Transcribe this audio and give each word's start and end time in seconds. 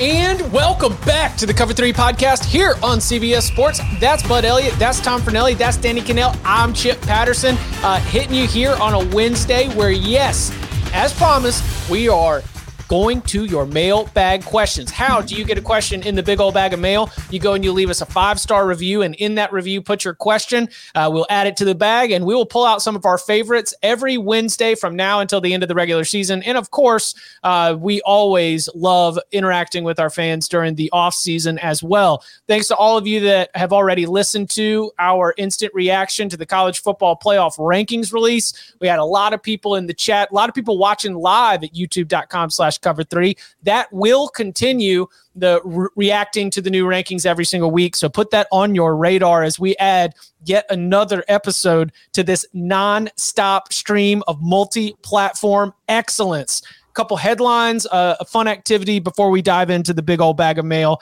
And 0.00 0.50
welcome 0.50 0.96
back 1.04 1.36
to 1.36 1.44
the 1.44 1.52
Cover 1.52 1.74
3 1.74 1.92
podcast 1.92 2.42
here 2.46 2.74
on 2.82 3.00
CBS 3.00 3.42
Sports. 3.42 3.82
That's 3.98 4.26
Bud 4.26 4.46
Elliott. 4.46 4.72
That's 4.78 4.98
Tom 4.98 5.20
Fornelli. 5.20 5.58
That's 5.58 5.76
Danny 5.76 6.00
Kanell. 6.00 6.34
I'm 6.42 6.72
Chip 6.72 6.98
Patterson, 7.02 7.56
uh, 7.82 8.00
hitting 8.00 8.34
you 8.34 8.46
here 8.46 8.74
on 8.80 8.94
a 8.94 9.14
Wednesday 9.14 9.68
where, 9.74 9.90
yes, 9.90 10.56
as 10.94 11.12
promised, 11.12 11.90
we 11.90 12.08
are 12.08 12.42
going 12.90 13.22
to 13.22 13.44
your 13.44 13.64
mailbag 13.66 14.44
questions. 14.44 14.90
How 14.90 15.20
do 15.20 15.36
you 15.36 15.44
get 15.44 15.56
a 15.56 15.60
question 15.60 16.02
in 16.02 16.16
the 16.16 16.24
big 16.24 16.40
old 16.40 16.54
bag 16.54 16.72
of 16.72 16.80
mail? 16.80 17.08
You 17.30 17.38
go 17.38 17.52
and 17.52 17.64
you 17.64 17.70
leave 17.70 17.88
us 17.88 18.00
a 18.00 18.04
five 18.04 18.40
star 18.40 18.66
review, 18.66 19.02
and 19.02 19.14
in 19.14 19.36
that 19.36 19.52
review, 19.52 19.80
put 19.80 20.04
your 20.04 20.12
question. 20.12 20.68
Uh, 20.96 21.08
we'll 21.12 21.26
add 21.30 21.46
it 21.46 21.56
to 21.58 21.64
the 21.64 21.74
bag, 21.76 22.10
and 22.10 22.26
we 22.26 22.34
will 22.34 22.44
pull 22.44 22.64
out 22.66 22.82
some 22.82 22.96
of 22.96 23.06
our 23.06 23.16
favorites 23.16 23.72
every 23.84 24.18
Wednesday 24.18 24.74
from 24.74 24.96
now 24.96 25.20
until 25.20 25.40
the 25.40 25.54
end 25.54 25.62
of 25.62 25.68
the 25.68 25.74
regular 25.76 26.02
season. 26.02 26.42
And 26.42 26.58
of 26.58 26.72
course, 26.72 27.14
uh, 27.44 27.76
we 27.78 28.00
always 28.00 28.68
love 28.74 29.20
interacting 29.30 29.84
with 29.84 30.00
our 30.00 30.10
fans 30.10 30.48
during 30.48 30.74
the 30.74 30.90
off 30.90 31.14
season 31.14 31.60
as 31.60 31.84
well. 31.84 32.24
Thanks 32.48 32.66
to 32.68 32.74
all 32.74 32.98
of 32.98 33.06
you 33.06 33.20
that 33.20 33.50
have 33.54 33.72
already 33.72 34.06
listened 34.06 34.50
to 34.50 34.90
our 34.98 35.32
instant 35.36 35.72
reaction 35.74 36.28
to 36.28 36.36
the 36.36 36.44
college 36.44 36.82
football 36.82 37.16
playoff 37.16 37.56
rankings 37.56 38.12
release. 38.12 38.74
We 38.80 38.88
had 38.88 38.98
a 38.98 39.04
lot 39.04 39.32
of 39.32 39.40
people 39.40 39.76
in 39.76 39.86
the 39.86 39.94
chat, 39.94 40.32
a 40.32 40.34
lot 40.34 40.48
of 40.48 40.56
people 40.56 40.76
watching 40.76 41.14
live 41.14 41.62
at 41.62 41.72
youtube.com 41.72 42.50
slash 42.50 42.79
cover 42.80 43.04
three. 43.04 43.36
That 43.62 43.92
will 43.92 44.28
continue 44.28 45.06
the 45.34 45.60
re- 45.64 45.88
reacting 45.96 46.50
to 46.50 46.60
the 46.60 46.70
new 46.70 46.84
rankings 46.86 47.24
every 47.24 47.44
single 47.44 47.70
week. 47.70 47.96
So 47.96 48.08
put 48.08 48.30
that 48.30 48.48
on 48.50 48.74
your 48.74 48.96
radar 48.96 49.42
as 49.42 49.58
we 49.58 49.76
add 49.76 50.14
yet 50.44 50.66
another 50.70 51.24
episode 51.28 51.92
to 52.12 52.22
this 52.22 52.44
non-stop 52.52 53.72
stream 53.72 54.22
of 54.26 54.40
multi-platform 54.40 55.72
excellence. 55.88 56.62
A 56.88 56.92
couple 56.92 57.16
headlines, 57.16 57.86
uh, 57.86 58.16
a 58.18 58.24
fun 58.24 58.48
activity 58.48 58.98
before 58.98 59.30
we 59.30 59.42
dive 59.42 59.70
into 59.70 59.92
the 59.92 60.02
big 60.02 60.20
old 60.20 60.36
bag 60.36 60.58
of 60.58 60.64
mail. 60.64 61.00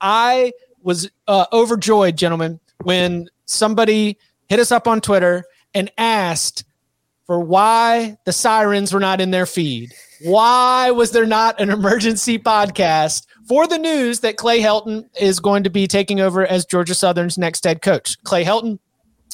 I 0.00 0.52
was 0.82 1.10
uh, 1.28 1.46
overjoyed, 1.52 2.16
gentlemen, 2.16 2.60
when 2.82 3.28
somebody 3.46 4.18
hit 4.48 4.60
us 4.60 4.70
up 4.70 4.86
on 4.86 5.00
Twitter 5.00 5.44
and 5.74 5.90
asked 5.98 6.64
for 7.26 7.40
why 7.40 8.16
the 8.26 8.32
sirens 8.32 8.92
were 8.92 9.00
not 9.00 9.20
in 9.20 9.30
their 9.30 9.46
feed. 9.46 9.92
Why 10.24 10.90
was 10.90 11.10
there 11.10 11.26
not 11.26 11.60
an 11.60 11.68
emergency 11.68 12.38
podcast 12.38 13.26
for 13.46 13.66
the 13.66 13.76
news 13.76 14.20
that 14.20 14.38
Clay 14.38 14.58
Helton 14.58 15.04
is 15.20 15.38
going 15.38 15.64
to 15.64 15.70
be 15.70 15.86
taking 15.86 16.18
over 16.18 16.46
as 16.46 16.64
Georgia 16.64 16.94
Southern's 16.94 17.36
next 17.36 17.62
head 17.64 17.82
coach? 17.82 18.16
Clay 18.24 18.42
Helton 18.42 18.78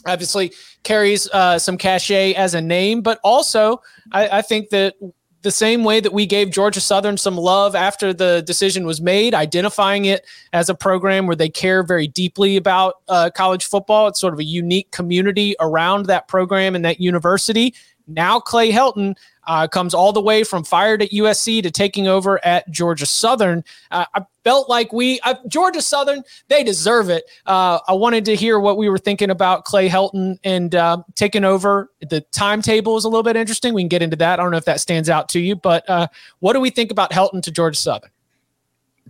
obviously 0.04 0.52
carries 0.82 1.30
uh, 1.30 1.60
some 1.60 1.78
cachet 1.78 2.34
as 2.34 2.54
a 2.54 2.60
name, 2.60 3.02
but 3.02 3.20
also 3.22 3.80
I, 4.10 4.38
I 4.38 4.42
think 4.42 4.70
that 4.70 4.96
the 5.42 5.52
same 5.52 5.84
way 5.84 6.00
that 6.00 6.12
we 6.12 6.26
gave 6.26 6.50
Georgia 6.50 6.80
Southern 6.80 7.16
some 7.16 7.36
love 7.36 7.76
after 7.76 8.12
the 8.12 8.42
decision 8.44 8.84
was 8.84 9.00
made, 9.00 9.32
identifying 9.32 10.06
it 10.06 10.26
as 10.52 10.68
a 10.68 10.74
program 10.74 11.28
where 11.28 11.36
they 11.36 11.48
care 11.48 11.84
very 11.84 12.08
deeply 12.08 12.56
about 12.56 12.96
uh, 13.08 13.30
college 13.32 13.64
football. 13.64 14.08
It's 14.08 14.20
sort 14.20 14.34
of 14.34 14.40
a 14.40 14.44
unique 14.44 14.90
community 14.90 15.54
around 15.60 16.06
that 16.06 16.26
program 16.26 16.74
and 16.74 16.84
that 16.84 17.00
university. 17.00 17.74
Now, 18.08 18.40
Clay 18.40 18.72
Helton 18.72 19.16
uh, 19.50 19.66
comes 19.66 19.94
all 19.94 20.12
the 20.12 20.20
way 20.20 20.44
from 20.44 20.62
fired 20.62 21.02
at 21.02 21.10
USC 21.10 21.60
to 21.64 21.72
taking 21.72 22.06
over 22.06 22.42
at 22.46 22.70
Georgia 22.70 23.04
Southern. 23.04 23.64
Uh, 23.90 24.04
I 24.14 24.24
felt 24.44 24.68
like 24.68 24.92
we, 24.92 25.18
uh, 25.22 25.34
Georgia 25.48 25.82
Southern, 25.82 26.22
they 26.46 26.62
deserve 26.62 27.10
it. 27.10 27.24
Uh, 27.46 27.80
I 27.88 27.94
wanted 27.94 28.24
to 28.26 28.36
hear 28.36 28.60
what 28.60 28.76
we 28.76 28.88
were 28.88 28.96
thinking 28.96 29.28
about 29.28 29.64
Clay 29.64 29.88
Helton 29.88 30.38
and 30.44 30.72
uh, 30.76 30.98
taking 31.16 31.42
over. 31.42 31.90
The 32.00 32.20
timetable 32.30 32.96
is 32.96 33.04
a 33.04 33.08
little 33.08 33.24
bit 33.24 33.34
interesting. 33.34 33.74
We 33.74 33.82
can 33.82 33.88
get 33.88 34.02
into 34.02 34.14
that. 34.16 34.38
I 34.38 34.42
don't 34.44 34.52
know 34.52 34.56
if 34.56 34.66
that 34.66 34.80
stands 34.80 35.10
out 35.10 35.28
to 35.30 35.40
you, 35.40 35.56
but 35.56 35.88
uh, 35.90 36.06
what 36.38 36.52
do 36.52 36.60
we 36.60 36.70
think 36.70 36.92
about 36.92 37.10
Helton 37.10 37.42
to 37.42 37.50
Georgia 37.50 37.76
Southern? 37.76 38.10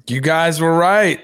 You 0.06 0.22
guys 0.22 0.58
were 0.58 0.74
right. 0.74 1.20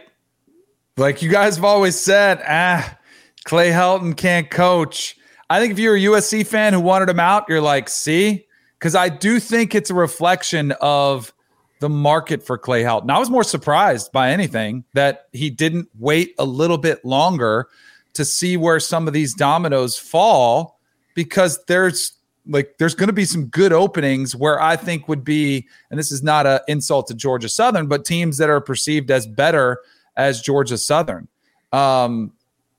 Like 0.99 1.23
you 1.23 1.31
guys 1.31 1.57
have 1.57 1.65
always 1.65 1.99
said, 1.99 2.43
ah, 2.47 2.99
Clay 3.45 3.71
Helton 3.71 4.15
can't 4.15 4.51
coach. 4.51 5.17
I 5.49 5.59
think 5.59 5.73
if 5.73 5.79
you're 5.79 5.97
a 5.97 6.01
USC 6.01 6.47
fan 6.47 6.75
who 6.75 6.81
wanted 6.81 7.09
him 7.09 7.21
out, 7.21 7.47
you're 7.49 7.63
like, 7.63 7.89
see, 7.89 8.46
because 8.87 8.95
I 8.95 9.09
do 9.09 9.41
think 9.41 9.75
it's 9.75 9.91
a 9.91 9.95
reflection 9.95 10.71
of 10.81 11.35
the 11.81 11.89
market 11.89 12.47
for 12.47 12.57
Clay 12.57 12.85
Helton. 12.85 13.11
I 13.11 13.19
was 13.19 13.29
more 13.29 13.43
surprised 13.43 14.13
by 14.13 14.31
anything 14.31 14.85
that 14.93 15.27
he 15.33 15.51
didn't 15.51 15.89
wait 15.99 16.37
a 16.39 16.45
little 16.45 16.79
bit 16.79 17.05
longer 17.05 17.67
to 18.13 18.25
see 18.25 18.57
where 18.57 18.79
some 18.79 19.09
of 19.09 19.13
these 19.13 19.35
dominoes 19.35 19.99
fall 19.99 20.79
because 21.17 21.59
there's 21.65 22.13
like 22.47 22.77
there's 22.79 22.95
going 22.95 23.09
to 23.09 23.13
be 23.13 23.25
some 23.25 23.47
good 23.47 23.73
openings 23.73 24.37
where 24.37 24.63
I 24.63 24.77
think 24.77 25.09
would 25.09 25.25
be 25.25 25.67
and 25.91 25.99
this 25.99 26.13
is 26.13 26.23
not 26.23 26.47
an 26.47 26.61
insult 26.69 27.09
to 27.09 27.15
Georgia 27.15 27.49
Southern 27.49 27.89
but 27.89 28.05
teams 28.05 28.39
that 28.39 28.51
are 28.51 28.61
perceived 28.61 29.11
as 29.11 29.27
better 29.27 29.81
as 30.17 30.41
Georgia 30.43 30.79
Southern. 30.79 31.27
Um, 31.73 32.35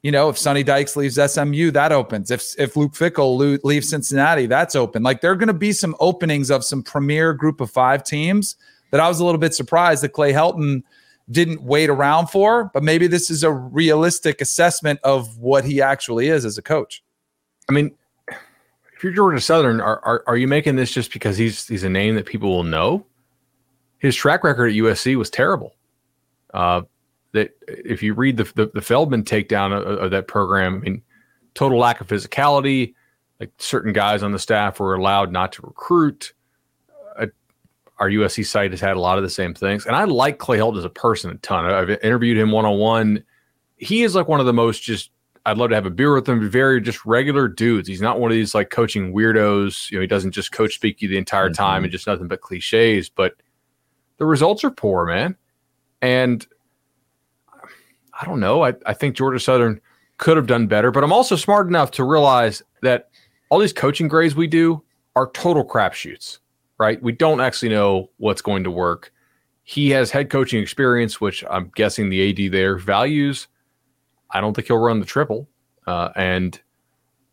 you 0.07 0.12
know, 0.12 0.29
if 0.29 0.38
Sonny 0.38 0.63
Dykes 0.63 0.95
leaves 0.95 1.16
SMU, 1.16 1.69
that 1.72 1.91
opens. 1.91 2.31
If 2.31 2.57
if 2.57 2.78
Luke 2.78 2.94
Fickell 2.94 3.59
leaves 3.66 3.90
Cincinnati, 3.90 4.45
that's 4.45 4.73
open. 4.73 5.03
Like 5.03 5.19
there 5.19 5.31
are 5.31 5.35
going 5.35 5.47
to 5.47 5.53
be 5.53 5.73
some 5.73 5.97
openings 6.00 6.50
of 6.50 6.63
some 6.63 6.81
premier 6.81 7.34
group 7.34 7.59
of 7.59 7.69
five 7.69 8.06
teams 8.06 8.56
that 8.91 9.01
I 9.01 9.09
was 9.09 9.19
a 9.19 9.25
little 9.25 9.38
bit 9.38 9.53
surprised 9.53 10.03
that 10.03 10.13
Clay 10.13 10.31
Helton 10.31 10.84
didn't 11.29 11.62
wait 11.62 11.90
around 11.90 12.28
for. 12.28 12.72
But 12.73 12.84
maybe 12.84 13.07
this 13.07 13.29
is 13.29 13.44
a 13.44 13.51
realistic 13.51 14.40
assessment 14.40 15.01
of 15.03 15.40
what 15.40 15.66
he 15.66 15.81
actually 15.81 16.29
is 16.29 16.46
as 16.46 16.57
a 16.57 16.62
coach. 16.62 17.03
I 17.67 17.73
mean, 17.73 17.94
if 18.29 19.03
you're 19.03 19.12
Georgia 19.12 19.41
Southern, 19.41 19.81
are, 19.81 20.00
are 20.06 20.23
are 20.25 20.38
you 20.38 20.47
making 20.47 20.78
this 20.78 20.90
just 20.90 21.12
because 21.12 21.38
he's 21.38 21.67
he's 21.67 21.84
a 21.84 21.90
name 21.90 22.16
that 22.16 22.25
people 22.25 22.47
will 22.47 22.63
know? 22.63 23.06
His 23.97 24.16
track 24.16 24.46
record 24.46 24.67
at 24.67 24.75
USC 24.78 25.17
was 25.17 25.29
terrible. 25.29 25.75
Uh, 26.53 26.84
that 27.37 27.51
if 27.67 28.03
you 28.03 28.13
read 28.13 28.37
the 28.37 28.43
the, 28.55 28.71
the 28.73 28.81
Feldman 28.81 29.23
takedown 29.23 29.71
of, 29.71 29.85
of, 29.85 30.11
that 30.11 30.27
program, 30.27 30.75
I 30.75 30.79
mean, 30.79 31.01
total 31.53 31.79
lack 31.79 32.01
of 32.01 32.07
physicality. 32.07 32.93
Like 33.39 33.51
certain 33.59 33.93
guys 33.93 34.23
on 34.23 34.31
the 34.31 34.39
staff 34.39 34.79
were 34.79 34.95
allowed 34.95 35.31
not 35.31 35.51
to 35.53 35.61
recruit. 35.61 36.33
Uh, 37.19 37.27
our 37.99 38.09
USC 38.09 38.45
site 38.45 38.71
has 38.71 38.81
had 38.81 38.97
a 38.97 38.99
lot 38.99 39.17
of 39.17 39.23
the 39.23 39.29
same 39.29 39.53
things, 39.53 39.85
and 39.85 39.95
I 39.95 40.05
like 40.05 40.39
Clay 40.39 40.57
Helton 40.57 40.79
as 40.79 40.85
a 40.85 40.89
person 40.89 41.31
a 41.31 41.35
ton. 41.35 41.65
I've 41.65 41.89
interviewed 41.89 42.37
him 42.37 42.51
one 42.51 42.65
on 42.65 42.79
one. 42.79 43.23
He 43.77 44.03
is 44.03 44.15
like 44.15 44.27
one 44.27 44.39
of 44.39 44.45
the 44.45 44.53
most 44.53 44.81
just. 44.81 45.11
I'd 45.45 45.57
love 45.57 45.69
to 45.69 45.75
have 45.75 45.85
a 45.85 45.91
beer 45.91 46.13
with 46.13 46.28
him. 46.28 46.49
Very 46.49 46.81
just 46.81 47.05
regular 47.05 47.47
dudes. 47.47 47.87
He's 47.87 48.01
not 48.01 48.19
one 48.19 48.29
of 48.29 48.35
these 48.35 48.53
like 48.53 48.69
coaching 48.69 49.13
weirdos. 49.13 49.90
You 49.90 49.97
know, 49.97 50.01
he 50.01 50.07
doesn't 50.07 50.31
just 50.31 50.51
coach 50.51 50.75
speak 50.75 51.01
you 51.01 51.07
the 51.07 51.17
entire 51.17 51.45
mm-hmm. 51.45 51.63
time 51.63 51.83
and 51.83 51.91
just 51.91 52.05
nothing 52.05 52.28
but 52.28 52.41
cliches. 52.41 53.09
But 53.09 53.35
the 54.17 54.25
results 54.25 54.63
are 54.63 54.72
poor, 54.72 55.05
man. 55.05 55.37
And 56.01 56.45
I 58.19 58.25
don't 58.25 58.40
know. 58.40 58.64
I, 58.64 58.73
I 58.85 58.93
think 58.93 59.16
Georgia 59.16 59.40
Southern 59.40 59.79
could 60.17 60.37
have 60.37 60.47
done 60.47 60.67
better, 60.67 60.91
but 60.91 61.03
I'm 61.03 61.14
also 61.14 61.35
smart 61.35 61.67
enough 61.67 61.91
to 61.91 62.03
realize 62.03 62.64
that 62.81 63.09
all 63.49 63.59
these 63.59 63.73
coaching 63.73 64.08
grades 64.08 64.35
we 64.35 64.47
do 64.47 64.84
are 65.16 65.29
total 65.31 65.66
crapshoots, 65.66 66.40
right? 66.79 67.02
We 67.02 67.11
don't 67.11 67.41
actually 67.41 67.69
know 67.69 68.09
what's 68.17 68.41
going 68.41 68.64
to 68.64 68.72
work. 68.72 69.11
He 69.64 69.90
has 69.91 70.11
head 70.11 70.29
coaching 70.29 70.61
experience, 70.61 71.22
which 71.22 71.43
I'm 71.49 71.72
guessing 71.75 72.09
the 72.09 72.29
AD 72.29 72.52
there 72.52 72.78
values. 72.78 73.47
I 74.31 74.41
don't 74.41 74.53
think 74.53 74.67
he'll 74.67 74.78
run 74.78 74.99
the 74.99 75.05
triple. 75.05 75.47
Uh, 75.85 76.09
and 76.16 76.59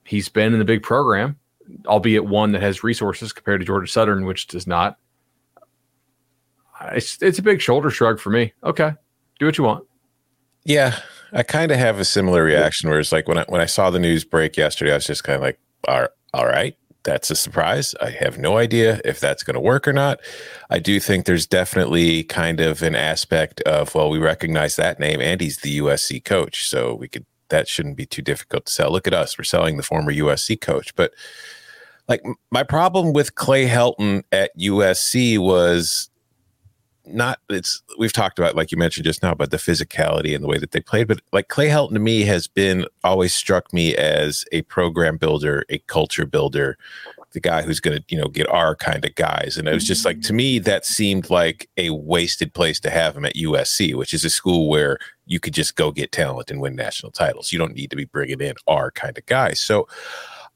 he's 0.04 0.28
been 0.28 0.52
in 0.52 0.58
the 0.58 0.64
big 0.64 0.82
program, 0.82 1.38
albeit 1.86 2.24
one 2.24 2.52
that 2.52 2.62
has 2.62 2.84
resources 2.84 3.32
compared 3.32 3.60
to 3.60 3.66
Georgia 3.66 3.90
Southern, 3.90 4.26
which 4.26 4.46
does 4.46 4.66
not. 4.66 4.98
It's, 6.92 7.20
it's 7.22 7.38
a 7.38 7.42
big 7.42 7.60
shoulder 7.60 7.90
shrug 7.90 8.20
for 8.20 8.30
me. 8.30 8.52
Okay, 8.62 8.92
do 9.38 9.46
what 9.46 9.58
you 9.58 9.64
want. 9.64 9.86
Yeah, 10.64 10.98
I 11.32 11.42
kind 11.42 11.70
of 11.70 11.78
have 11.78 11.98
a 11.98 12.04
similar 12.04 12.42
reaction 12.42 12.88
where 12.88 12.98
it's 12.98 13.12
like 13.12 13.28
when 13.28 13.38
I 13.38 13.44
when 13.48 13.60
I 13.60 13.66
saw 13.66 13.90
the 13.90 13.98
news 13.98 14.24
break 14.24 14.56
yesterday, 14.56 14.92
I 14.92 14.94
was 14.94 15.06
just 15.06 15.24
kind 15.24 15.36
of 15.36 15.42
like, 15.42 15.58
all, 15.86 16.06
all 16.32 16.46
right, 16.46 16.76
that's 17.02 17.30
a 17.30 17.36
surprise. 17.36 17.94
I 18.00 18.10
have 18.10 18.38
no 18.38 18.56
idea 18.56 19.00
if 19.04 19.20
that's 19.20 19.42
going 19.42 19.54
to 19.54 19.60
work 19.60 19.86
or 19.86 19.92
not. 19.92 20.20
I 20.70 20.78
do 20.78 20.98
think 21.00 21.26
there's 21.26 21.46
definitely 21.46 22.24
kind 22.24 22.60
of 22.60 22.82
an 22.82 22.94
aspect 22.94 23.60
of 23.62 23.94
well, 23.94 24.10
we 24.10 24.18
recognize 24.18 24.76
that 24.76 24.98
name 24.98 25.20
and 25.20 25.40
he's 25.40 25.58
the 25.58 25.78
USC 25.78 26.24
coach, 26.24 26.68
so 26.68 26.94
we 26.94 27.08
could 27.08 27.26
that 27.50 27.68
shouldn't 27.68 27.96
be 27.96 28.06
too 28.06 28.22
difficult 28.22 28.66
to 28.66 28.72
sell. 28.72 28.90
Look 28.90 29.06
at 29.06 29.14
us, 29.14 29.36
we're 29.36 29.44
selling 29.44 29.76
the 29.76 29.82
former 29.82 30.12
USC 30.12 30.60
coach, 30.60 30.94
but 30.96 31.12
like 32.08 32.22
my 32.50 32.62
problem 32.62 33.12
with 33.12 33.34
Clay 33.34 33.66
Helton 33.66 34.24
at 34.32 34.56
USC 34.58 35.38
was 35.38 36.10
not 37.06 37.38
it's 37.50 37.82
we've 37.98 38.12
talked 38.12 38.38
about 38.38 38.56
like 38.56 38.72
you 38.72 38.78
mentioned 38.78 39.04
just 39.04 39.22
now 39.22 39.32
about 39.32 39.50
the 39.50 39.56
physicality 39.56 40.34
and 40.34 40.42
the 40.42 40.48
way 40.48 40.58
that 40.58 40.70
they 40.70 40.80
played 40.80 41.06
but 41.06 41.20
like 41.32 41.48
clay 41.48 41.68
helton 41.68 41.92
to 41.92 41.98
me 41.98 42.22
has 42.22 42.46
been 42.48 42.86
always 43.02 43.34
struck 43.34 43.72
me 43.72 43.94
as 43.96 44.44
a 44.52 44.62
program 44.62 45.18
builder 45.18 45.64
a 45.68 45.78
culture 45.80 46.24
builder 46.24 46.78
the 47.34 47.40
guy 47.40 47.62
who's 47.62 47.80
going 47.80 47.98
to 47.98 48.04
you 48.08 48.16
know 48.16 48.28
get 48.28 48.48
our 48.48 48.74
kind 48.74 49.04
of 49.04 49.14
guys. 49.16 49.58
And 49.58 49.68
it 49.68 49.74
was 49.74 49.86
just 49.86 50.06
like 50.06 50.22
to 50.22 50.28
mm-hmm. 50.28 50.36
me 50.36 50.58
that 50.60 50.86
seemed 50.86 51.28
like 51.28 51.68
a 51.76 51.90
wasted 51.90 52.54
place 52.54 52.80
to 52.80 52.90
have 52.90 53.16
him 53.16 53.26
at 53.26 53.34
usc 53.34 53.94
which 53.94 54.14
is 54.14 54.24
a 54.24 54.30
school 54.30 54.68
where 54.68 54.98
you 55.26 55.40
could 55.40 55.52
just 55.52 55.76
go 55.76 55.90
get 55.90 56.12
talent 56.12 56.50
and 56.50 56.60
win 56.60 56.76
national 56.76 57.12
titles. 57.12 57.52
You 57.52 57.58
don't 57.58 57.74
need 57.74 57.90
to 57.90 57.96
be 57.96 58.04
bringing 58.04 58.40
in 58.40 58.54
our 58.66 58.90
kind 58.90 59.18
of 59.18 59.26
guys. 59.26 59.60
So 59.60 59.88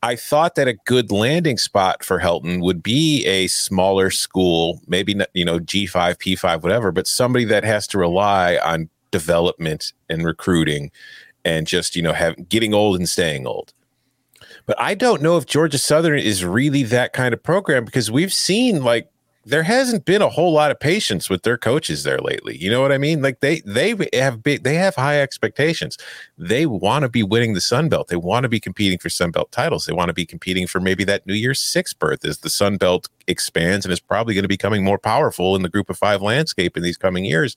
I 0.02 0.14
thought 0.14 0.54
that 0.54 0.68
a 0.68 0.74
good 0.74 1.10
landing 1.10 1.58
spot 1.58 2.04
for 2.04 2.20
Helton 2.20 2.62
would 2.62 2.82
be 2.82 3.26
a 3.26 3.48
smaller 3.48 4.10
school, 4.10 4.80
maybe 4.86 5.16
you 5.34 5.44
know 5.44 5.58
G5, 5.58 6.16
P5, 6.16 6.62
whatever, 6.62 6.92
but 6.92 7.06
somebody 7.06 7.44
that 7.46 7.64
has 7.64 7.86
to 7.88 7.98
rely 7.98 8.58
on 8.58 8.88
development 9.10 9.92
and 10.08 10.24
recruiting 10.24 10.90
and 11.44 11.66
just 11.66 11.96
you 11.96 12.02
know 12.02 12.12
have 12.12 12.48
getting 12.48 12.74
old 12.74 12.96
and 12.96 13.08
staying 13.08 13.46
old. 13.46 13.72
But 14.66 14.78
I 14.78 14.94
don't 14.94 15.22
know 15.22 15.36
if 15.36 15.46
Georgia 15.46 15.78
Southern 15.78 16.18
is 16.18 16.44
really 16.44 16.82
that 16.84 17.12
kind 17.12 17.34
of 17.34 17.42
program 17.42 17.84
because 17.84 18.10
we've 18.10 18.32
seen 18.32 18.84
like 18.84 19.10
there 19.48 19.62
hasn't 19.62 20.04
been 20.04 20.20
a 20.20 20.28
whole 20.28 20.52
lot 20.52 20.70
of 20.70 20.78
patience 20.78 21.30
with 21.30 21.42
their 21.42 21.56
coaches 21.56 22.04
there 22.04 22.18
lately. 22.18 22.58
You 22.58 22.70
know 22.70 22.82
what 22.82 22.92
I 22.92 22.98
mean? 22.98 23.22
Like 23.22 23.40
they 23.40 23.60
they 23.60 23.96
have 24.12 24.42
big 24.42 24.62
they 24.62 24.74
have 24.74 24.94
high 24.94 25.22
expectations. 25.22 25.96
They 26.36 26.66
want 26.66 27.04
to 27.04 27.08
be 27.08 27.22
winning 27.22 27.54
the 27.54 27.60
Sun 27.62 27.88
Belt. 27.88 28.08
They 28.08 28.16
want 28.16 28.42
to 28.42 28.50
be 28.50 28.60
competing 28.60 28.98
for 28.98 29.08
Sun 29.08 29.30
Belt 29.30 29.50
titles. 29.50 29.86
They 29.86 29.94
want 29.94 30.10
to 30.10 30.14
be 30.14 30.26
competing 30.26 30.66
for 30.66 30.80
maybe 30.80 31.02
that 31.04 31.26
New 31.26 31.34
Year's 31.34 31.60
Six 31.60 31.94
berth 31.94 32.26
as 32.26 32.38
the 32.38 32.50
Sun 32.50 32.76
Belt 32.76 33.08
expands 33.26 33.86
and 33.86 33.92
is 33.92 34.00
probably 34.00 34.34
going 34.34 34.42
to 34.42 34.48
be 34.48 34.58
becoming 34.58 34.84
more 34.84 34.98
powerful 34.98 35.56
in 35.56 35.62
the 35.62 35.70
Group 35.70 35.88
of 35.88 35.96
Five 35.96 36.20
landscape 36.20 36.76
in 36.76 36.82
these 36.82 36.98
coming 36.98 37.24
years. 37.24 37.56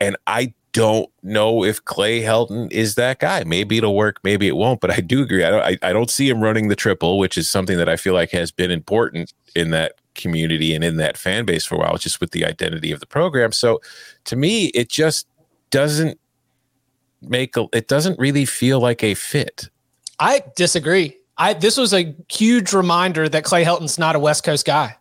And 0.00 0.16
I 0.28 0.54
don't 0.72 1.10
know 1.24 1.64
if 1.64 1.84
Clay 1.84 2.20
Helton 2.20 2.70
is 2.70 2.94
that 2.94 3.18
guy. 3.18 3.42
Maybe 3.44 3.78
it'll 3.78 3.96
work, 3.96 4.20
maybe 4.22 4.46
it 4.46 4.56
won't. 4.56 4.80
But 4.80 4.90
I 4.92 5.00
do 5.00 5.22
agree. 5.22 5.42
I 5.42 5.50
don't. 5.50 5.62
I, 5.62 5.78
I 5.82 5.92
don't 5.92 6.10
see 6.10 6.28
him 6.28 6.40
running 6.40 6.68
the 6.68 6.76
triple, 6.76 7.18
which 7.18 7.36
is 7.36 7.50
something 7.50 7.78
that 7.78 7.88
I 7.88 7.96
feel 7.96 8.14
like 8.14 8.30
has 8.30 8.52
been 8.52 8.70
important 8.70 9.32
in 9.56 9.70
that 9.70 9.94
community 10.14 10.74
and 10.74 10.84
in 10.84 10.96
that 10.96 11.16
fan 11.16 11.44
base 11.44 11.64
for 11.64 11.76
a 11.76 11.78
while, 11.78 11.96
just 11.96 12.20
with 12.20 12.30
the 12.30 12.44
identity 12.44 12.92
of 12.92 13.00
the 13.00 13.06
program. 13.06 13.52
So 13.52 13.80
to 14.24 14.36
me, 14.36 14.66
it 14.66 14.88
just 14.88 15.26
doesn't 15.70 16.18
make 17.20 17.56
a, 17.56 17.66
it 17.72 17.88
doesn't 17.88 18.18
really 18.18 18.44
feel 18.44 18.80
like 18.80 19.02
a 19.02 19.14
fit. 19.14 19.68
I 20.18 20.42
disagree. 20.56 21.16
I 21.36 21.54
this 21.54 21.76
was 21.76 21.92
a 21.92 22.14
huge 22.28 22.72
reminder 22.72 23.28
that 23.28 23.44
Clay 23.44 23.64
Helton's 23.64 23.98
not 23.98 24.14
a 24.14 24.18
West 24.18 24.44
Coast 24.44 24.64
guy. 24.64 24.96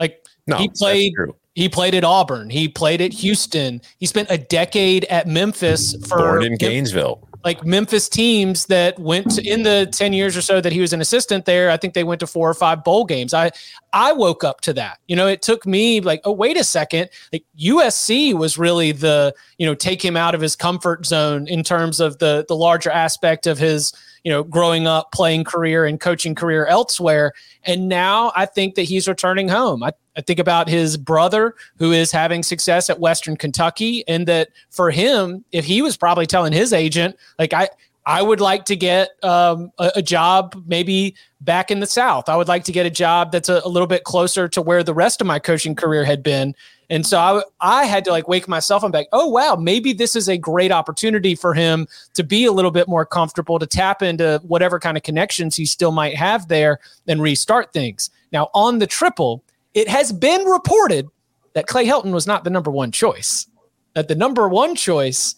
Like 0.00 0.24
no, 0.46 0.56
he 0.56 0.70
played 0.70 1.12
he 1.54 1.68
played 1.68 1.94
at 1.94 2.04
Auburn, 2.04 2.48
he 2.48 2.68
played 2.68 3.00
at 3.00 3.12
Houston. 3.12 3.82
He 3.98 4.06
spent 4.06 4.30
a 4.30 4.38
decade 4.38 5.04
at 5.04 5.26
Memphis 5.26 5.94
for 6.06 6.18
born 6.18 6.44
in 6.44 6.56
Gainesville 6.56 7.25
like 7.46 7.64
Memphis 7.64 8.08
teams 8.08 8.66
that 8.66 8.98
went 8.98 9.30
to, 9.30 9.48
in 9.48 9.62
the 9.62 9.88
10 9.92 10.12
years 10.12 10.36
or 10.36 10.42
so 10.42 10.60
that 10.60 10.72
he 10.72 10.80
was 10.80 10.92
an 10.92 11.00
assistant 11.00 11.44
there. 11.44 11.70
I 11.70 11.76
think 11.76 11.94
they 11.94 12.02
went 12.02 12.18
to 12.18 12.26
four 12.26 12.50
or 12.50 12.54
five 12.54 12.82
bowl 12.82 13.04
games. 13.04 13.32
I, 13.32 13.52
I 13.92 14.12
woke 14.12 14.42
up 14.42 14.62
to 14.62 14.72
that, 14.72 14.98
you 15.06 15.14
know, 15.14 15.28
it 15.28 15.42
took 15.42 15.64
me 15.64 16.00
like, 16.00 16.22
oh, 16.24 16.32
wait 16.32 16.56
a 16.56 16.64
second. 16.64 17.08
Like 17.32 17.44
USC 17.56 18.34
was 18.34 18.58
really 18.58 18.90
the, 18.90 19.32
you 19.58 19.66
know, 19.66 19.76
take 19.76 20.04
him 20.04 20.16
out 20.16 20.34
of 20.34 20.40
his 20.40 20.56
comfort 20.56 21.06
zone 21.06 21.46
in 21.46 21.62
terms 21.62 22.00
of 22.00 22.18
the, 22.18 22.44
the 22.48 22.56
larger 22.56 22.90
aspect 22.90 23.46
of 23.46 23.58
his, 23.58 23.92
you 24.26 24.32
know, 24.32 24.42
growing 24.42 24.88
up, 24.88 25.12
playing 25.12 25.44
career 25.44 25.84
and 25.84 26.00
coaching 26.00 26.34
career 26.34 26.66
elsewhere. 26.66 27.32
And 27.62 27.88
now 27.88 28.32
I 28.34 28.44
think 28.44 28.74
that 28.74 28.82
he's 28.82 29.06
returning 29.06 29.48
home. 29.48 29.84
I, 29.84 29.92
I 30.16 30.20
think 30.20 30.40
about 30.40 30.68
his 30.68 30.96
brother 30.96 31.54
who 31.78 31.92
is 31.92 32.10
having 32.10 32.42
success 32.42 32.90
at 32.90 32.98
Western 32.98 33.36
Kentucky, 33.36 34.02
and 34.08 34.26
that 34.26 34.48
for 34.70 34.90
him, 34.90 35.44
if 35.52 35.64
he 35.64 35.80
was 35.80 35.96
probably 35.96 36.26
telling 36.26 36.52
his 36.52 36.72
agent, 36.72 37.14
like, 37.38 37.52
I, 37.52 37.68
I 38.06 38.22
would 38.22 38.40
like 38.40 38.64
to 38.66 38.76
get 38.76 39.10
um, 39.24 39.72
a, 39.78 39.90
a, 39.96 40.02
job 40.02 40.62
maybe 40.64 41.16
back 41.40 41.72
in 41.72 41.80
the 41.80 41.86
South. 41.86 42.28
I 42.28 42.36
would 42.36 42.46
like 42.46 42.62
to 42.64 42.72
get 42.72 42.86
a 42.86 42.90
job 42.90 43.32
that's 43.32 43.48
a, 43.48 43.60
a, 43.64 43.68
little 43.68 43.88
bit 43.88 44.04
closer 44.04 44.46
to 44.48 44.62
where 44.62 44.84
the 44.84 44.94
rest 44.94 45.20
of 45.20 45.26
my 45.26 45.40
coaching 45.40 45.74
career 45.74 46.04
had 46.04 46.22
been. 46.22 46.54
And 46.88 47.04
so 47.04 47.18
I, 47.18 47.42
I 47.60 47.84
had 47.84 48.04
to 48.04 48.12
like 48.12 48.28
wake 48.28 48.46
myself 48.46 48.84
and 48.84 48.92
be 48.92 48.98
like, 48.98 49.08
oh, 49.12 49.26
wow, 49.26 49.56
maybe 49.56 49.92
this 49.92 50.14
is 50.14 50.28
a 50.28 50.38
great 50.38 50.70
opportunity 50.70 51.34
for 51.34 51.52
him 51.52 51.88
to 52.14 52.22
be 52.22 52.44
a 52.44 52.52
little 52.52 52.70
bit 52.70 52.86
more 52.86 53.04
comfortable, 53.04 53.58
to 53.58 53.66
tap 53.66 54.02
into 54.02 54.40
whatever 54.44 54.78
kind 54.78 54.96
of 54.96 55.02
connections 55.02 55.56
he 55.56 55.66
still 55.66 55.90
might 55.90 56.14
have 56.14 56.46
there 56.46 56.78
and 57.08 57.20
restart 57.20 57.72
things. 57.72 58.08
Now, 58.30 58.50
on 58.54 58.78
the 58.78 58.86
triple, 58.86 59.42
it 59.74 59.88
has 59.88 60.12
been 60.12 60.44
reported 60.44 61.08
that 61.54 61.66
Clay 61.66 61.86
Helton 61.86 62.12
was 62.12 62.26
not 62.26 62.44
the 62.44 62.50
number 62.50 62.70
one 62.70 62.92
choice, 62.92 63.48
that 63.94 64.06
the 64.06 64.14
number 64.14 64.48
one 64.48 64.76
choice 64.76 65.34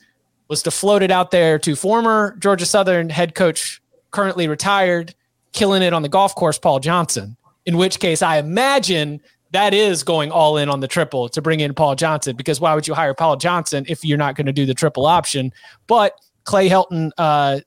was 0.48 0.62
to 0.62 0.70
float 0.70 1.02
it 1.02 1.10
out 1.10 1.30
there 1.30 1.58
to 1.58 1.76
former 1.76 2.36
Georgia 2.38 2.66
Southern 2.66 3.10
head 3.10 3.34
coach, 3.34 3.82
currently 4.10 4.48
retired, 4.48 5.14
killing 5.52 5.82
it 5.82 5.92
on 5.92 6.02
the 6.02 6.08
golf 6.08 6.34
course, 6.34 6.58
Paul 6.58 6.80
Johnson. 6.80 7.36
In 7.66 7.76
which 7.76 8.00
case, 8.00 8.22
I 8.22 8.38
imagine 8.38 9.20
that 9.52 9.72
is 9.74 10.02
going 10.02 10.30
all 10.30 10.56
in 10.56 10.68
on 10.68 10.80
the 10.80 10.88
triple 10.88 11.28
to 11.30 11.42
bring 11.42 11.60
in 11.60 11.74
Paul 11.74 11.94
Johnson 11.94 12.36
because 12.36 12.60
why 12.60 12.74
would 12.74 12.86
you 12.86 12.94
hire 12.94 13.14
Paul 13.14 13.36
Johnson 13.36 13.84
if 13.88 14.04
you're 14.04 14.18
not 14.18 14.34
going 14.34 14.46
to 14.46 14.52
do 14.52 14.66
the 14.66 14.74
triple 14.74 15.06
option? 15.06 15.52
But 15.86 16.18
Clay 16.44 16.68
Helton, 16.68 17.10
uh, 17.18 17.60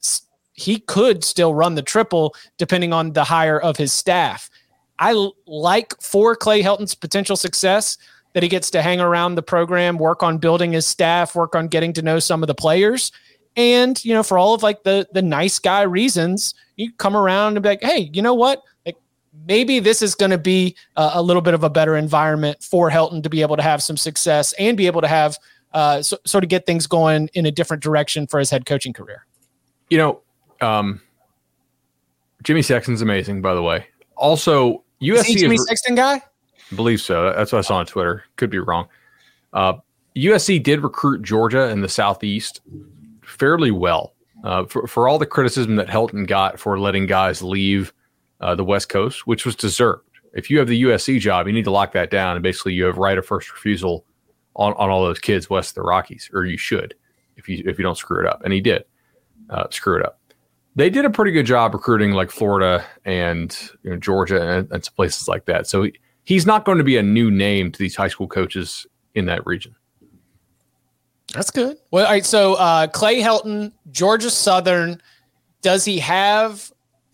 he 0.54 0.80
could 0.80 1.24
still 1.24 1.54
run 1.54 1.76
the 1.76 1.82
triple 1.82 2.36
depending 2.58 2.94
on 2.94 3.14
the 3.14 3.24
hire 3.24 3.60
of 3.60 3.78
his 3.78 3.92
staff. 3.92 4.50
I 5.00 5.30
like 5.48 6.00
for 6.02 6.36
Clay 6.36 6.62
Helton's 6.62 6.94
potential 6.94 7.36
success 7.36 7.98
that 8.34 8.44
he 8.44 8.50
gets 8.50 8.70
to 8.72 8.82
hang 8.82 9.00
around 9.00 9.36
the 9.36 9.42
program, 9.42 9.98
work 9.98 10.24
on 10.24 10.38
building 10.38 10.72
his 10.72 10.86
staff, 10.88 11.36
work 11.36 11.56
on 11.56 11.68
getting 11.68 11.94
to 11.94 12.02
know 12.02 12.20
some 12.20 12.44
of 12.44 12.48
the 12.48 12.56
players. 12.56 13.12
And, 13.56 14.04
you 14.06 14.14
know, 14.14 14.24
for 14.24 14.38
all 14.38 14.54
of 14.54 14.64
like 14.64 14.84
the 14.84 15.08
the 15.12 15.22
nice 15.22 15.60
guy 15.60 15.82
reasons, 15.82 16.54
you 16.78 16.92
come 16.94 17.18
around 17.18 17.58
and 17.58 17.64
be 17.64 17.70
like, 17.70 17.84
hey, 17.84 18.10
you 18.14 18.22
know 18.22 18.34
what? 18.34 18.64
Like 18.86 18.96
maybe 19.46 19.80
this 19.80 20.02
is 20.02 20.16
going 20.16 20.32
to 20.32 20.38
be 20.38 20.76
a, 20.96 21.12
a, 21.16 21.22
little 21.22 21.42
bit 21.42 21.54
of 21.54 21.64
a 21.64 21.70
better 21.70 21.98
environment 21.98 22.64
for 22.64 22.90
Helton 22.90 23.22
to 23.24 23.30
be 23.30 23.42
able 23.42 23.58
to 23.58 23.64
have 23.64 23.84
some 23.84 23.98
success 23.98 24.54
and 24.54 24.78
be 24.78 24.88
able 24.88 25.02
to 25.02 25.08
have 25.08 25.38
uh, 25.74 26.02
so, 26.02 26.18
sort 26.26 26.44
of 26.44 26.50
get 26.50 26.66
things 26.66 26.88
going 26.88 27.30
in 27.34 27.46
a 27.46 27.52
different 27.52 27.84
direction 27.84 28.28
for 28.28 28.40
his 28.40 28.50
head 28.50 28.66
coaching 28.66 28.94
career. 28.94 29.26
You 29.90 29.98
know, 29.98 30.22
um, 30.62 31.02
Jimmy 32.44 32.62
Sexton's 32.62 33.02
amazing, 33.02 33.42
by 33.42 33.54
the 33.54 33.62
way. 33.62 33.86
Also, 34.16 34.84
USC 35.02 35.36
is 35.36 35.42
Jimmy 35.42 35.56
is, 35.56 35.68
Sexton 35.68 35.96
guy. 35.96 36.22
Believe 36.76 37.02
so. 37.02 37.34
That's 37.34 37.52
what 37.52 37.60
I 37.60 37.62
saw 37.62 37.78
on 37.78 37.86
Twitter. 37.86 38.24
Could 38.36 38.50
be 38.50 38.60
wrong. 38.60 38.88
Uh, 39.54 39.74
USC 40.16 40.62
did 40.62 40.84
recruit 40.84 41.22
Georgia 41.22 41.70
in 41.70 41.82
the 41.82 41.90
Southeast 41.90 42.62
fairly 43.24 43.72
well. 43.72 44.14
Uh, 44.44 44.66
for, 44.66 44.88
for 44.88 45.08
all 45.08 45.20
the 45.20 45.26
criticism 45.26 45.76
that 45.76 45.88
Helton 45.88 46.26
got 46.26 46.60
for 46.60 46.80
letting 46.80 47.06
guys 47.06 47.44
leave 47.44 47.94
uh, 48.40 48.56
the 48.56 48.64
West 48.64 48.90
Coast, 48.90 49.28
which 49.28 49.46
was 49.46 49.56
deserved. 49.56 50.04
If 50.34 50.50
you 50.50 50.58
have 50.58 50.68
the 50.68 50.84
USC 50.84 51.20
job, 51.20 51.46
you 51.46 51.54
need 51.54 51.66
to 51.66 51.72
lock 51.72 51.92
that 51.94 52.10
down, 52.10 52.36
and 52.36 52.42
basically 52.42 52.74
you 52.74 52.86
have 52.86 52.98
right 52.98 53.18
of 53.18 53.26
first 53.26 53.52
refusal 53.52 54.04
on, 54.56 54.74
on 54.74 54.90
all 54.90 55.04
those 55.04 55.20
kids 55.20 55.50
west 55.50 55.72
of 55.72 55.76
the 55.76 55.82
Rockies, 55.84 56.30
or 56.34 56.46
you 56.46 56.58
should, 56.58 56.96
if 57.36 57.48
you 57.48 57.64
if 57.66 57.78
you 57.78 57.84
don't 57.84 57.98
screw 57.98 58.20
it 58.20 58.26
up. 58.26 58.42
And 58.44 58.52
he 58.52 58.62
did 58.62 58.86
uh, 59.50 59.68
screw 59.70 60.00
it 60.00 60.06
up. 60.06 60.20
They 60.76 60.90
did 60.90 61.06
a 61.06 61.10
pretty 61.10 61.32
good 61.34 61.46
job 61.46 61.74
recruiting 61.74 62.12
like 62.12 62.32
Florida 62.32 62.84
and 63.04 63.56
you 63.84 63.92
know, 63.92 63.98
Georgia 63.98 64.42
and, 64.42 64.72
and 64.72 64.84
some 64.84 64.94
places 64.96 65.28
like 65.28 65.46
that. 65.46 65.68
So 65.68 65.84
he, 65.84 65.94
he's 66.32 66.46
not 66.46 66.64
going 66.64 66.78
to 66.78 66.84
be 66.84 66.96
a 66.96 67.04
new 67.04 67.30
name 67.30 67.70
to 67.74 67.78
these 67.78 67.94
high 67.94 68.08
school 68.08 68.28
coaches 68.28 68.88
in 69.16 69.26
that 69.26 69.46
region. 69.46 69.76
That's 71.34 71.52
good. 71.52 71.78
Well, 71.92 72.06
all 72.06 72.12
right. 72.12 72.26
So 72.26 72.54
uh, 72.54 72.88
Clay 72.88 73.20
Helton, 73.20 73.74
Georgia 73.92 74.30
Southern, 74.30 75.02
does 75.62 75.84
he 75.84 76.00
have 76.00 76.72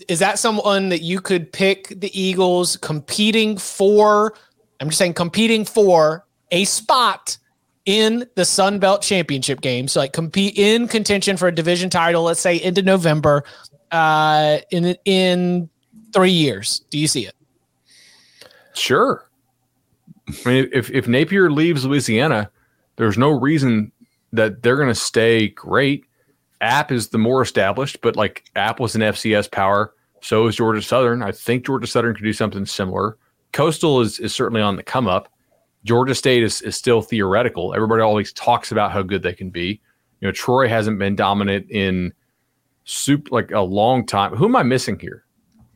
is 0.07 0.19
that 0.19 0.37
someone 0.37 0.89
that 0.89 1.01
you 1.01 1.19
could 1.19 1.51
pick 1.51 1.87
the 1.99 2.11
Eagles 2.19 2.77
competing 2.77 3.57
for? 3.57 4.35
I'm 4.79 4.89
just 4.89 4.99
saying 4.99 5.15
competing 5.15 5.65
for 5.65 6.23
a 6.51 6.65
spot 6.65 7.39
in 7.85 8.23
the 8.35 8.45
Sun 8.45 8.77
Belt 8.77 9.01
Championship 9.01 9.61
game. 9.61 9.87
So 9.87 9.99
like 9.99 10.13
compete 10.13 10.55
in 10.59 10.87
contention 10.87 11.35
for 11.37 11.47
a 11.47 11.51
division 11.51 11.89
title, 11.89 12.21
let's 12.21 12.39
say 12.39 12.57
into 12.57 12.83
November, 12.83 13.43
uh, 13.91 14.59
in 14.69 14.95
in 15.05 15.69
three 16.13 16.29
years. 16.29 16.81
Do 16.91 16.99
you 16.99 17.07
see 17.07 17.25
it? 17.25 17.33
Sure. 18.77 19.29
I 20.45 20.49
mean, 20.49 20.69
if 20.73 20.89
if 20.91 21.07
Napier 21.07 21.49
leaves 21.49 21.85
Louisiana, 21.85 22.49
there's 22.97 23.17
no 23.17 23.29
reason 23.29 23.91
that 24.33 24.61
they're 24.61 24.75
going 24.75 24.87
to 24.87 24.95
stay 24.95 25.49
great. 25.49 26.05
App 26.61 26.91
is 26.91 27.09
the 27.09 27.17
more 27.17 27.41
established, 27.41 28.01
but 28.01 28.15
like 28.15 28.45
App 28.55 28.79
was 28.79 28.95
an 28.95 29.01
FCS 29.01 29.51
power. 29.51 29.93
So 30.21 30.47
is 30.47 30.55
Georgia 30.55 30.81
Southern. 30.81 31.21
I 31.21 31.31
think 31.31 31.65
Georgia 31.65 31.87
Southern 31.87 32.15
could 32.15 32.23
do 32.23 32.33
something 32.33 32.65
similar. 32.65 33.17
Coastal 33.51 34.01
is, 34.01 34.19
is 34.19 34.33
certainly 34.33 34.61
on 34.61 34.75
the 34.75 34.83
come 34.83 35.07
up. 35.07 35.31
Georgia 35.83 36.15
State 36.15 36.43
is, 36.43 36.61
is 36.63 36.75
still 36.75 37.01
theoretical. 37.01 37.73
Everybody 37.73 38.01
always 38.01 38.33
talks 38.33 38.71
about 38.71 38.91
how 38.91 39.03
good 39.03 39.23
they 39.23 39.33
can 39.33 39.49
be. 39.49 39.79
You 40.19 40.27
know, 40.27 40.31
Troy 40.31 40.67
hasn't 40.67 40.99
been 40.99 41.15
dominant 41.15 41.69
in 41.69 42.13
soup 42.83 43.31
like 43.31 43.51
a 43.51 43.61
long 43.61 44.05
time. 44.05 44.35
Who 44.35 44.45
am 44.45 44.55
I 44.55 44.63
missing 44.63 44.99
here? 44.99 45.23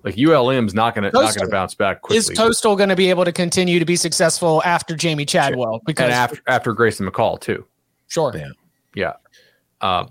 Like 0.04 0.18
ULM's 0.18 0.74
not 0.74 0.96
gonna 0.96 1.12
not 1.14 1.36
gonna 1.36 1.50
bounce 1.50 1.76
back 1.76 2.02
quickly. 2.02 2.18
Is 2.18 2.30
Coastal 2.30 2.76
going 2.76 2.90
to 2.90 2.96
be 2.96 3.10
able 3.10 3.26
to 3.26 3.32
continue 3.32 3.78
to 3.80 3.86
be 3.86 3.96
successful 3.96 4.62
after 4.66 4.96
Jamey 4.96 5.28
Chadwell? 5.28 5.82
Because 5.86 6.06
and 6.06 6.14
after 6.14 6.42
after 6.48 6.74
Grayson 6.74 7.10
McCall 7.10 7.40
too. 7.40 7.66
Sure. 8.08 8.34
Yeah. 8.36 8.50
Yeah. 8.96 9.14
Uh, 9.80 10.08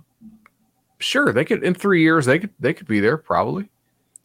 sure, 0.98 1.32
they 1.32 1.44
could 1.44 1.62
in 1.64 1.74
three 1.74 2.02
years 2.02 2.26
they 2.26 2.38
could 2.38 2.50
they 2.60 2.72
could 2.72 2.86
be 2.86 3.00
there 3.00 3.16
probably. 3.16 3.68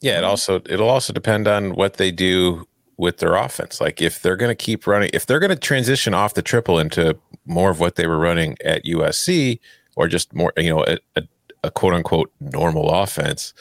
Yeah, 0.01 0.19
it 0.19 0.23
also 0.23 0.61
it'll 0.67 0.89
also 0.89 1.13
depend 1.13 1.47
on 1.47 1.75
what 1.75 1.95
they 1.95 2.11
do 2.11 2.67
with 2.97 3.17
their 3.17 3.35
offense. 3.35 3.81
Like 3.81 4.01
if 4.01 4.21
they're 4.21 4.35
going 4.35 4.51
to 4.51 4.55
keep 4.55 4.87
running, 4.87 5.09
if 5.13 5.25
they're 5.25 5.39
going 5.39 5.49
to 5.49 5.55
transition 5.55 6.13
off 6.13 6.33
the 6.33 6.41
triple 6.41 6.79
into 6.79 7.17
more 7.45 7.69
of 7.69 7.79
what 7.79 7.95
they 7.95 8.07
were 8.07 8.19
running 8.19 8.57
at 8.63 8.85
USC, 8.85 9.59
or 9.95 10.07
just 10.07 10.33
more, 10.33 10.53
you 10.57 10.69
know, 10.69 10.83
a, 10.85 10.97
a, 11.15 11.23
a 11.63 11.71
quote 11.71 11.93
unquote 11.93 12.31
normal 12.39 12.89
offense, 12.89 13.53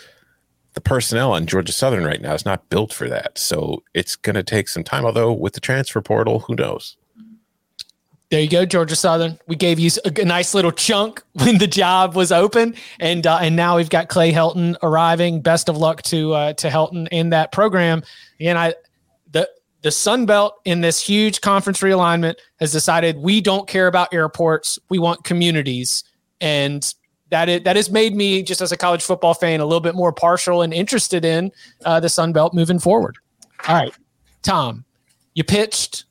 the 0.74 0.80
personnel 0.80 1.32
on 1.32 1.46
Georgia 1.46 1.72
Southern 1.72 2.04
right 2.04 2.20
now 2.20 2.34
is 2.34 2.44
not 2.44 2.68
built 2.68 2.92
for 2.92 3.08
that. 3.08 3.38
So 3.38 3.82
it's 3.94 4.16
going 4.16 4.34
to 4.34 4.42
take 4.42 4.68
some 4.68 4.84
time. 4.84 5.04
Although 5.04 5.32
with 5.32 5.54
the 5.54 5.60
transfer 5.60 6.00
portal, 6.00 6.40
who 6.40 6.54
knows? 6.54 6.96
There 8.30 8.40
you 8.40 8.48
go, 8.48 8.66
Georgia 8.66 8.96
Southern. 8.96 9.38
We 9.46 9.54
gave 9.54 9.78
you 9.78 9.90
a, 10.04 10.24
nice 10.24 10.54
little 10.54 10.72
chunk 10.72 11.22
when 11.34 11.58
the 11.58 11.68
job 11.68 12.16
was 12.16 12.32
open, 12.32 12.74
and 12.98 13.24
uh, 13.26 13.38
and 13.40 13.54
now 13.54 13.76
we've 13.76 13.90
got 13.90 14.08
Clay 14.08 14.32
Helton 14.32 14.76
arriving. 14.82 15.40
Best 15.40 15.68
of 15.68 15.76
luck 15.76 16.02
to 16.02 16.32
uh, 16.32 16.52
to 16.54 16.68
Helton 16.68 17.06
in 17.12 17.30
that 17.30 17.52
program. 17.52 18.02
And 18.40 18.58
I, 18.58 18.74
the 19.30 19.48
the 19.82 19.92
Sun 19.92 20.26
Belt 20.26 20.54
in 20.64 20.80
this 20.80 21.00
huge 21.00 21.42
conference 21.42 21.80
realignment 21.80 22.36
has 22.58 22.72
decided 22.72 23.18
we 23.18 23.40
don't 23.40 23.68
care 23.68 23.86
about 23.86 24.12
airports. 24.12 24.80
We 24.88 24.98
want 24.98 25.22
communities, 25.22 26.02
and 26.40 26.92
that 27.34 27.48
it 27.48 27.64
that 27.64 27.74
has 27.74 27.90
made 27.90 28.14
me 28.14 28.44
just 28.44 28.60
as 28.60 28.70
a 28.70 28.76
college 28.76 29.02
football 29.02 29.34
fan 29.34 29.58
a 29.58 29.64
little 29.64 29.80
bit 29.80 29.96
more 29.96 30.12
partial 30.12 30.62
and 30.62 30.72
interested 30.72 31.24
in 31.24 31.50
uh, 31.84 31.98
the 31.98 32.08
Sun 32.08 32.32
Belt 32.32 32.54
moving 32.54 32.78
forward. 32.78 33.18
All 33.66 33.74
right, 33.74 33.92
Tom, 34.42 34.84
you 35.34 35.42
pitched 35.42 36.04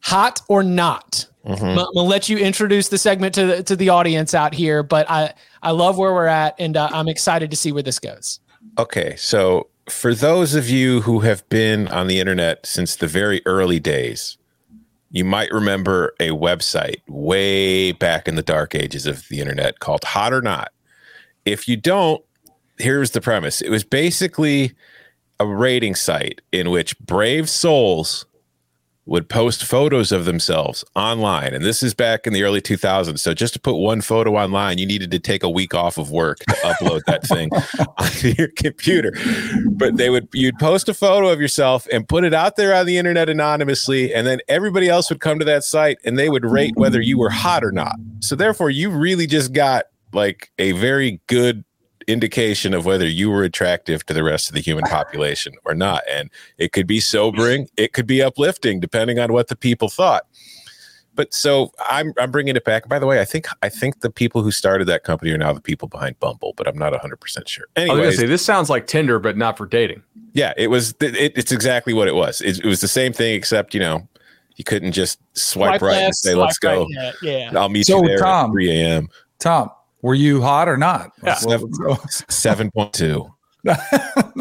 hot 0.00 0.42
or 0.48 0.62
not. 0.62 1.26
Mm-hmm. 1.46 1.64
I'm, 1.64 1.76
gonna 1.76 2.02
let 2.02 2.28
you 2.28 2.36
introduce 2.36 2.88
the 2.88 2.98
segment 2.98 3.34
to 3.36 3.46
the, 3.46 3.62
to 3.62 3.74
the 3.74 3.88
audience 3.88 4.34
out 4.34 4.52
here, 4.52 4.82
but 4.82 5.10
I 5.10 5.32
I 5.62 5.70
love 5.70 5.96
where 5.96 6.12
we're 6.12 6.26
at, 6.26 6.54
and 6.58 6.76
uh, 6.76 6.90
I'm 6.92 7.08
excited 7.08 7.50
to 7.50 7.56
see 7.56 7.72
where 7.72 7.82
this 7.82 7.98
goes. 7.98 8.40
Okay, 8.76 9.16
so 9.16 9.68
for 9.88 10.14
those 10.14 10.54
of 10.54 10.68
you 10.68 11.00
who 11.00 11.20
have 11.20 11.48
been 11.48 11.88
on 11.88 12.06
the 12.06 12.20
internet 12.20 12.66
since 12.66 12.96
the 12.96 13.06
very 13.06 13.40
early 13.46 13.80
days, 13.80 14.36
you 15.14 15.24
might 15.24 15.52
remember 15.52 16.12
a 16.18 16.30
website 16.30 17.00
way 17.06 17.92
back 17.92 18.26
in 18.26 18.34
the 18.34 18.42
dark 18.42 18.74
ages 18.74 19.06
of 19.06 19.28
the 19.28 19.40
internet 19.40 19.78
called 19.78 20.02
Hot 20.02 20.32
or 20.32 20.42
Not. 20.42 20.72
If 21.44 21.68
you 21.68 21.76
don't, 21.76 22.22
here's 22.78 23.12
the 23.12 23.20
premise 23.20 23.60
it 23.60 23.70
was 23.70 23.84
basically 23.84 24.74
a 25.38 25.46
rating 25.46 25.94
site 25.94 26.40
in 26.50 26.68
which 26.70 26.98
brave 26.98 27.48
souls 27.48 28.26
would 29.06 29.28
post 29.28 29.64
photos 29.64 30.12
of 30.12 30.24
themselves 30.24 30.82
online. 30.96 31.52
And 31.52 31.64
this 31.64 31.82
is 31.82 31.92
back 31.92 32.26
in 32.26 32.32
the 32.32 32.42
early 32.42 32.62
2000s. 32.62 33.18
So 33.18 33.34
just 33.34 33.52
to 33.54 33.60
put 33.60 33.74
one 33.74 34.00
photo 34.00 34.36
online, 34.36 34.78
you 34.78 34.86
needed 34.86 35.10
to 35.10 35.18
take 35.18 35.42
a 35.42 35.50
week 35.50 35.74
off 35.74 35.98
of 35.98 36.10
work 36.10 36.38
to 36.38 36.54
upload 36.64 37.02
that 37.06 37.22
thing 37.24 37.50
onto 37.98 38.28
your 38.38 38.48
computer. 38.56 39.12
But 39.72 39.98
they 39.98 40.08
would, 40.08 40.28
you'd 40.32 40.58
post 40.58 40.88
a 40.88 40.94
photo 40.94 41.28
of 41.28 41.40
yourself 41.40 41.86
and 41.92 42.08
put 42.08 42.24
it 42.24 42.32
out 42.32 42.56
there 42.56 42.74
on 42.74 42.86
the 42.86 42.96
internet 42.96 43.28
anonymously. 43.28 44.14
And 44.14 44.26
then 44.26 44.40
everybody 44.48 44.88
else 44.88 45.10
would 45.10 45.20
come 45.20 45.38
to 45.38 45.44
that 45.44 45.64
site 45.64 45.98
and 46.04 46.18
they 46.18 46.30
would 46.30 46.44
rate 46.44 46.72
whether 46.76 47.00
you 47.00 47.18
were 47.18 47.30
hot 47.30 47.62
or 47.62 47.72
not. 47.72 47.96
So 48.20 48.34
therefore, 48.36 48.70
you 48.70 48.88
really 48.88 49.26
just 49.26 49.52
got 49.52 49.84
like 50.14 50.50
a 50.58 50.72
very 50.72 51.20
good 51.26 51.64
indication 52.08 52.74
of 52.74 52.86
whether 52.86 53.06
you 53.06 53.30
were 53.30 53.44
attractive 53.44 54.04
to 54.06 54.14
the 54.14 54.22
rest 54.24 54.48
of 54.48 54.54
the 54.54 54.60
human 54.60 54.84
population 54.84 55.54
or 55.64 55.74
not. 55.74 56.02
And 56.10 56.30
it 56.58 56.72
could 56.72 56.86
be 56.86 57.00
sobering, 57.00 57.68
it 57.76 57.92
could 57.92 58.06
be 58.06 58.22
uplifting, 58.22 58.80
depending 58.80 59.18
on 59.18 59.32
what 59.32 59.48
the 59.48 59.56
people 59.56 59.88
thought. 59.88 60.26
But 61.16 61.32
so 61.32 61.72
I'm 61.88 62.12
I'm 62.18 62.30
bringing 62.30 62.56
it 62.56 62.64
back. 62.64 62.88
By 62.88 62.98
the 62.98 63.06
way, 63.06 63.20
I 63.20 63.24
think 63.24 63.46
I 63.62 63.68
think 63.68 64.00
the 64.00 64.10
people 64.10 64.42
who 64.42 64.50
started 64.50 64.86
that 64.86 65.04
company 65.04 65.30
are 65.30 65.38
now 65.38 65.52
the 65.52 65.60
people 65.60 65.86
behind 65.86 66.18
Bumble, 66.18 66.54
but 66.56 66.66
I'm 66.66 66.76
not 66.76 66.90
100 66.90 67.20
percent 67.20 67.48
sure. 67.48 67.66
Anyway, 67.76 68.02
I 68.02 68.06
was 68.06 68.16
say 68.16 68.26
this 68.26 68.44
sounds 68.44 68.68
like 68.68 68.88
Tinder, 68.88 69.20
but 69.20 69.36
not 69.36 69.56
for 69.56 69.66
dating. 69.66 70.02
Yeah, 70.32 70.52
it 70.56 70.68
was. 70.68 70.90
It, 71.00 71.32
it's 71.36 71.52
exactly 71.52 71.94
what 71.94 72.08
it 72.08 72.16
was. 72.16 72.40
It, 72.40 72.58
it, 72.58 72.64
was 72.64 72.80
the 72.80 72.88
same 72.88 73.12
thing, 73.12 73.36
except 73.36 73.74
you 73.74 73.80
know 73.80 74.08
you 74.56 74.64
couldn't 74.64 74.90
just 74.90 75.20
swipe, 75.34 75.78
swipe 75.78 75.82
right 75.82 75.92
left, 75.92 76.04
and 76.04 76.16
say, 76.16 76.34
"Let's 76.34 76.58
go." 76.58 76.88
Right, 76.96 77.14
yeah, 77.22 77.52
I'll 77.54 77.68
meet 77.68 77.86
so 77.86 78.02
you 78.02 78.08
there 78.08 78.18
Tom, 78.18 78.50
at 78.50 78.54
3 78.54 78.70
a.m. 78.72 79.08
Tom, 79.38 79.70
were 80.04 80.14
you 80.14 80.42
hot 80.42 80.68
or 80.68 80.76
not? 80.76 81.12
Yeah. 81.24 81.34
Seven 82.28 82.70
point 82.70 82.92
two. 82.92 83.26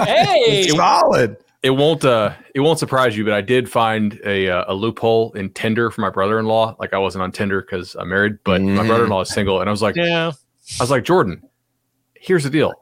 hey, 0.03 0.67
solid. 0.67 1.37
It 1.63 1.69
won't 1.69 2.03
uh 2.03 2.33
it 2.53 2.59
won't 2.59 2.79
surprise 2.79 3.15
you, 3.15 3.23
but 3.23 3.33
I 3.33 3.39
did 3.39 3.71
find 3.71 4.19
a 4.25 4.49
uh, 4.49 4.65
a 4.67 4.73
loophole 4.73 5.31
in 5.31 5.49
Tinder 5.51 5.89
for 5.89 6.01
my 6.01 6.09
brother 6.09 6.37
in 6.37 6.45
law. 6.47 6.75
Like 6.79 6.93
I 6.93 6.97
wasn't 6.97 7.21
on 7.21 7.31
Tinder 7.31 7.61
because 7.61 7.95
I'm 7.95 8.09
married, 8.09 8.39
but 8.43 8.59
mm. 8.59 8.75
my 8.75 8.85
brother 8.85 9.05
in 9.05 9.09
law 9.09 9.21
is 9.21 9.29
single, 9.29 9.61
and 9.61 9.69
I 9.69 9.71
was 9.71 9.81
like, 9.81 9.95
yeah. 9.95 10.33
I 10.79 10.83
was 10.83 10.91
like, 10.91 11.05
Jordan, 11.05 11.41
here's 12.13 12.43
the 12.43 12.49
deal 12.49 12.73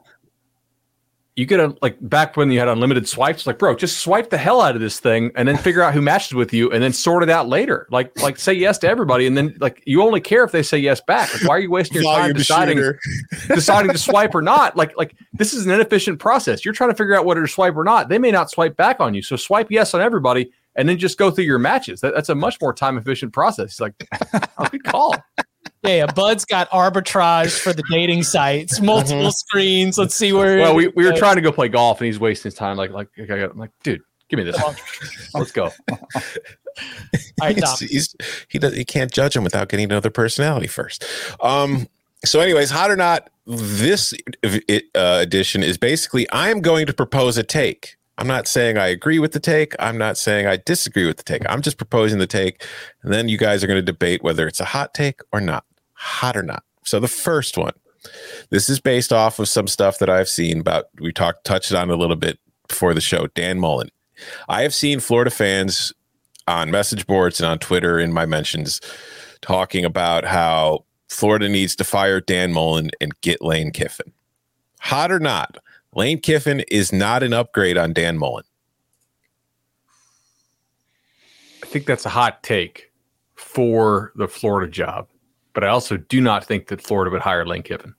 you 1.34 1.46
get 1.46 1.60
a 1.60 1.74
like 1.80 1.96
back 2.02 2.36
when 2.36 2.50
you 2.50 2.58
had 2.58 2.68
unlimited 2.68 3.08
swipes 3.08 3.46
like 3.46 3.58
bro 3.58 3.74
just 3.74 4.00
swipe 4.00 4.28
the 4.28 4.36
hell 4.36 4.60
out 4.60 4.74
of 4.74 4.82
this 4.82 5.00
thing 5.00 5.30
and 5.34 5.48
then 5.48 5.56
figure 5.56 5.80
out 5.80 5.94
who 5.94 6.02
matches 6.02 6.34
with 6.34 6.52
you 6.52 6.70
and 6.70 6.82
then 6.82 6.92
sort 6.92 7.22
it 7.22 7.30
out 7.30 7.48
later. 7.48 7.86
Like 7.90 8.20
like 8.20 8.38
say 8.38 8.52
yes 8.52 8.76
to 8.78 8.88
everybody 8.88 9.26
and 9.26 9.36
then 9.36 9.56
like 9.58 9.82
you 9.86 10.02
only 10.02 10.20
care 10.20 10.44
if 10.44 10.52
they 10.52 10.62
say 10.62 10.76
yes 10.76 11.00
back. 11.00 11.32
Like 11.32 11.48
why 11.48 11.56
are 11.56 11.60
you 11.60 11.70
wasting 11.70 12.02
your 12.02 12.14
time 12.14 12.34
deciding 12.34 12.78
deciding 13.48 13.92
to 13.92 13.98
swipe 13.98 14.34
or 14.34 14.42
not? 14.42 14.76
Like 14.76 14.96
like 14.98 15.14
this 15.32 15.54
is 15.54 15.64
an 15.64 15.72
inefficient 15.72 16.18
process. 16.18 16.64
You're 16.66 16.74
trying 16.74 16.90
to 16.90 16.96
figure 16.96 17.16
out 17.16 17.24
whether 17.24 17.40
to 17.40 17.48
swipe 17.48 17.76
or 17.76 17.84
not. 17.84 18.10
They 18.10 18.18
may 18.18 18.30
not 18.30 18.50
swipe 18.50 18.76
back 18.76 19.00
on 19.00 19.14
you. 19.14 19.22
So 19.22 19.36
swipe 19.36 19.70
yes 19.70 19.94
on 19.94 20.02
everybody 20.02 20.50
and 20.76 20.86
then 20.86 20.98
just 20.98 21.16
go 21.16 21.30
through 21.30 21.44
your 21.44 21.58
matches. 21.58 22.02
That, 22.02 22.14
that's 22.14 22.28
a 22.28 22.34
much 22.34 22.60
more 22.60 22.74
time 22.74 22.98
efficient 22.98 23.32
process. 23.32 23.80
Like 23.80 23.94
oh, 24.58 24.66
good 24.70 24.84
call 24.84 25.16
yeah, 25.82 25.96
yeah, 25.96 26.06
Bud's 26.06 26.44
got 26.44 26.70
arbitrage 26.70 27.58
for 27.58 27.72
the 27.72 27.82
dating 27.90 28.22
sites, 28.22 28.80
multiple 28.82 29.22
mm-hmm. 29.22 29.30
screens. 29.30 29.98
Let's 29.98 30.14
see 30.14 30.32
where. 30.32 30.58
Well, 30.58 30.76
we, 30.76 30.88
we 30.88 31.04
were 31.04 31.12
trying 31.12 31.36
to 31.36 31.42
go 31.42 31.50
play 31.50 31.68
golf, 31.68 32.00
and 32.00 32.06
he's 32.06 32.20
wasting 32.20 32.50
his 32.50 32.54
time. 32.54 32.76
Like, 32.76 32.92
like, 32.92 33.08
I'm 33.18 33.58
like, 33.58 33.70
dude, 33.82 34.00
give 34.28 34.38
me 34.38 34.44
this. 34.44 34.60
Let's 35.34 35.50
go. 35.50 35.72
All 35.90 36.00
right, 37.40 37.56
he's, 37.80 37.80
he's, 37.80 38.16
he 38.48 38.58
does. 38.60 38.76
He 38.76 38.84
can't 38.84 39.10
judge 39.10 39.34
him 39.34 39.42
without 39.42 39.68
getting 39.68 39.90
another 39.90 40.10
personality 40.10 40.68
first. 40.68 41.04
Um. 41.40 41.88
So, 42.24 42.38
anyways, 42.38 42.70
hot 42.70 42.88
or 42.88 42.94
not, 42.94 43.30
this 43.46 44.14
uh, 44.44 45.18
edition 45.20 45.64
is 45.64 45.76
basically 45.76 46.28
I'm 46.30 46.60
going 46.60 46.86
to 46.86 46.92
propose 46.92 47.36
a 47.36 47.42
take. 47.42 47.96
I'm 48.18 48.28
not 48.28 48.46
saying 48.46 48.78
I 48.78 48.86
agree 48.86 49.18
with 49.18 49.32
the 49.32 49.40
take. 49.40 49.74
I'm 49.80 49.98
not 49.98 50.16
saying 50.16 50.46
I 50.46 50.58
disagree 50.58 51.06
with 51.06 51.16
the 51.16 51.24
take. 51.24 51.42
I'm 51.48 51.62
just 51.62 51.78
proposing 51.78 52.20
the 52.20 52.28
take, 52.28 52.64
and 53.02 53.12
then 53.12 53.28
you 53.28 53.36
guys 53.36 53.64
are 53.64 53.66
going 53.66 53.78
to 53.78 53.82
debate 53.82 54.22
whether 54.22 54.46
it's 54.46 54.60
a 54.60 54.66
hot 54.66 54.94
take 54.94 55.20
or 55.32 55.40
not 55.40 55.64
hot 56.02 56.36
or 56.36 56.42
not. 56.42 56.64
So 56.84 56.98
the 56.98 57.08
first 57.08 57.56
one, 57.56 57.74
this 58.50 58.68
is 58.68 58.80
based 58.80 59.12
off 59.12 59.38
of 59.38 59.48
some 59.48 59.68
stuff 59.68 59.98
that 60.00 60.10
I've 60.10 60.28
seen 60.28 60.60
about. 60.60 60.86
We 61.00 61.12
talked 61.12 61.44
touched 61.44 61.72
on 61.72 61.90
a 61.90 61.96
little 61.96 62.16
bit 62.16 62.40
before 62.66 62.92
the 62.92 63.00
show. 63.00 63.28
Dan 63.28 63.60
Mullen. 63.60 63.88
I 64.48 64.62
have 64.62 64.74
seen 64.74 64.98
Florida 64.98 65.30
fans 65.30 65.92
on 66.48 66.72
message 66.72 67.06
boards 67.06 67.40
and 67.40 67.48
on 67.48 67.58
Twitter 67.60 68.00
in 68.00 68.12
my 68.12 68.26
mentions 68.26 68.80
talking 69.42 69.84
about 69.84 70.24
how 70.24 70.84
Florida 71.08 71.48
needs 71.48 71.76
to 71.76 71.84
fire 71.84 72.20
Dan 72.20 72.52
Mullen 72.52 72.90
and 73.00 73.18
get 73.20 73.42
Lane 73.42 73.70
Kiffin. 73.70 74.12
Hot 74.80 75.12
or 75.12 75.20
not, 75.20 75.58
Lane 75.94 76.20
Kiffin 76.20 76.60
is 76.68 76.92
not 76.92 77.22
an 77.22 77.32
upgrade 77.32 77.78
on 77.78 77.92
Dan 77.92 78.18
Mullen. 78.18 78.44
I 81.62 81.66
think 81.66 81.86
that's 81.86 82.06
a 82.06 82.10
hot 82.10 82.42
take 82.42 82.92
for 83.34 84.12
the 84.16 84.26
Florida 84.26 84.70
job 84.70 85.06
but 85.54 85.64
I 85.64 85.68
also 85.68 85.96
do 85.96 86.20
not 86.20 86.44
think 86.44 86.68
that 86.68 86.82
Florida 86.82 87.10
would 87.10 87.20
hire 87.20 87.46
Lane 87.46 87.62
Kiffin. 87.62 87.94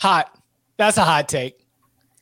Hot. 0.00 0.36
That's 0.76 0.96
a 0.96 1.04
hot 1.04 1.28
take. 1.28 1.66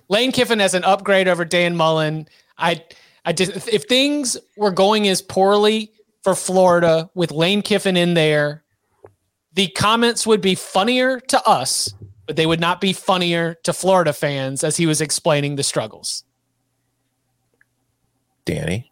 Lane 0.08 0.32
Kiffin 0.32 0.60
as 0.60 0.74
an 0.74 0.84
upgrade 0.84 1.28
over 1.28 1.44
Dan 1.44 1.76
Mullen. 1.76 2.28
I 2.56 2.84
I 3.24 3.32
just 3.32 3.68
if 3.68 3.84
things 3.84 4.36
were 4.56 4.70
going 4.70 5.06
as 5.06 5.22
poorly 5.22 5.92
for 6.22 6.34
Florida 6.34 7.10
with 7.14 7.30
Lane 7.30 7.62
Kiffin 7.62 7.96
in 7.96 8.14
there, 8.14 8.64
the 9.52 9.68
comments 9.68 10.26
would 10.26 10.40
be 10.40 10.54
funnier 10.54 11.20
to 11.20 11.42
us, 11.46 11.92
but 12.26 12.36
they 12.36 12.46
would 12.46 12.60
not 12.60 12.80
be 12.80 12.92
funnier 12.92 13.54
to 13.64 13.72
Florida 13.72 14.12
fans 14.12 14.64
as 14.64 14.76
he 14.76 14.86
was 14.86 15.00
explaining 15.00 15.56
the 15.56 15.62
struggles. 15.62 16.24
Danny. 18.44 18.90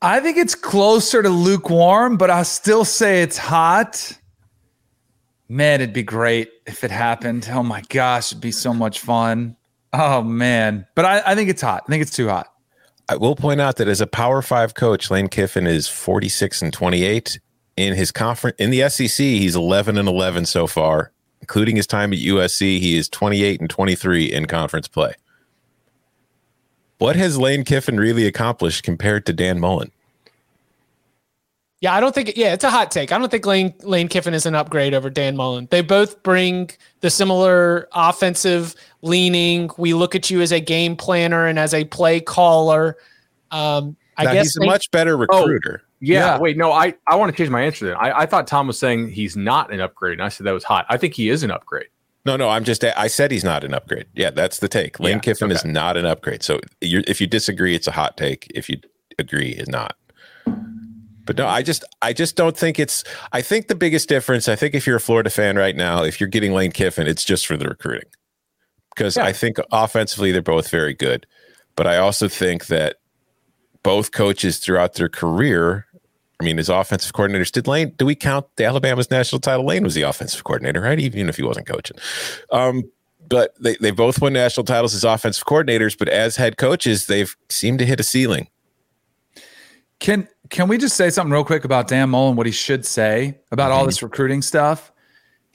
I 0.00 0.20
think 0.20 0.36
it's 0.36 0.54
closer 0.54 1.22
to 1.22 1.28
lukewarm, 1.28 2.16
but 2.16 2.30
I 2.30 2.44
still 2.44 2.84
say 2.84 3.22
it's 3.22 3.36
hot 3.36 4.18
Man, 5.48 5.80
it'd 5.80 5.94
be 5.94 6.02
great 6.02 6.50
if 6.66 6.84
it 6.84 6.90
happened. 6.90 7.48
Oh 7.50 7.62
my 7.62 7.82
gosh, 7.88 8.32
it'd 8.32 8.42
be 8.42 8.52
so 8.52 8.74
much 8.74 9.00
fun. 9.00 9.56
Oh 9.94 10.22
man. 10.22 10.86
But 10.94 11.06
I, 11.06 11.22
I 11.24 11.34
think 11.34 11.48
it's 11.48 11.62
hot. 11.62 11.84
I 11.86 11.90
think 11.90 12.02
it's 12.02 12.14
too 12.14 12.28
hot. 12.28 12.52
I 13.08 13.16
will 13.16 13.34
point 13.34 13.58
out 13.58 13.76
that 13.76 13.88
as 13.88 14.02
a 14.02 14.06
Power 14.06 14.42
Five 14.42 14.74
coach, 14.74 15.10
Lane 15.10 15.28
Kiffin 15.28 15.66
is 15.66 15.88
46 15.88 16.60
and 16.60 16.72
28 16.72 17.40
in 17.78 17.94
his 17.94 18.12
conference 18.12 18.56
in 18.58 18.68
the 18.68 18.86
SEC. 18.90 19.24
He's 19.24 19.56
11 19.56 19.96
and 19.96 20.06
11 20.06 20.44
so 20.44 20.66
far, 20.66 21.12
including 21.40 21.76
his 21.76 21.86
time 21.86 22.12
at 22.12 22.18
USC. 22.18 22.78
He 22.78 22.98
is 22.98 23.08
28 23.08 23.60
and 23.62 23.70
23 23.70 24.30
in 24.30 24.44
conference 24.44 24.88
play. 24.88 25.14
What 26.98 27.16
has 27.16 27.38
Lane 27.38 27.64
Kiffin 27.64 27.96
really 27.96 28.26
accomplished 28.26 28.82
compared 28.82 29.24
to 29.26 29.32
Dan 29.32 29.60
Mullen? 29.60 29.92
Yeah, 31.80 31.94
I 31.94 32.00
don't 32.00 32.12
think. 32.12 32.36
Yeah, 32.36 32.52
it's 32.54 32.64
a 32.64 32.70
hot 32.70 32.90
take. 32.90 33.12
I 33.12 33.18
don't 33.18 33.30
think 33.30 33.46
Lane 33.46 33.72
Lane 33.82 34.08
Kiffin 34.08 34.34
is 34.34 34.46
an 34.46 34.56
upgrade 34.56 34.94
over 34.94 35.08
Dan 35.10 35.36
Mullen. 35.36 35.68
They 35.70 35.80
both 35.80 36.20
bring 36.24 36.70
the 37.00 37.10
similar 37.10 37.88
offensive 37.92 38.74
leaning. 39.02 39.70
We 39.78 39.94
look 39.94 40.16
at 40.16 40.28
you 40.28 40.40
as 40.40 40.50
a 40.50 40.58
game 40.58 40.96
planner 40.96 41.46
and 41.46 41.56
as 41.56 41.72
a 41.72 41.84
play 41.84 42.20
caller. 42.20 42.96
Um, 43.52 43.96
I 44.16 44.24
now, 44.24 44.32
guess 44.32 44.46
he's 44.46 44.56
a 44.56 44.66
much 44.66 44.90
better 44.90 45.16
recruiter. 45.16 45.82
Oh, 45.84 45.88
yeah, 46.00 46.34
yeah, 46.34 46.38
Wait, 46.38 46.56
no, 46.56 46.72
I, 46.72 46.94
I 47.06 47.14
want 47.14 47.30
to 47.30 47.36
change 47.36 47.50
my 47.50 47.62
answer. 47.62 47.86
Then 47.86 47.96
I, 47.96 48.20
I 48.20 48.26
thought 48.26 48.46
Tom 48.46 48.66
was 48.66 48.78
saying 48.78 49.10
he's 49.10 49.36
not 49.36 49.72
an 49.72 49.80
upgrade, 49.80 50.14
and 50.14 50.22
I 50.22 50.28
said 50.28 50.46
that 50.46 50.52
was 50.52 50.64
hot. 50.64 50.84
I 50.88 50.96
think 50.96 51.14
he 51.14 51.28
is 51.28 51.44
an 51.44 51.50
upgrade. 51.50 51.88
No, 52.24 52.36
no, 52.36 52.48
I'm 52.48 52.64
just. 52.64 52.84
I 52.84 53.06
said 53.06 53.30
he's 53.30 53.44
not 53.44 53.64
an 53.64 53.72
upgrade. 53.72 54.06
Yeah, 54.14 54.30
that's 54.30 54.58
the 54.58 54.68
take. 54.68 55.00
Lane 55.00 55.14
yeah, 55.14 55.20
Kiffin 55.20 55.50
okay. 55.50 55.56
is 55.56 55.64
not 55.64 55.96
an 55.96 56.04
upgrade. 56.04 56.42
So 56.42 56.60
if 56.80 57.20
you 57.20 57.26
disagree, 57.26 57.74
it's 57.74 57.86
a 57.86 57.92
hot 57.92 58.16
take. 58.16 58.50
If 58.54 58.68
you 58.68 58.80
agree, 59.18 59.50
is 59.50 59.68
not. 59.68 59.96
But 61.24 61.36
no, 61.36 61.46
I 61.46 61.62
just 61.62 61.84
I 62.00 62.14
just 62.14 62.36
don't 62.36 62.56
think 62.56 62.78
it's 62.78 63.04
I 63.32 63.42
think 63.42 63.68
the 63.68 63.74
biggest 63.74 64.08
difference, 64.08 64.48
I 64.48 64.56
think 64.56 64.74
if 64.74 64.86
you're 64.86 64.96
a 64.96 65.00
Florida 65.00 65.28
fan 65.28 65.56
right 65.56 65.76
now, 65.76 66.02
if 66.02 66.20
you're 66.20 66.28
getting 66.28 66.54
Lane 66.54 66.72
Kiffin, 66.72 67.06
it's 67.06 67.22
just 67.22 67.46
for 67.46 67.56
the 67.56 67.68
recruiting. 67.68 68.08
Because 68.94 69.16
yeah. 69.16 69.24
I 69.24 69.32
think 69.34 69.58
offensively 69.70 70.32
they're 70.32 70.40
both 70.40 70.70
very 70.70 70.94
good. 70.94 71.26
But 71.76 71.86
I 71.86 71.98
also 71.98 72.28
think 72.28 72.66
that 72.68 72.96
both 73.82 74.12
coaches 74.12 74.58
throughout 74.58 74.94
their 74.94 75.10
career, 75.10 75.86
I 76.40 76.44
mean, 76.44 76.58
as 76.58 76.68
offensive 76.68 77.12
coordinators, 77.12 77.50
did 77.50 77.66
Lane, 77.66 77.94
do 77.96 78.06
we 78.06 78.14
count 78.14 78.46
the 78.56 78.64
Alabama's 78.64 79.10
national 79.10 79.40
title? 79.40 79.66
Lane 79.66 79.82
was 79.82 79.94
the 79.94 80.02
offensive 80.02 80.44
coordinator, 80.44 80.80
right? 80.80 80.98
Even 80.98 81.28
if 81.28 81.36
he 81.36 81.42
wasn't 81.42 81.66
coaching. 81.66 81.96
Um, 82.52 82.84
but 83.28 83.54
they, 83.60 83.74
they 83.76 83.90
both 83.90 84.20
won 84.20 84.32
national 84.32 84.64
titles 84.64 84.94
as 84.94 85.04
offensive 85.04 85.44
coordinators, 85.44 85.98
but 85.98 86.08
as 86.08 86.36
head 86.36 86.56
coaches, 86.56 87.06
they've 87.06 87.36
seemed 87.48 87.78
to 87.80 87.86
hit 87.86 88.00
a 88.00 88.02
ceiling. 88.02 88.48
Can 90.00 90.28
can 90.48 90.68
we 90.68 90.78
just 90.78 90.96
say 90.96 91.10
something 91.10 91.32
real 91.32 91.44
quick 91.44 91.64
about 91.64 91.88
Dan 91.88 92.10
Mullen? 92.10 92.36
What 92.36 92.46
he 92.46 92.52
should 92.52 92.86
say 92.86 93.38
about 93.50 93.70
mm-hmm. 93.70 93.80
all 93.80 93.86
this 93.86 94.02
recruiting 94.02 94.42
stuff? 94.42 94.92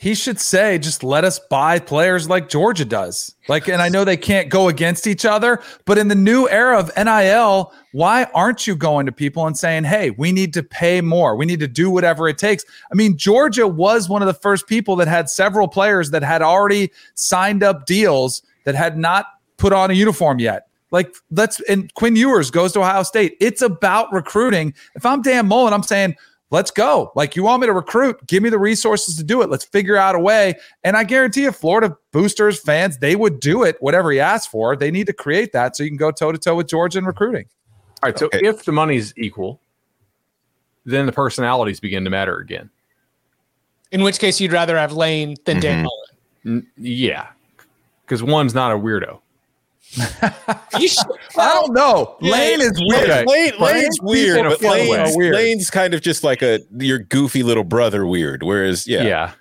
He 0.04 0.16
should 0.16 0.38
say, 0.38 0.80
just 0.80 1.02
let 1.02 1.24
us 1.24 1.40
buy 1.50 1.80
players 1.80 2.28
like 2.28 2.50
Georgia 2.50 2.84
does. 2.84 3.34
Like, 3.48 3.70
and 3.70 3.82
I 3.82 3.88
know 3.88 4.04
they 4.04 4.18
can't 4.18 4.50
go 4.50 4.68
against 4.68 5.08
each 5.08 5.24
other, 5.24 5.62
but 5.86 5.98
in 5.98 6.10
the 6.10 6.14
new 6.14 6.50
era 6.50 6.78
of 6.78 6.92
NIL, 6.98 7.72
why 7.94 8.26
aren't 8.36 8.68
you 8.68 8.76
going 8.76 9.06
to 9.06 9.14
people 9.14 9.48
and 9.48 9.58
saying, 9.58 9.86
hey, 9.86 10.10
we 10.10 10.34
need 10.34 10.54
to 10.56 10.62
pay 10.62 11.00
more? 11.00 11.38
We 11.38 11.46
need 11.46 11.62
to 11.62 11.70
do 11.70 11.90
whatever 11.90 12.28
it 12.28 12.38
takes. 12.38 12.66
I 12.92 12.96
mean, 12.96 13.16
Georgia 13.16 13.66
was 13.66 14.10
one 14.10 14.22
of 14.22 14.26
the 14.26 14.34
first 14.34 14.68
people 14.68 14.98
that 14.98 15.08
had 15.08 15.30
several 15.30 15.70
players 15.70 16.12
that 16.12 16.22
had 16.22 16.42
already 16.42 16.92
signed 17.16 17.64
up 17.64 17.86
deals 17.86 18.42
that 18.66 18.76
had 18.76 18.98
not 18.98 19.28
put 19.56 19.72
on 19.72 19.90
a 19.90 19.94
uniform 19.94 20.38
yet. 20.40 20.68
Like 20.92 21.16
let's 21.32 21.62
and 21.62 21.92
Quinn 21.94 22.18
Ewers 22.18 22.52
goes 22.52 22.74
to 22.74 22.82
Ohio 22.82 23.04
State. 23.04 23.38
It's 23.40 23.62
about 23.62 24.12
recruiting. 24.14 24.74
If 24.96 25.06
I'm 25.06 25.22
Dan 25.22 25.48
Mullen, 25.48 25.74
I'm 25.74 25.82
saying, 25.82 26.16
let's 26.54 26.70
go. 26.70 27.12
Like 27.16 27.36
you 27.36 27.44
want 27.44 27.62
me 27.62 27.68
to 27.68 27.74
recruit, 27.74 28.26
give 28.28 28.44
me 28.44 28.50
the 28.50 28.60
resources 28.60 29.18
to 29.18 29.24
do 29.24 29.42
it. 29.42 29.50
Let's 29.50 29.66
figure 29.66 29.98
out 29.98 30.14
a 30.14 30.20
way. 30.20 30.54
And 30.84 30.96
I 30.96 31.04
guarantee 31.04 31.42
you, 31.42 31.52
Florida 31.52 31.98
boosters, 32.12 32.60
fans, 32.60 33.00
they 33.00 33.16
would 33.16 33.40
do 33.40 33.64
it, 33.64 33.76
whatever 33.80 34.12
he 34.12 34.20
asked 34.20 34.52
for. 34.52 34.76
They 34.76 34.92
need 34.92 35.08
to 35.08 35.14
create 35.14 35.52
that 35.54 35.76
so 35.76 35.84
you 35.84 35.90
can 35.90 35.98
go 35.98 36.12
toe 36.12 36.32
to 36.32 36.38
toe 36.38 36.56
with 36.56 36.68
Georgia 36.68 37.00
in 37.00 37.06
recruiting. 37.06 37.46
All 38.04 38.10
right. 38.10 38.20
So 38.20 38.28
okay. 38.28 38.42
if 38.44 38.66
the 38.66 38.72
money's 38.72 39.16
equal, 39.18 39.60
then 40.86 41.08
the 41.08 41.12
personalities 41.12 41.80
begin 41.80 42.04
to 42.04 42.12
matter 42.12 42.38
again. 42.38 42.70
In 43.92 44.04
which 44.04 44.20
case, 44.20 44.40
you'd 44.40 44.52
rather 44.52 44.78
have 44.78 44.94
Lane 44.94 45.36
than 45.46 45.58
mm-hmm. 45.58 45.62
Dan 45.62 45.84
Mullen. 45.84 46.10
N- 46.46 46.68
yeah, 46.78 47.30
because 48.06 48.22
one's 48.22 48.54
not 48.54 48.72
a 48.72 48.78
weirdo. 48.78 49.20
I 50.74 51.54
don't 51.54 51.74
know. 51.74 52.18
Lane 52.22 52.62
is 52.62 52.82
weird. 52.90 53.10
Lane, 53.10 53.26
Lane, 53.28 53.54
Lane's 53.60 54.00
weird, 54.02 54.44
but 54.44 54.62
Lane's, 54.62 55.16
weird. 55.16 55.36
Lane's 55.36 55.70
kind 55.70 55.94
of 55.94 56.02
just 56.02 56.24
like 56.24 56.42
a 56.42 56.62
your 56.78 57.00
goofy 57.00 57.44
little 57.44 57.64
brother 57.64 58.06
weird. 58.06 58.44
Whereas, 58.44 58.88
yeah. 58.88 59.04
Yeah. 59.04 59.32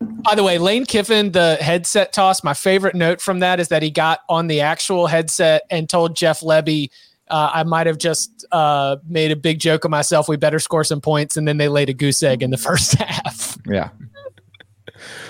By 0.00 0.34
the 0.34 0.42
way, 0.42 0.58
Lane 0.58 0.84
Kiffin, 0.84 1.32
the 1.32 1.56
headset 1.60 2.12
toss, 2.12 2.44
my 2.44 2.54
favorite 2.54 2.94
note 2.94 3.20
from 3.20 3.40
that 3.40 3.60
is 3.60 3.68
that 3.68 3.82
he 3.82 3.90
got 3.90 4.20
on 4.28 4.46
the 4.46 4.60
actual 4.60 5.06
headset 5.06 5.62
and 5.70 5.88
told 5.88 6.14
Jeff 6.14 6.40
Lebby, 6.40 6.90
uh, 7.28 7.50
I 7.52 7.64
might 7.64 7.86
have 7.86 7.98
just 7.98 8.44
uh, 8.52 8.96
made 9.08 9.32
a 9.32 9.36
big 9.36 9.58
joke 9.58 9.84
of 9.84 9.90
myself. 9.90 10.28
We 10.28 10.36
better 10.36 10.58
score 10.58 10.84
some 10.84 11.00
points. 11.00 11.36
And 11.36 11.48
then 11.48 11.56
they 11.56 11.68
laid 11.68 11.88
a 11.88 11.94
goose 11.94 12.22
egg 12.22 12.42
in 12.42 12.50
the 12.50 12.56
first 12.58 12.94
half. 12.94 13.56
Yeah. 13.66 13.90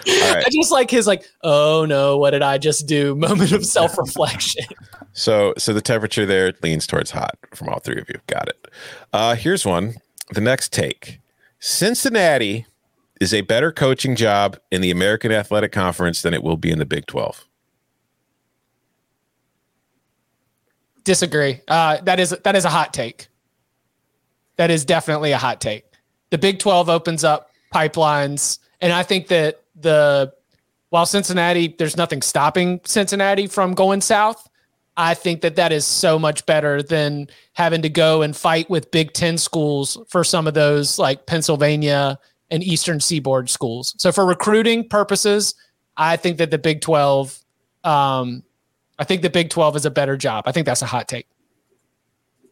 Right. 0.07 0.45
I 0.47 0.49
just 0.51 0.71
like 0.71 0.91
his 0.91 1.07
like, 1.07 1.25
oh 1.43 1.85
no, 1.85 2.17
what 2.17 2.31
did 2.31 2.43
I 2.43 2.59
just 2.59 2.87
do? 2.87 3.15
Moment 3.17 3.53
of 3.53 3.65
self 3.67 3.99
reflection. 3.99 4.65
so, 5.13 5.53
so 5.59 5.73
the 5.73 5.81
temperature 5.81 6.25
there 6.25 6.53
leans 6.63 6.87
towards 6.87 7.11
hot 7.11 7.37
from 7.55 7.69
all 7.69 7.81
three 7.81 8.01
of 8.01 8.09
you. 8.09 8.19
Got 8.27 8.49
it. 8.49 8.69
Uh, 9.13 9.35
here's 9.35 9.67
one. 9.67 9.95
The 10.31 10.41
next 10.41 10.73
take: 10.73 11.21
Cincinnati 11.59 12.67
is 13.21 13.35
a 13.35 13.41
better 13.41 13.73
coaching 13.73 14.15
job 14.15 14.59
in 14.71 14.81
the 14.81 14.91
American 14.91 15.33
Athletic 15.33 15.73
Conference 15.73 16.23
than 16.23 16.35
it 16.35 16.43
will 16.43 16.57
be 16.57 16.71
in 16.71 16.79
the 16.79 16.87
Big 16.87 17.07
Twelve. 17.07 17.47
Disagree. 21.05 21.61
Uh, 21.69 21.99
that 22.03 22.21
is 22.21 22.31
that 22.45 22.55
is 22.55 22.65
a 22.65 22.71
hot 22.71 22.93
take. 22.93 23.29
That 24.57 24.71
is 24.71 24.85
definitely 24.85 25.33
a 25.33 25.39
hot 25.39 25.61
take. 25.61 25.85
The 26.31 26.39
Big 26.39 26.59
Twelve 26.59 26.89
opens 26.89 27.25
up 27.25 27.51
pipelines, 27.73 28.59
and 28.81 28.93
I 28.93 29.03
think 29.03 29.29
that 29.29 29.63
the 29.81 30.33
while 30.91 31.07
Cincinnati, 31.07 31.75
there's 31.79 31.97
nothing 31.97 32.23
stopping 32.23 32.81
Cincinnati 32.85 33.47
from 33.47 33.75
going 33.75 34.01
south. 34.01 34.49
I 34.97 35.15
think 35.15 35.43
that 35.43 35.57
that 35.57 35.73
is 35.73 35.85
so 35.85 36.19
much 36.19 36.47
better 36.47 36.83
than 36.83 37.29
having 37.53 37.83
to 37.83 37.91
go 37.91 38.23
and 38.23 38.35
fight 38.35 38.71
with 38.71 38.91
Big 38.91 39.13
Ten 39.13 39.37
schools 39.37 39.99
for 40.09 40.25
some 40.25 40.47
of 40.47 40.55
those 40.55 40.99
like 40.99 41.27
Pennsylvania 41.27 42.19
and 42.51 42.63
Eastern 42.63 43.01
Seaboard 43.01 43.51
schools. 43.51 43.95
So 43.99 44.11
for 44.11 44.25
recruiting 44.25 44.89
purposes, 44.89 45.55
I 45.97 46.17
think 46.17 46.39
that 46.39 46.51
the 46.51 46.59
Big 46.59 46.81
Twelve, 46.81 47.39
um, 47.85 48.43
I 48.99 49.05
think 49.05 49.21
the 49.21 49.31
Big 49.31 49.51
Twelve 49.51 49.77
is 49.77 49.85
a 49.85 49.91
better 49.91 50.17
job. 50.17 50.45
I 50.47 50.53
think 50.53 50.65
that's 50.65 50.83
a 50.83 50.87
hot 50.87 51.09
take. 51.09 51.27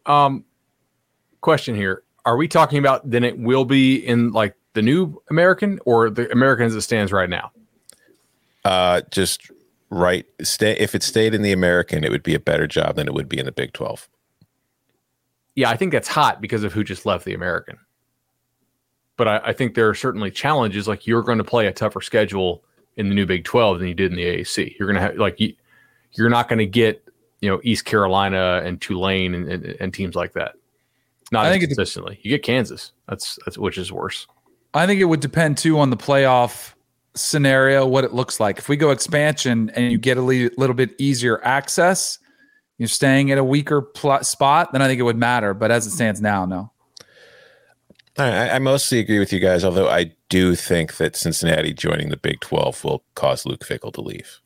Um, 0.04 0.44
question 1.40 1.74
here: 1.74 2.02
Are 2.26 2.36
we 2.36 2.46
talking 2.46 2.78
about 2.78 3.08
then 3.08 3.24
it 3.24 3.38
will 3.38 3.64
be 3.64 3.96
in 3.96 4.32
like 4.32 4.54
the 4.74 4.82
new 4.82 5.20
American 5.30 5.80
or 5.86 6.10
the 6.10 6.30
American 6.30 6.66
as 6.66 6.74
it 6.74 6.82
stands 6.82 7.12
right 7.12 7.30
now? 7.30 7.50
Uh, 8.64 9.02
just 9.10 9.50
right. 9.90 10.26
Stay. 10.42 10.72
If 10.72 10.94
it 10.94 11.02
stayed 11.02 11.34
in 11.34 11.42
the 11.42 11.52
American, 11.52 12.04
it 12.04 12.10
would 12.10 12.22
be 12.22 12.34
a 12.34 12.40
better 12.40 12.66
job 12.66 12.96
than 12.96 13.06
it 13.06 13.14
would 13.14 13.28
be 13.28 13.38
in 13.38 13.46
the 13.46 13.52
Big 13.52 13.72
Twelve. 13.72 14.08
Yeah, 15.54 15.70
I 15.70 15.76
think 15.76 15.92
that's 15.92 16.08
hot 16.08 16.40
because 16.40 16.64
of 16.64 16.72
who 16.72 16.82
just 16.82 17.06
left 17.06 17.24
the 17.24 17.34
American. 17.34 17.78
But 19.16 19.28
I, 19.28 19.40
I 19.44 19.52
think 19.52 19.74
there 19.74 19.88
are 19.88 19.94
certainly 19.94 20.30
challenges. 20.30 20.88
Like 20.88 21.06
you're 21.06 21.22
going 21.22 21.38
to 21.38 21.44
play 21.44 21.66
a 21.66 21.72
tougher 21.72 22.00
schedule 22.00 22.64
in 22.96 23.08
the 23.08 23.14
new 23.14 23.26
Big 23.26 23.44
Twelve 23.44 23.78
than 23.78 23.88
you 23.88 23.94
did 23.94 24.10
in 24.10 24.16
the 24.16 24.24
AAC. 24.24 24.76
You're 24.78 24.88
going 24.88 24.96
to 24.96 25.00
have 25.02 25.16
like 25.16 25.38
you, 25.40 25.54
you're 26.12 26.30
not 26.30 26.48
going 26.48 26.58
to 26.58 26.66
get 26.66 27.06
you 27.40 27.48
know 27.48 27.60
East 27.62 27.84
Carolina 27.84 28.62
and 28.64 28.80
Tulane 28.80 29.34
and, 29.34 29.48
and, 29.48 29.64
and 29.78 29.94
teams 29.94 30.16
like 30.16 30.32
that. 30.32 30.54
Not 31.30 31.46
I 31.46 31.50
think 31.50 31.64
consistently. 31.64 32.18
You 32.22 32.30
get 32.30 32.42
Kansas. 32.42 32.92
That's 33.08 33.38
that's 33.44 33.58
which 33.58 33.78
is 33.78 33.92
worse. 33.92 34.26
I 34.74 34.86
think 34.86 35.00
it 35.00 35.04
would 35.04 35.20
depend 35.20 35.56
too 35.56 35.78
on 35.78 35.90
the 35.90 35.96
playoff 35.96 36.74
scenario, 37.14 37.86
what 37.86 38.02
it 38.02 38.12
looks 38.12 38.40
like. 38.40 38.58
If 38.58 38.68
we 38.68 38.76
go 38.76 38.90
expansion 38.90 39.70
and 39.70 39.92
you 39.92 39.98
get 39.98 40.16
a 40.16 40.20
little 40.20 40.74
bit 40.74 40.94
easier 40.98 41.42
access, 41.44 42.18
you're 42.78 42.88
staying 42.88 43.30
at 43.30 43.38
a 43.38 43.44
weaker 43.44 43.80
pl- 43.80 44.24
spot, 44.24 44.72
then 44.72 44.82
I 44.82 44.88
think 44.88 44.98
it 44.98 45.04
would 45.04 45.16
matter. 45.16 45.54
But 45.54 45.70
as 45.70 45.86
it 45.86 45.90
stands 45.90 46.20
now, 46.20 46.44
no. 46.44 46.72
I, 48.18 48.50
I 48.50 48.58
mostly 48.58 48.98
agree 48.98 49.20
with 49.20 49.32
you 49.32 49.40
guys, 49.40 49.64
although 49.64 49.88
I 49.88 50.12
do 50.28 50.56
think 50.56 50.96
that 50.96 51.14
Cincinnati 51.16 51.72
joining 51.72 52.10
the 52.10 52.16
Big 52.16 52.40
12 52.40 52.84
will 52.84 53.04
cause 53.14 53.46
Luke 53.46 53.64
Fickell 53.64 53.92
to 53.94 54.00
leave. 54.00 54.40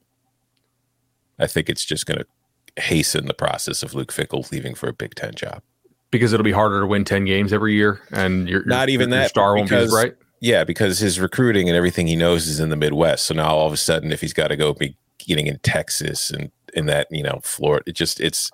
I 1.39 1.47
think 1.47 1.71
it's 1.71 1.85
just 1.85 2.05
going 2.05 2.21
to 2.21 2.83
hasten 2.83 3.27
the 3.27 3.35
process 3.35 3.83
of 3.83 3.95
Luke 3.95 4.13
Fickell 4.13 4.51
leaving 4.53 4.75
for 4.75 4.89
a 4.89 4.93
Big 4.93 5.15
10 5.15 5.35
job 5.35 5.63
because 6.11 6.33
it'll 6.33 6.45
be 6.45 6.53
harder 6.53 6.81
to 6.81 6.87
win 6.87 7.05
10 7.05 7.25
games 7.25 7.53
every 7.53 7.75
year 7.75 8.01
and 8.13 8.49
you're 8.49 8.65
not 8.65 8.89
even 8.89 9.11
your 9.11 9.21
that 9.21 9.31
star 9.31 9.57
won't 9.57 9.69
because, 9.69 9.91
be 9.91 9.97
right 9.97 10.15
yeah 10.41 10.65
because 10.65 10.99
his 10.99 11.21
recruiting 11.21 11.69
and 11.69 11.77
everything 11.77 12.07
he 12.07 12.17
knows 12.17 12.47
is 12.47 12.61
in 12.61 12.69
the 12.69 12.77
midwest 12.77 13.27
so 13.27 13.35
now 13.35 13.55
all 13.55 13.67
of 13.67 13.73
a 13.73 13.77
sudden 13.77 14.13
if 14.13 14.21
he's 14.21 14.33
got 14.33 14.49
to 14.49 14.57
go 14.57 14.73
be 14.73 14.97
getting 15.19 15.47
in 15.47 15.59
texas 15.61 16.31
and 16.31 16.51
in 16.75 16.87
that 16.87 17.07
you 17.11 17.23
know 17.23 17.41
florida 17.43 17.85
it 17.87 17.93
just 17.93 18.21
it's 18.21 18.51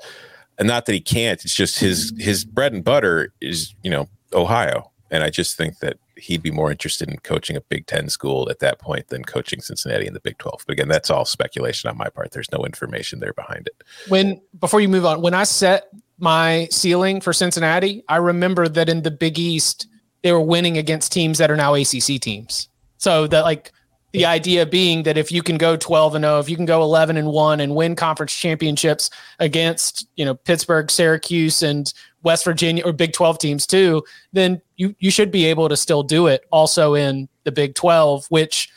and 0.59 0.69
not 0.69 0.87
that 0.87 0.93
he 0.93 1.01
can't 1.01 1.45
it's 1.45 1.55
just 1.55 1.79
his 1.79 2.13
his 2.19 2.45
bread 2.45 2.73
and 2.73 2.85
butter 2.85 3.33
is 3.41 3.75
you 3.83 3.91
know 3.91 4.09
ohio 4.33 4.91
and 5.11 5.23
i 5.23 5.31
just 5.31 5.57
think 5.57 5.79
that 5.79 5.99
he'd 6.17 6.43
be 6.43 6.51
more 6.51 6.71
interested 6.71 7.09
in 7.09 7.19
coaching 7.19 7.57
a 7.57 7.61
Big 7.61 7.87
Ten 7.87 8.09
school 8.09 8.49
at 8.51 8.61
that 8.61 8.79
point 8.79 9.09
than 9.09 9.25
coaching 9.25 9.61
Cincinnati 9.61 10.07
in 10.07 10.15
the 10.15 10.21
Big 10.21 10.39
12. 10.39 10.65
But 10.67 10.73
again, 10.73 10.89
that's 10.89 11.11
all 11.11 11.25
speculation 11.25 11.91
on 11.91 11.99
my 11.99 12.09
part. 12.09 12.31
There's 12.31 12.51
no 12.53 12.65
information 12.65 13.21
there 13.21 13.33
behind 13.33 13.67
it. 13.67 13.83
When 14.09 14.41
before 14.59 14.81
you 14.81 14.89
move 14.89 15.05
on, 15.05 15.21
when 15.23 15.35
I 15.35 15.45
set 15.45 15.89
my 16.19 16.69
ceiling 16.71 17.21
for 17.21 17.33
Cincinnati, 17.33 18.05
I 18.09 18.17
remember 18.17 18.69
that 18.69 18.89
in 18.89 19.03
the 19.03 19.11
Big 19.11 19.39
East 19.39 19.89
they 20.23 20.33
were 20.33 20.41
winning 20.41 20.79
against 20.79 21.13
teams 21.13 21.39
that 21.39 21.51
are 21.51 21.57
now 21.57 21.75
ACC 21.75 22.21
teams. 22.21 22.69
So 22.97 23.27
that 23.27 23.43
like 23.43 23.73
the 24.13 24.25
idea 24.25 24.65
being 24.65 25.03
that 25.03 25.19
if 25.19 25.31
you 25.31 25.43
can 25.43 25.59
go 25.59 25.77
12 25.77 26.15
and 26.15 26.25
0, 26.25 26.39
if 26.39 26.49
you 26.49 26.57
can 26.57 26.65
go 26.65 26.83
11 26.83 27.17
and 27.17 27.29
1 27.29 27.61
and 27.61 27.75
win 27.75 27.97
conference 27.97 28.33
championships 28.33 29.11
against, 29.41 30.07
you 30.17 30.25
know, 30.25 30.35
Pittsburgh, 30.35 30.91
Syracuse 30.91 31.63
and 31.63 31.93
West 32.23 32.45
Virginia 32.45 32.87
or 32.87 32.93
Big 32.93 33.13
12 33.13 33.39
teams 33.39 33.67
too, 33.67 34.03
then 34.33 34.63
you 34.77 34.95
you 34.99 35.11
should 35.11 35.31
be 35.31 35.45
able 35.45 35.69
to 35.69 35.77
still 35.77 36.03
do 36.03 36.29
it 36.29 36.45
also 36.51 36.95
in 36.95 37.29
the 37.43 37.53
Big 37.53 37.75
12, 37.75 38.27
which 38.29 38.71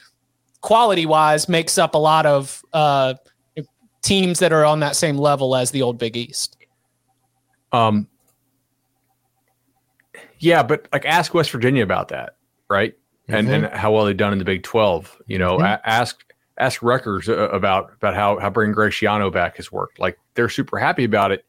quality 0.62 1.06
wise 1.06 1.48
makes 1.48 1.78
up 1.78 1.96
a 1.96 1.98
lot 2.00 2.26
of 2.26 2.62
uh, 2.74 3.14
teams 4.02 4.40
that 4.40 4.52
are 4.52 4.66
on 4.66 4.80
that 4.82 4.96
same 4.96 5.18
level 5.18 5.56
as 5.56 5.72
the 5.72 5.82
old 5.82 5.98
Big 5.98 6.18
East. 6.18 6.57
Um, 7.78 8.08
yeah, 10.40 10.64
but 10.64 10.88
like 10.94 11.06
ask 11.06 11.34
West 11.34 11.52
Virginia 11.52 11.84
about 11.84 12.10
that, 12.10 12.36
right? 12.70 12.96
And 13.28 13.48
Mm-hmm. 13.48 13.66
and 13.66 13.74
how 13.76 13.92
well 13.92 14.06
they've 14.06 14.16
done 14.16 14.32
in 14.34 14.40
the 14.40 14.46
Big 14.46 14.64
Twelve. 14.64 15.20
You 15.28 15.38
know, 15.38 15.60
a- 15.60 15.82
ask 15.84 16.24
ask 16.58 16.82
Rutgers 16.82 17.28
uh, 17.28 17.50
about 17.50 17.92
about 17.94 18.16
how 18.16 18.40
how 18.40 18.50
bringing 18.50 18.74
Greg 18.74 18.92
Schiano 18.92 19.32
back 19.32 19.58
has 19.58 19.72
worked. 19.72 20.00
Like 20.00 20.18
they're 20.36 20.50
super 20.50 20.78
happy 20.78 21.04
about 21.04 21.32
it, 21.32 21.46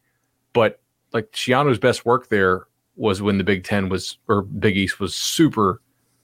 but 0.53 0.81
like 1.13 1.31
Schiano's 1.31 1.79
best 1.79 2.05
work 2.05 2.27
there 2.29 2.63
was 2.95 3.21
when 3.21 3.37
the 3.37 3.43
Big 3.45 3.63
Ten 3.63 3.87
was 3.89 4.17
or 4.27 4.41
Big 4.41 4.75
East 4.75 4.99
was 4.99 5.15
super 5.15 5.81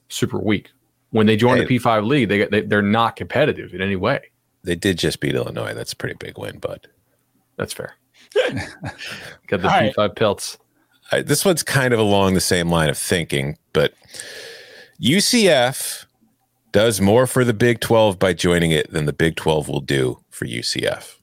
super 0.08 0.38
weak. 0.38 0.70
When 1.10 1.26
they 1.26 1.36
joined 1.36 1.58
Hey. 1.58 1.64
the 1.64 1.68
P 1.68 1.78
five 1.78 2.04
league, 2.04 2.28
they, 2.28 2.44
they 2.46 2.60
they're 2.62 2.82
not 2.82 3.16
competitive 3.16 3.72
in 3.72 3.80
any 3.80 3.96
way. 3.96 4.30
They 4.62 4.74
did 4.76 4.98
just 4.98 5.20
beat 5.20 5.34
Illinois. 5.36 5.72
That's 5.72 5.92
a 5.92 5.96
pretty 5.96 6.16
big 6.18 6.36
win, 6.36 6.58
but 6.58 6.86
That's 7.56 7.72
fair. 7.72 7.94
Got 9.46 9.62
the 9.62 9.68
All 9.68 9.68
right. 9.68 9.90
P 9.90 9.94
five 9.94 10.14
pelts. 10.14 10.58
I, 11.12 11.22
this 11.22 11.44
one's 11.44 11.62
kind 11.62 11.94
of 11.94 12.00
along 12.00 12.34
the 12.34 12.40
same 12.40 12.68
line 12.68 12.88
of 12.88 12.98
thinking, 12.98 13.58
but 13.72 13.94
UCF 15.00 16.06
does 16.72 17.00
more 17.00 17.26
for 17.26 17.44
the 17.44 17.54
Big 17.54 17.80
12 17.80 18.18
by 18.18 18.32
joining 18.32 18.70
it 18.70 18.92
than 18.92 19.06
the 19.06 19.12
Big 19.12 19.36
12 19.36 19.68
will 19.68 19.80
do 19.80 20.18
for 20.30 20.46
UCF. 20.46 21.16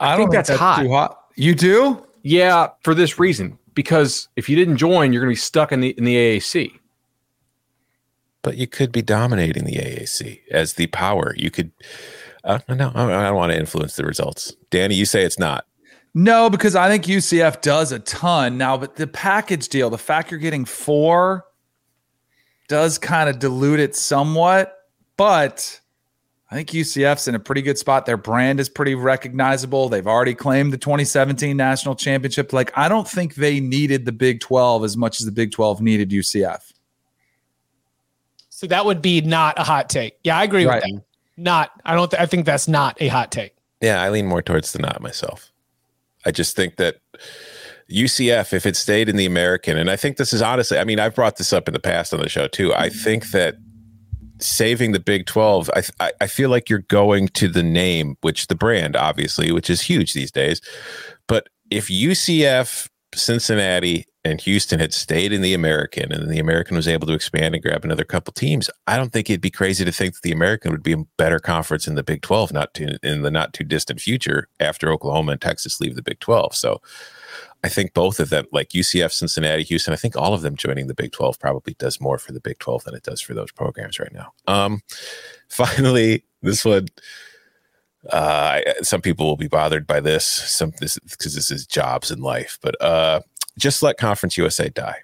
I 0.00 0.16
think 0.16 0.32
that's 0.32 0.48
hot. 0.48 0.82
too 0.82 0.90
hot. 0.90 1.24
You 1.36 1.54
do? 1.54 2.04
Yeah, 2.22 2.68
for 2.82 2.94
this 2.94 3.18
reason. 3.18 3.58
Because 3.74 4.28
if 4.36 4.48
you 4.48 4.56
didn't 4.56 4.78
join, 4.78 5.12
you're 5.12 5.22
going 5.22 5.32
to 5.32 5.38
be 5.38 5.40
stuck 5.40 5.72
in 5.72 5.80
the 5.80 5.90
in 5.96 6.04
the 6.04 6.16
AAC. 6.16 6.79
But 8.42 8.56
you 8.56 8.66
could 8.66 8.90
be 8.90 9.02
dominating 9.02 9.64
the 9.64 9.76
AAC 9.76 10.40
as 10.50 10.74
the 10.74 10.86
power. 10.88 11.34
You 11.36 11.50
could. 11.50 11.72
Uh, 12.42 12.58
no, 12.68 12.90
I 12.94 13.06
don't 13.24 13.36
want 13.36 13.52
to 13.52 13.58
influence 13.58 13.96
the 13.96 14.04
results. 14.04 14.56
Danny, 14.70 14.94
you 14.94 15.04
say 15.04 15.24
it's 15.24 15.38
not. 15.38 15.66
No, 16.14 16.50
because 16.50 16.74
I 16.74 16.88
think 16.88 17.04
UCF 17.04 17.60
does 17.60 17.92
a 17.92 17.98
ton 18.00 18.58
now, 18.58 18.76
but 18.76 18.96
the 18.96 19.06
package 19.06 19.68
deal, 19.68 19.90
the 19.90 19.98
fact 19.98 20.30
you're 20.30 20.40
getting 20.40 20.64
four 20.64 21.44
does 22.68 22.98
kind 22.98 23.28
of 23.28 23.38
dilute 23.38 23.78
it 23.78 23.94
somewhat. 23.94 24.76
But 25.16 25.80
I 26.50 26.56
think 26.56 26.70
UCF's 26.70 27.28
in 27.28 27.36
a 27.36 27.38
pretty 27.38 27.62
good 27.62 27.78
spot. 27.78 28.06
Their 28.06 28.16
brand 28.16 28.58
is 28.58 28.68
pretty 28.68 28.96
recognizable. 28.96 29.88
They've 29.88 30.06
already 30.06 30.34
claimed 30.34 30.72
the 30.72 30.78
2017 30.78 31.56
national 31.56 31.94
championship. 31.94 32.52
Like, 32.52 32.76
I 32.76 32.88
don't 32.88 33.06
think 33.06 33.36
they 33.36 33.60
needed 33.60 34.04
the 34.04 34.12
Big 34.12 34.40
12 34.40 34.82
as 34.82 34.96
much 34.96 35.20
as 35.20 35.26
the 35.26 35.32
Big 35.32 35.52
12 35.52 35.80
needed 35.80 36.10
UCF. 36.10 36.72
So 38.60 38.66
that 38.66 38.84
would 38.84 39.00
be 39.00 39.22
not 39.22 39.58
a 39.58 39.62
hot 39.62 39.88
take. 39.88 40.18
Yeah, 40.22 40.36
I 40.38 40.44
agree 40.44 40.66
Right. 40.66 40.82
with 40.84 40.94
that. 40.96 41.02
Not, 41.38 41.70
I 41.86 41.94
don't, 41.94 42.10
th- 42.10 42.20
I 42.20 42.26
think 42.26 42.44
that's 42.44 42.68
not 42.68 42.94
a 43.00 43.08
hot 43.08 43.32
take. 43.32 43.54
Yeah, 43.80 44.02
I 44.02 44.10
lean 44.10 44.26
more 44.26 44.42
towards 44.42 44.74
the 44.74 44.78
not 44.80 45.00
myself. 45.00 45.50
I 46.26 46.30
just 46.30 46.54
think 46.56 46.76
that 46.76 46.96
UCF, 47.90 48.52
if 48.52 48.66
it 48.66 48.76
stayed 48.76 49.08
in 49.08 49.16
the 49.16 49.24
American, 49.24 49.78
and 49.78 49.90
I 49.90 49.96
think 49.96 50.18
this 50.18 50.34
is 50.34 50.42
honestly, 50.42 50.76
I 50.78 50.84
mean, 50.84 51.00
I've 51.00 51.14
brought 51.14 51.36
this 51.38 51.54
up 51.54 51.68
in 51.68 51.72
the 51.72 51.80
past 51.80 52.12
on 52.12 52.20
the 52.20 52.28
show 52.28 52.48
too. 52.48 52.74
I 52.74 52.90
think 52.90 53.30
that 53.30 53.54
saving 54.40 54.92
the 54.92 55.00
Big 55.00 55.24
12, 55.24 55.70
I, 55.74 55.82
I, 55.98 56.12
I 56.20 56.26
feel 56.26 56.50
like 56.50 56.68
you're 56.68 56.80
going 56.80 57.28
to 57.28 57.48
the 57.48 57.62
name, 57.62 58.18
which 58.20 58.48
the 58.48 58.54
brand, 58.54 58.94
obviously, 58.94 59.52
which 59.52 59.70
is 59.70 59.80
huge 59.80 60.12
these 60.12 60.30
days. 60.30 60.60
But 61.26 61.48
if 61.70 61.88
UCF, 61.88 62.90
Cincinnati, 63.14 64.04
and 64.24 64.40
Houston 64.42 64.80
had 64.80 64.92
stayed 64.92 65.32
in 65.32 65.40
the 65.40 65.54
American 65.54 66.12
and 66.12 66.30
the 66.30 66.38
American 66.38 66.76
was 66.76 66.86
able 66.86 67.06
to 67.06 67.14
expand 67.14 67.54
and 67.54 67.62
grab 67.62 67.84
another 67.84 68.04
couple 68.04 68.32
teams, 68.32 68.68
I 68.86 68.96
don't 68.96 69.12
think 69.12 69.30
it'd 69.30 69.40
be 69.40 69.50
crazy 69.50 69.84
to 69.84 69.92
think 69.92 70.14
that 70.14 70.22
the 70.22 70.32
American 70.32 70.72
would 70.72 70.82
be 70.82 70.92
a 70.92 71.04
better 71.16 71.38
conference 71.38 71.88
in 71.88 71.94
the 71.94 72.02
Big 72.02 72.20
12, 72.20 72.52
not 72.52 72.74
too, 72.74 72.98
in 73.02 73.22
the 73.22 73.30
not 73.30 73.54
too 73.54 73.64
distant 73.64 74.00
future 74.00 74.48
after 74.58 74.92
Oklahoma 74.92 75.32
and 75.32 75.40
Texas 75.40 75.80
leave 75.80 75.96
the 75.96 76.02
Big 76.02 76.20
12. 76.20 76.54
So 76.54 76.82
I 77.64 77.68
think 77.68 77.94
both 77.94 78.20
of 78.20 78.28
them, 78.28 78.46
like 78.52 78.70
UCF, 78.70 79.12
Cincinnati, 79.12 79.62
Houston, 79.64 79.94
I 79.94 79.96
think 79.96 80.16
all 80.16 80.34
of 80.34 80.42
them 80.42 80.56
joining 80.56 80.86
the 80.86 80.94
Big 80.94 81.12
12 81.12 81.38
probably 81.38 81.74
does 81.78 82.00
more 82.00 82.18
for 82.18 82.32
the 82.32 82.40
Big 82.40 82.58
12 82.58 82.84
than 82.84 82.94
it 82.94 83.02
does 83.02 83.22
for 83.22 83.32
those 83.32 83.52
programs 83.52 83.98
right 83.98 84.12
now. 84.12 84.32
Um, 84.46 84.82
finally, 85.48 86.24
this 86.42 86.64
one, 86.64 86.88
uh, 88.10 88.60
some 88.82 89.00
people 89.00 89.26
will 89.26 89.36
be 89.36 89.48
bothered 89.48 89.86
by 89.86 90.00
this, 90.00 90.26
some 90.26 90.72
this 90.80 90.98
because 90.98 91.34
this 91.34 91.50
is 91.50 91.66
jobs 91.66 92.10
and 92.10 92.22
life, 92.22 92.58
but 92.62 92.80
uh, 92.82 93.20
just 93.60 93.82
let 93.82 93.98
Conference 93.98 94.36
USA 94.36 94.68
die. 94.68 94.96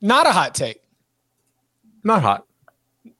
Not 0.00 0.26
a 0.26 0.32
hot 0.32 0.54
take. 0.54 0.82
Not 2.04 2.22
hot. 2.22 2.46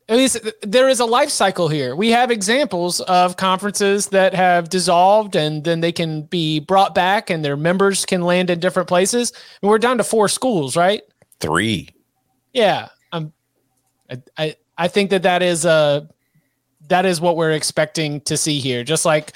At 0.07 0.19
least 0.19 0.39
there 0.61 0.91
is 0.91 1.01
a 1.01 1.07
life 1.07 1.31
cycle 1.31 1.69
here. 1.69 1.97
We 1.97 2.11
have 2.11 2.31
examples 2.31 3.01
of 3.01 3.39
conferences 3.39 4.09
that 4.09 4.35
have 4.35 4.69
dissolved 4.69 5.35
and 5.35 5.65
then 5.65 5.81
they 5.81 5.93
can 5.93 6.25
be 6.25 6.61
brought 6.61 6.95
back 6.95 7.31
and 7.31 7.43
their 7.43 7.57
members 7.57 8.05
can 8.05 8.21
land 8.21 8.51
in 8.51 8.61
different 8.61 8.87
places. 8.87 9.33
And 9.63 9.71
we're 9.71 9.79
down 9.79 9.97
to 9.97 10.05
four 10.05 10.29
schools, 10.29 10.77
right? 10.77 11.01
Three. 11.41 11.89
Yeah. 12.53 12.89
Um, 13.13 13.33
I, 14.11 14.23
I, 14.37 14.57
I 14.77 14.89
think 14.89 15.09
that 15.09 15.23
that 15.23 15.43
is 15.43 15.65
uh 15.65 16.03
that 16.89 17.07
is 17.07 17.19
what 17.19 17.37
we're 17.39 17.53
expecting 17.53 18.21
to 18.23 18.37
see 18.37 18.61
here. 18.61 18.85
Just 18.85 19.07
like 19.07 19.33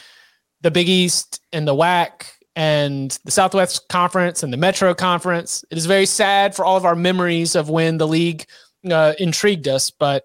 the 0.60 0.70
Big 0.70 0.88
East 0.88 1.40
and 1.50 1.66
the 1.66 1.74
WAC 1.74 2.30
and 2.58 3.16
the 3.24 3.30
Southwest 3.30 3.86
Conference 3.88 4.42
and 4.42 4.52
the 4.52 4.56
Metro 4.56 4.92
Conference. 4.92 5.64
It 5.70 5.78
is 5.78 5.86
very 5.86 6.06
sad 6.06 6.56
for 6.56 6.64
all 6.64 6.76
of 6.76 6.84
our 6.84 6.96
memories 6.96 7.54
of 7.54 7.70
when 7.70 7.98
the 7.98 8.08
league 8.08 8.46
uh, 8.90 9.14
intrigued 9.20 9.68
us, 9.68 9.90
but 9.90 10.24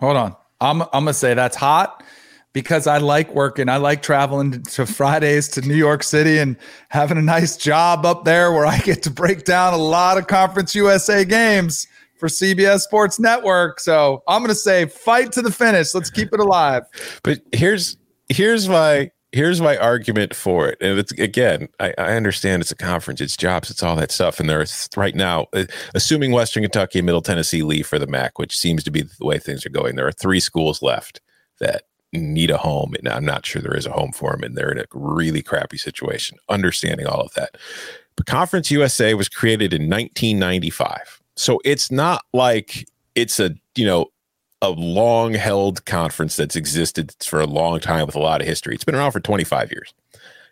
Hold 0.00 0.16
on. 0.16 0.36
I'm 0.60 0.82
I'm 0.82 0.88
gonna 0.92 1.14
say 1.14 1.34
that's 1.34 1.56
hot 1.56 2.02
because 2.52 2.88
I 2.88 2.98
like 2.98 3.32
working. 3.32 3.68
I 3.68 3.76
like 3.76 4.02
traveling 4.02 4.62
to 4.62 4.86
Fridays 4.86 5.46
to 5.50 5.60
New 5.60 5.76
York 5.76 6.02
City 6.02 6.38
and 6.38 6.56
having 6.88 7.16
a 7.16 7.22
nice 7.22 7.56
job 7.56 8.04
up 8.04 8.24
there 8.24 8.50
where 8.52 8.66
I 8.66 8.78
get 8.78 9.04
to 9.04 9.10
break 9.10 9.44
down 9.44 9.72
a 9.72 9.78
lot 9.78 10.18
of 10.18 10.26
Conference 10.26 10.74
USA 10.74 11.24
games 11.24 11.86
for 12.18 12.28
CBS 12.28 12.80
Sports 12.80 13.20
Network. 13.20 13.78
So 13.78 14.24
I'm 14.26 14.42
gonna 14.42 14.56
say 14.56 14.86
fight 14.86 15.30
to 15.32 15.42
the 15.42 15.52
finish. 15.52 15.94
Let's 15.94 16.10
keep 16.10 16.32
it 16.32 16.40
alive. 16.40 16.82
But 17.22 17.40
here's 17.52 17.96
here's 18.28 18.68
my 18.68 19.12
here's 19.32 19.60
my 19.60 19.76
argument 19.76 20.34
for 20.34 20.68
it. 20.68 20.78
And 20.80 20.98
it's 20.98 21.12
again, 21.12 21.68
I, 21.80 21.94
I 21.98 22.16
understand 22.16 22.62
it's 22.62 22.70
a 22.70 22.76
conference, 22.76 23.20
it's 23.20 23.36
jobs, 23.36 23.70
it's 23.70 23.82
all 23.82 23.96
that 23.96 24.10
stuff. 24.10 24.40
And 24.40 24.48
there's 24.48 24.88
right 24.96 25.14
now, 25.14 25.46
uh, 25.52 25.64
assuming 25.94 26.32
Western 26.32 26.62
Kentucky 26.62 26.98
and 26.98 27.06
Middle 27.06 27.22
Tennessee 27.22 27.62
leave 27.62 27.86
for 27.86 27.98
the 27.98 28.06
MAC, 28.06 28.38
which 28.38 28.56
seems 28.56 28.82
to 28.84 28.90
be 28.90 29.02
the 29.02 29.24
way 29.24 29.38
things 29.38 29.66
are 29.66 29.70
going, 29.70 29.96
there 29.96 30.06
are 30.06 30.12
three 30.12 30.40
schools 30.40 30.82
left 30.82 31.20
that 31.60 31.84
need 32.12 32.50
a 32.50 32.56
home. 32.56 32.94
And 32.98 33.08
I'm 33.08 33.24
not 33.24 33.44
sure 33.44 33.60
there 33.60 33.76
is 33.76 33.86
a 33.86 33.92
home 33.92 34.12
for 34.12 34.32
them, 34.32 34.42
and 34.42 34.56
they're 34.56 34.72
in 34.72 34.78
a 34.78 34.86
really 34.92 35.42
crappy 35.42 35.76
situation. 35.76 36.38
Understanding 36.48 37.06
all 37.06 37.20
of 37.20 37.34
that. 37.34 37.56
But 38.16 38.26
Conference 38.26 38.70
USA 38.70 39.14
was 39.14 39.28
created 39.28 39.72
in 39.72 39.82
1995. 39.82 41.20
So 41.36 41.60
it's 41.64 41.90
not 41.90 42.24
like 42.32 42.88
it's 43.14 43.38
a, 43.38 43.54
you 43.76 43.86
know, 43.86 44.06
a 44.60 44.70
long 44.70 45.34
held 45.34 45.84
conference 45.84 46.36
that's 46.36 46.56
existed 46.56 47.14
for 47.22 47.40
a 47.40 47.46
long 47.46 47.80
time 47.80 48.06
with 48.06 48.16
a 48.16 48.20
lot 48.20 48.40
of 48.40 48.46
history. 48.46 48.74
It's 48.74 48.84
been 48.84 48.94
around 48.94 49.12
for 49.12 49.20
25 49.20 49.70
years. 49.70 49.94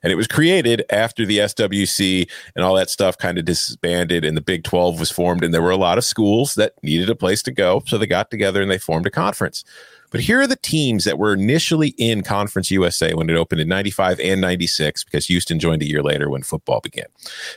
And 0.03 0.13
it 0.13 0.17
was 0.17 0.29
created 0.29 0.85
after 0.91 1.27
the 1.27 1.39
SWC 1.39 2.31
and 2.55 2.65
all 2.65 2.75
that 2.75 2.91
stuff 2.91 3.19
kind 3.19 3.39
of 3.39 3.45
disbanded 3.45 4.25
and 4.25 4.37
the 4.37 4.43
Big 4.43 4.63
12 4.63 5.01
was 5.01 5.11
formed. 5.11 5.43
And 5.43 5.53
there 5.53 5.63
were 5.63 5.71
a 5.71 5.77
lot 5.77 5.99
of 5.99 6.05
schools 6.05 6.55
that 6.55 6.75
needed 6.83 7.11
a 7.11 7.17
place 7.17 7.43
to 7.45 7.51
go. 7.51 7.83
So 7.87 7.99
they 7.99 8.07
got 8.07 8.31
together 8.31 8.63
and 8.63 8.71
they 8.71 8.79
formed 8.79 9.07
a 9.07 9.11
conference. 9.11 9.65
But 10.11 10.21
here 10.21 10.41
are 10.41 10.47
the 10.47 10.57
teams 10.57 11.05
that 11.05 11.19
were 11.19 11.35
initially 11.35 11.89
in 11.99 12.23
Conference 12.23 12.71
USA 12.71 13.15
when 13.15 13.29
it 13.29 13.37
opened 13.37 13.61
in 13.61 13.69
95 13.69 14.21
and 14.21 14.41
96, 14.41 15.05
because 15.05 15.27
Houston 15.27 15.59
joined 15.59 15.83
a 15.83 15.89
year 15.89 16.03
later 16.03 16.31
when 16.31 16.43
football 16.43 16.81
began. 16.81 17.07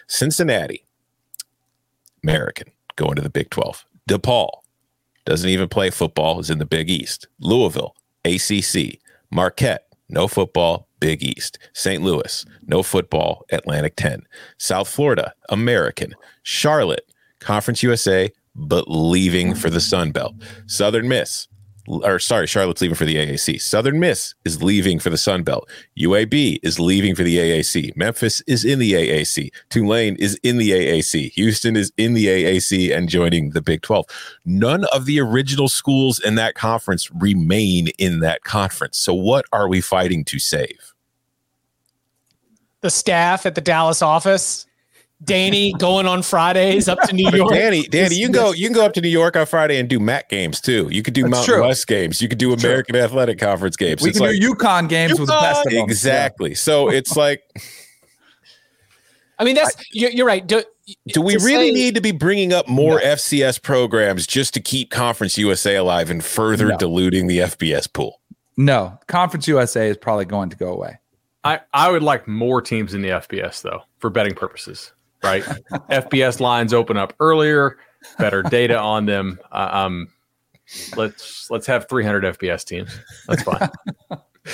Cincinnati, 0.07 0.83
American, 2.23 2.71
going 2.95 3.15
to 3.15 3.21
the 3.21 3.29
Big 3.29 3.49
12. 3.51 3.85
DePaul, 4.09 4.49
doesn't 5.29 5.51
even 5.51 5.69
play 5.69 5.91
football, 5.91 6.39
is 6.39 6.49
in 6.49 6.57
the 6.57 6.65
Big 6.65 6.89
East. 6.89 7.27
Louisville, 7.39 7.95
ACC. 8.25 8.99
Marquette, 9.29 9.85
no 10.09 10.27
football, 10.27 10.87
Big 10.99 11.21
East. 11.21 11.59
St. 11.71 12.01
Louis, 12.01 12.47
no 12.65 12.81
football, 12.81 13.45
Atlantic 13.51 13.95
10. 13.95 14.23
South 14.57 14.89
Florida, 14.89 15.33
American. 15.49 16.15
Charlotte, 16.41 17.13
Conference 17.39 17.83
USA, 17.83 18.31
but 18.55 18.85
leaving 18.87 19.53
for 19.53 19.69
the 19.69 19.79
Sun 19.79 20.13
Belt. 20.13 20.33
Southern 20.65 21.07
Miss, 21.07 21.47
or 21.89 22.19
sorry, 22.19 22.45
Charlotte's 22.47 22.81
leaving 22.81 22.95
for 22.95 23.05
the 23.05 23.15
AAC. 23.15 23.61
Southern 23.61 23.99
Miss 23.99 24.35
is 24.45 24.61
leaving 24.61 24.99
for 24.99 25.09
the 25.09 25.17
Sun 25.17 25.43
Belt. 25.43 25.67
UAB 25.97 26.59
is 26.61 26.79
leaving 26.79 27.15
for 27.15 27.23
the 27.23 27.37
AAC. 27.37 27.95
Memphis 27.97 28.41
is 28.47 28.63
in 28.63 28.79
the 28.79 28.93
AAC. 28.93 29.49
Tulane 29.69 30.15
is 30.17 30.39
in 30.43 30.57
the 30.57 30.69
AAC. 30.69 31.31
Houston 31.31 31.75
is 31.75 31.91
in 31.97 32.13
the 32.13 32.27
AAC 32.27 32.95
and 32.95 33.09
joining 33.09 33.51
the 33.51 33.61
Big 33.61 33.81
12. 33.81 34.05
None 34.45 34.85
of 34.85 35.05
the 35.05 35.19
original 35.19 35.67
schools 35.67 36.19
in 36.19 36.35
that 36.35 36.55
conference 36.55 37.09
remain 37.11 37.87
in 37.97 38.19
that 38.19 38.43
conference. 38.43 38.99
So 38.99 39.13
what 39.13 39.45
are 39.51 39.67
we 39.67 39.81
fighting 39.81 40.23
to 40.25 40.39
save? 40.39 40.93
The 42.81 42.89
staff 42.89 43.45
at 43.45 43.55
the 43.55 43.61
Dallas 43.61 44.01
office 44.01 44.65
Danny 45.23 45.73
going 45.73 46.05
on 46.05 46.23
Fridays 46.23 46.87
up 46.87 46.99
to 47.01 47.13
New 47.13 47.29
York. 47.29 47.51
Danny, 47.53 47.83
Danny, 47.87 48.15
you 48.15 48.27
can 48.27 48.33
go 48.33 48.51
you 48.51 48.65
can 48.67 48.73
go 48.73 48.85
up 48.85 48.93
to 48.93 49.01
New 49.01 49.09
York 49.09 49.35
on 49.35 49.45
Friday 49.45 49.77
and 49.77 49.89
do 49.89 49.99
MAC 49.99 50.29
games 50.29 50.61
too. 50.61 50.87
You 50.91 51.03
could 51.03 51.13
do 51.13 51.23
That's 51.23 51.31
Mountain 51.31 51.53
true. 51.55 51.63
West 51.63 51.87
games. 51.87 52.21
You 52.21 52.29
could 52.29 52.37
do 52.37 52.53
American 52.53 52.95
true. 52.95 53.03
Athletic 53.03 53.37
Conference 53.37 53.75
games. 53.75 54.01
We 54.01 54.09
it's 54.09 54.17
can 54.17 54.27
like, 54.27 54.39
do 54.39 54.53
UConn 54.53 54.87
games 54.87 55.13
UConn. 55.13 55.19
with 55.19 55.29
the 55.29 55.39
best 55.41 55.65
of 55.65 55.73
them. 55.73 55.83
Exactly. 55.83 56.51
Yeah. 56.51 56.55
So 56.55 56.89
it's 56.89 57.17
like 57.17 57.43
I 59.37 59.43
mean 59.43 59.55
that's 59.55 59.75
you're, 59.91 60.11
you're 60.11 60.25
right. 60.25 60.45
Do, 60.45 60.63
do 61.07 61.21
we 61.21 61.35
really 61.35 61.69
say, 61.69 61.73
need 61.73 61.95
to 61.95 62.01
be 62.01 62.13
bringing 62.13 62.53
up 62.53 62.69
more 62.69 62.99
no. 62.99 63.05
FCS 63.05 63.61
programs 63.61 64.25
just 64.25 64.53
to 64.53 64.61
keep 64.61 64.89
Conference 64.89 65.37
USA 65.37 65.75
alive 65.75 66.09
and 66.09 66.23
further 66.23 66.69
no. 66.69 66.77
diluting 66.77 67.27
the 67.27 67.39
FBS 67.39 67.91
pool? 67.91 68.21
No. 68.55 68.97
Conference 69.07 69.49
USA 69.49 69.89
is 69.89 69.97
probably 69.97 70.25
going 70.25 70.49
to 70.49 70.57
go 70.57 70.71
away. 70.71 70.97
I, 71.43 71.59
I 71.73 71.89
would 71.89 72.03
like 72.03 72.27
more 72.27 72.61
teams 72.61 72.93
in 72.93 73.01
the 73.01 73.09
FBS 73.09 73.61
though 73.61 73.81
for 73.97 74.09
betting 74.09 74.33
purposes 74.33 74.93
right? 75.23 75.43
FBS 75.89 76.39
lines 76.39 76.73
open 76.73 76.97
up 76.97 77.13
earlier, 77.19 77.77
better 78.17 78.43
data 78.43 78.77
on 78.77 79.05
them. 79.05 79.39
Uh, 79.51 79.69
um, 79.71 80.07
let's 80.95 81.49
let's 81.49 81.67
have 81.67 81.87
300 81.89 82.37
FBS 82.37 82.65
teams. 82.65 82.97
That's 83.27 83.43
fine. 83.43 83.69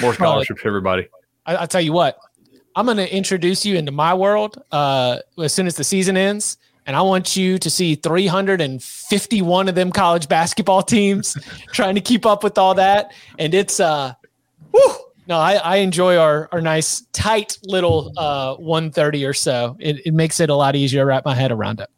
More 0.01 0.13
scholarships 0.13 0.61
for 0.61 0.67
everybody. 0.67 1.07
I, 1.45 1.59
will 1.59 1.67
tell 1.67 1.81
you 1.81 1.93
what. 1.93 2.17
I'm 2.75 2.85
going 2.85 2.97
to 2.97 3.15
introduce 3.15 3.65
you 3.65 3.77
into 3.77 3.93
my 3.93 4.13
world 4.13 4.61
uh, 4.71 5.19
as 5.41 5.53
soon 5.53 5.65
as 5.65 5.75
the 5.77 5.83
season 5.85 6.17
ends, 6.17 6.57
and 6.85 6.95
I 6.95 7.01
want 7.01 7.37
you 7.37 7.57
to 7.57 7.69
see 7.69 7.95
351 7.95 9.69
of 9.69 9.75
them 9.75 9.91
college 9.91 10.27
basketball 10.27 10.83
teams 10.83 11.37
trying 11.71 11.95
to 11.95 12.01
keep 12.01 12.25
up 12.25 12.43
with 12.43 12.57
all 12.57 12.73
that. 12.75 13.13
And 13.39 13.53
it's 13.53 13.79
uh, 13.79 14.13
whew, 14.71 14.95
no, 15.27 15.37
I, 15.37 15.53
I 15.55 15.75
enjoy 15.77 16.17
our, 16.17 16.47
our 16.51 16.61
nice 16.61 17.01
tight 17.13 17.57
little 17.63 18.13
uh, 18.17 18.55
130 18.55 19.25
or 19.25 19.33
so. 19.33 19.75
It, 19.79 20.05
it 20.05 20.13
makes 20.13 20.39
it 20.39 20.49
a 20.49 20.55
lot 20.55 20.75
easier 20.75 21.01
to 21.01 21.05
wrap 21.05 21.25
my 21.25 21.35
head 21.35 21.51
around 21.51 21.79
it. 21.79 21.89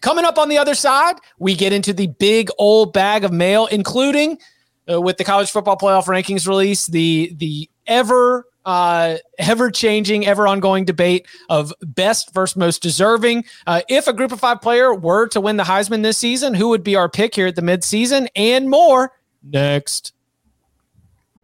Coming 0.00 0.24
up 0.24 0.38
on 0.38 0.48
the 0.48 0.58
other 0.58 0.74
side, 0.74 1.16
we 1.38 1.54
get 1.54 1.72
into 1.72 1.92
the 1.92 2.06
big 2.06 2.50
old 2.58 2.92
bag 2.92 3.24
of 3.24 3.32
mail, 3.32 3.66
including 3.66 4.38
uh, 4.90 5.00
with 5.00 5.18
the 5.18 5.24
college 5.24 5.50
football 5.50 5.76
playoff 5.76 6.04
rankings 6.04 6.46
release, 6.46 6.86
the 6.86 7.34
the 7.36 7.68
ever 7.86 8.46
uh, 8.64 9.16
ever 9.38 9.70
changing, 9.70 10.26
ever 10.26 10.46
ongoing 10.46 10.84
debate 10.84 11.26
of 11.48 11.72
best 11.82 12.32
versus 12.32 12.56
most 12.56 12.82
deserving. 12.82 13.44
Uh, 13.66 13.82
if 13.88 14.06
a 14.06 14.12
group 14.12 14.32
of 14.32 14.40
five 14.40 14.60
player 14.60 14.94
were 14.94 15.28
to 15.28 15.40
win 15.40 15.56
the 15.56 15.64
Heisman 15.64 16.02
this 16.02 16.18
season, 16.18 16.54
who 16.54 16.68
would 16.68 16.82
be 16.82 16.96
our 16.96 17.08
pick 17.08 17.34
here 17.34 17.46
at 17.46 17.56
the 17.56 17.62
midseason 17.62 18.28
and 18.34 18.70
more 18.70 19.12
next. 19.42 20.12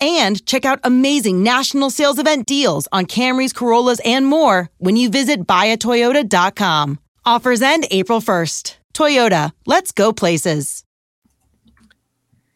and 0.00 0.44
check 0.46 0.64
out 0.64 0.80
amazing 0.84 1.42
national 1.42 1.90
sales 1.90 2.18
event 2.18 2.46
deals 2.46 2.88
on 2.92 3.06
Camrys, 3.06 3.54
Corollas, 3.54 4.00
and 4.04 4.26
more 4.26 4.70
when 4.78 4.96
you 4.96 5.10
visit 5.10 5.46
buyatoyota.com. 5.46 6.98
Offers 7.24 7.62
end 7.62 7.86
April 7.90 8.20
1st. 8.20 8.76
Toyota, 8.94 9.52
let's 9.66 9.92
go 9.92 10.12
places. 10.12 10.84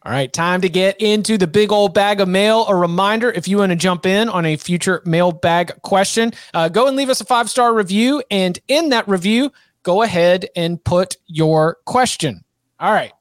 All 0.05 0.13
right, 0.13 0.31
time 0.31 0.61
to 0.61 0.69
get 0.69 1.01
into 1.01 1.37
the 1.37 1.45
big 1.45 1.73
old 1.73 1.93
bag 1.93 2.21
of 2.21 2.29
mail. 2.29 2.65
A 2.67 2.75
reminder 2.75 3.29
if 3.29 3.49
you 3.49 3.57
want 3.57 3.71
to 3.71 3.75
jump 3.75 4.05
in 4.05 4.29
on 4.29 4.45
a 4.45 4.55
future 4.55 5.01
mailbag 5.05 5.73
question, 5.81 6.31
uh, 6.53 6.69
go 6.69 6.87
and 6.87 6.95
leave 6.95 7.09
us 7.09 7.19
a 7.19 7.25
five 7.25 7.49
star 7.49 7.73
review. 7.73 8.23
And 8.31 8.57
in 8.69 8.89
that 8.89 9.07
review, 9.09 9.51
go 9.83 10.01
ahead 10.01 10.47
and 10.55 10.81
put 10.83 11.17
your 11.27 11.77
question. 11.85 12.45
All 12.79 12.93
right. 12.93 13.11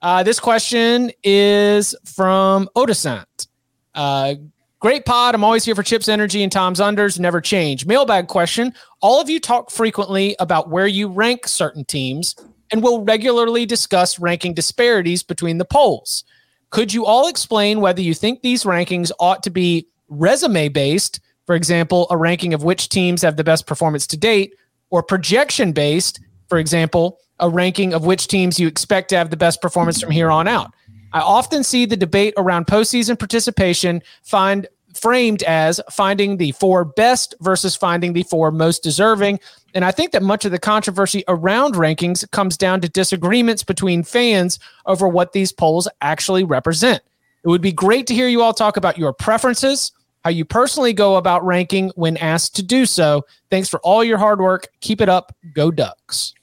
Uh, 0.00 0.22
this 0.22 0.38
question 0.38 1.10
is 1.24 1.96
from 2.04 2.68
Odescent. 2.76 3.48
Uh, 3.94 4.34
great 4.78 5.04
pod. 5.04 5.34
I'm 5.34 5.44
always 5.44 5.64
here 5.64 5.74
for 5.74 5.82
Chips 5.82 6.08
Energy 6.08 6.42
and 6.42 6.50
Tom's 6.50 6.80
Unders. 6.80 7.18
Never 7.18 7.40
change. 7.40 7.86
Mailbag 7.86 8.28
question. 8.28 8.72
All 9.00 9.20
of 9.20 9.28
you 9.28 9.40
talk 9.40 9.70
frequently 9.70 10.36
about 10.38 10.70
where 10.70 10.86
you 10.86 11.08
rank 11.08 11.46
certain 11.46 11.84
teams 11.84 12.34
and 12.70 12.82
will 12.82 13.04
regularly 13.04 13.66
discuss 13.66 14.18
ranking 14.18 14.54
disparities 14.54 15.22
between 15.22 15.58
the 15.58 15.64
polls. 15.64 16.24
Could 16.70 16.94
you 16.94 17.04
all 17.04 17.26
explain 17.26 17.80
whether 17.80 18.00
you 18.00 18.14
think 18.14 18.42
these 18.42 18.62
rankings 18.62 19.10
ought 19.18 19.42
to 19.42 19.50
be 19.50 19.88
resume 20.08 20.68
based, 20.68 21.20
for 21.46 21.56
example, 21.56 22.06
a 22.10 22.16
ranking 22.16 22.54
of 22.54 22.62
which 22.62 22.88
teams 22.88 23.22
have 23.22 23.36
the 23.36 23.44
best 23.44 23.66
performance 23.66 24.06
to 24.06 24.16
date, 24.16 24.54
or 24.90 25.02
projection 25.02 25.72
based, 25.72 26.20
for 26.48 26.58
example, 26.58 27.18
a 27.40 27.48
ranking 27.48 27.92
of 27.92 28.04
which 28.04 28.28
teams 28.28 28.60
you 28.60 28.68
expect 28.68 29.08
to 29.08 29.16
have 29.16 29.30
the 29.30 29.36
best 29.36 29.60
performance 29.60 30.00
from 30.00 30.12
here 30.12 30.30
on 30.30 30.46
out? 30.46 30.72
I 31.12 31.20
often 31.20 31.64
see 31.64 31.86
the 31.86 31.96
debate 31.96 32.34
around 32.36 32.66
postseason 32.66 33.18
participation 33.18 34.02
find 34.22 34.66
framed 34.94 35.42
as 35.44 35.80
finding 35.90 36.36
the 36.36 36.52
four 36.52 36.84
best 36.84 37.34
versus 37.40 37.76
finding 37.76 38.12
the 38.12 38.22
four 38.24 38.50
most 38.50 38.82
deserving. 38.82 39.38
And 39.74 39.84
I 39.84 39.92
think 39.92 40.12
that 40.12 40.22
much 40.22 40.44
of 40.44 40.50
the 40.50 40.58
controversy 40.58 41.22
around 41.28 41.74
rankings 41.74 42.28
comes 42.32 42.56
down 42.56 42.80
to 42.80 42.88
disagreements 42.88 43.62
between 43.62 44.02
fans 44.02 44.58
over 44.86 45.08
what 45.08 45.32
these 45.32 45.52
polls 45.52 45.88
actually 46.00 46.44
represent. 46.44 47.02
It 47.44 47.48
would 47.48 47.62
be 47.62 47.72
great 47.72 48.06
to 48.08 48.14
hear 48.14 48.28
you 48.28 48.42
all 48.42 48.52
talk 48.52 48.76
about 48.76 48.98
your 48.98 49.12
preferences, 49.12 49.92
how 50.24 50.30
you 50.30 50.44
personally 50.44 50.92
go 50.92 51.16
about 51.16 51.44
ranking 51.44 51.90
when 51.94 52.16
asked 52.18 52.56
to 52.56 52.62
do 52.62 52.84
so. 52.84 53.24
Thanks 53.50 53.68
for 53.68 53.80
all 53.80 54.04
your 54.04 54.18
hard 54.18 54.40
work. 54.40 54.68
Keep 54.80 55.00
it 55.00 55.08
up. 55.08 55.34
Go 55.54 55.70
Ducks. 55.70 56.34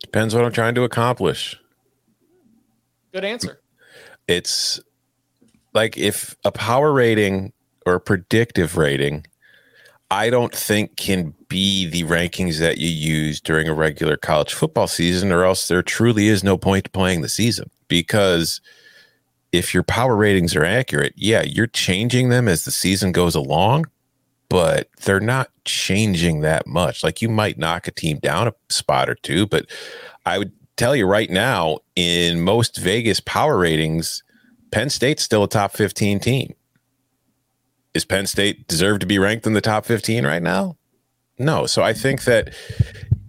Depends 0.00 0.34
what 0.34 0.44
I'm 0.44 0.52
trying 0.52 0.74
to 0.74 0.84
accomplish. 0.84 1.58
Good 3.18 3.24
answer. 3.24 3.60
It's 4.28 4.78
like 5.74 5.98
if 5.98 6.36
a 6.44 6.52
power 6.52 6.92
rating 6.92 7.52
or 7.84 7.94
a 7.94 8.00
predictive 8.00 8.76
rating, 8.76 9.26
I 10.08 10.30
don't 10.30 10.54
think 10.54 10.96
can 10.96 11.34
be 11.48 11.88
the 11.88 12.04
rankings 12.04 12.60
that 12.60 12.78
you 12.78 12.86
use 12.86 13.40
during 13.40 13.66
a 13.66 13.74
regular 13.74 14.16
college 14.16 14.54
football 14.54 14.86
season, 14.86 15.32
or 15.32 15.42
else 15.42 15.66
there 15.66 15.82
truly 15.82 16.28
is 16.28 16.44
no 16.44 16.56
point 16.56 16.84
to 16.84 16.90
playing 16.90 17.22
the 17.22 17.28
season. 17.28 17.68
Because 17.88 18.60
if 19.50 19.74
your 19.74 19.82
power 19.82 20.14
ratings 20.14 20.54
are 20.54 20.64
accurate, 20.64 21.12
yeah, 21.16 21.42
you're 21.42 21.66
changing 21.66 22.28
them 22.28 22.46
as 22.46 22.64
the 22.64 22.70
season 22.70 23.10
goes 23.10 23.34
along, 23.34 23.86
but 24.48 24.90
they're 25.02 25.18
not 25.18 25.50
changing 25.64 26.42
that 26.42 26.68
much. 26.68 27.02
Like 27.02 27.20
you 27.20 27.28
might 27.28 27.58
knock 27.58 27.88
a 27.88 27.90
team 27.90 28.20
down 28.20 28.46
a 28.46 28.54
spot 28.68 29.10
or 29.10 29.16
two, 29.16 29.44
but 29.48 29.66
I 30.24 30.38
would 30.38 30.52
tell 30.78 30.96
you 30.96 31.06
right 31.06 31.28
now, 31.28 31.78
in 31.96 32.40
most 32.40 32.78
Vegas 32.78 33.20
power 33.20 33.58
ratings, 33.58 34.22
Penn 34.70 34.88
State's 34.90 35.22
still 35.22 35.44
a 35.44 35.48
top 35.48 35.72
15 35.72 36.20
team. 36.20 36.54
Is 37.94 38.04
Penn 38.04 38.26
State 38.26 38.68
deserve 38.68 39.00
to 39.00 39.06
be 39.06 39.18
ranked 39.18 39.46
in 39.46 39.54
the 39.54 39.60
top 39.60 39.84
15 39.84 40.24
right 40.24 40.42
now? 40.42 40.76
No. 41.38 41.66
So 41.66 41.82
I 41.82 41.92
think 41.92 42.24
that 42.24 42.54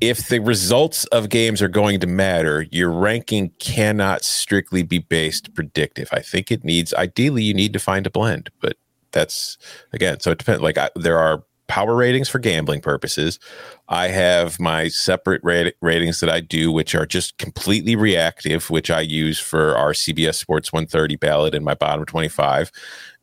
if 0.01 0.29
the 0.29 0.39
results 0.39 1.05
of 1.05 1.29
games 1.29 1.61
are 1.61 1.67
going 1.67 1.99
to 1.99 2.07
matter, 2.07 2.65
your 2.71 2.89
ranking 2.89 3.51
cannot 3.59 4.23
strictly 4.23 4.83
be 4.83 4.99
based 4.99 5.53
predictive. 5.53 6.09
I 6.11 6.19
think 6.19 6.51
it 6.51 6.63
needs, 6.63 6.93
ideally, 6.93 7.43
you 7.43 7.53
need 7.53 7.73
to 7.73 7.79
find 7.79 8.05
a 8.07 8.09
blend, 8.09 8.49
but 8.61 8.77
that's 9.11 9.57
again, 9.91 10.19
so 10.19 10.31
it 10.31 10.37
depends. 10.37 10.61
Like 10.61 10.77
I, 10.77 10.89
there 10.95 11.19
are 11.19 11.43
power 11.69 11.95
ratings 11.95 12.27
for 12.27 12.39
gambling 12.39 12.81
purposes. 12.81 13.39
I 13.87 14.09
have 14.09 14.59
my 14.59 14.89
separate 14.89 15.41
rate, 15.43 15.75
ratings 15.81 16.19
that 16.19 16.29
I 16.29 16.41
do, 16.41 16.71
which 16.71 16.93
are 16.95 17.05
just 17.05 17.37
completely 17.37 17.95
reactive, 17.95 18.69
which 18.69 18.91
I 18.91 19.01
use 19.01 19.39
for 19.39 19.77
our 19.77 19.93
CBS 19.93 20.35
Sports 20.35 20.73
130 20.73 21.15
ballot 21.15 21.55
in 21.55 21.63
my 21.63 21.75
bottom 21.75 22.05
25. 22.05 22.71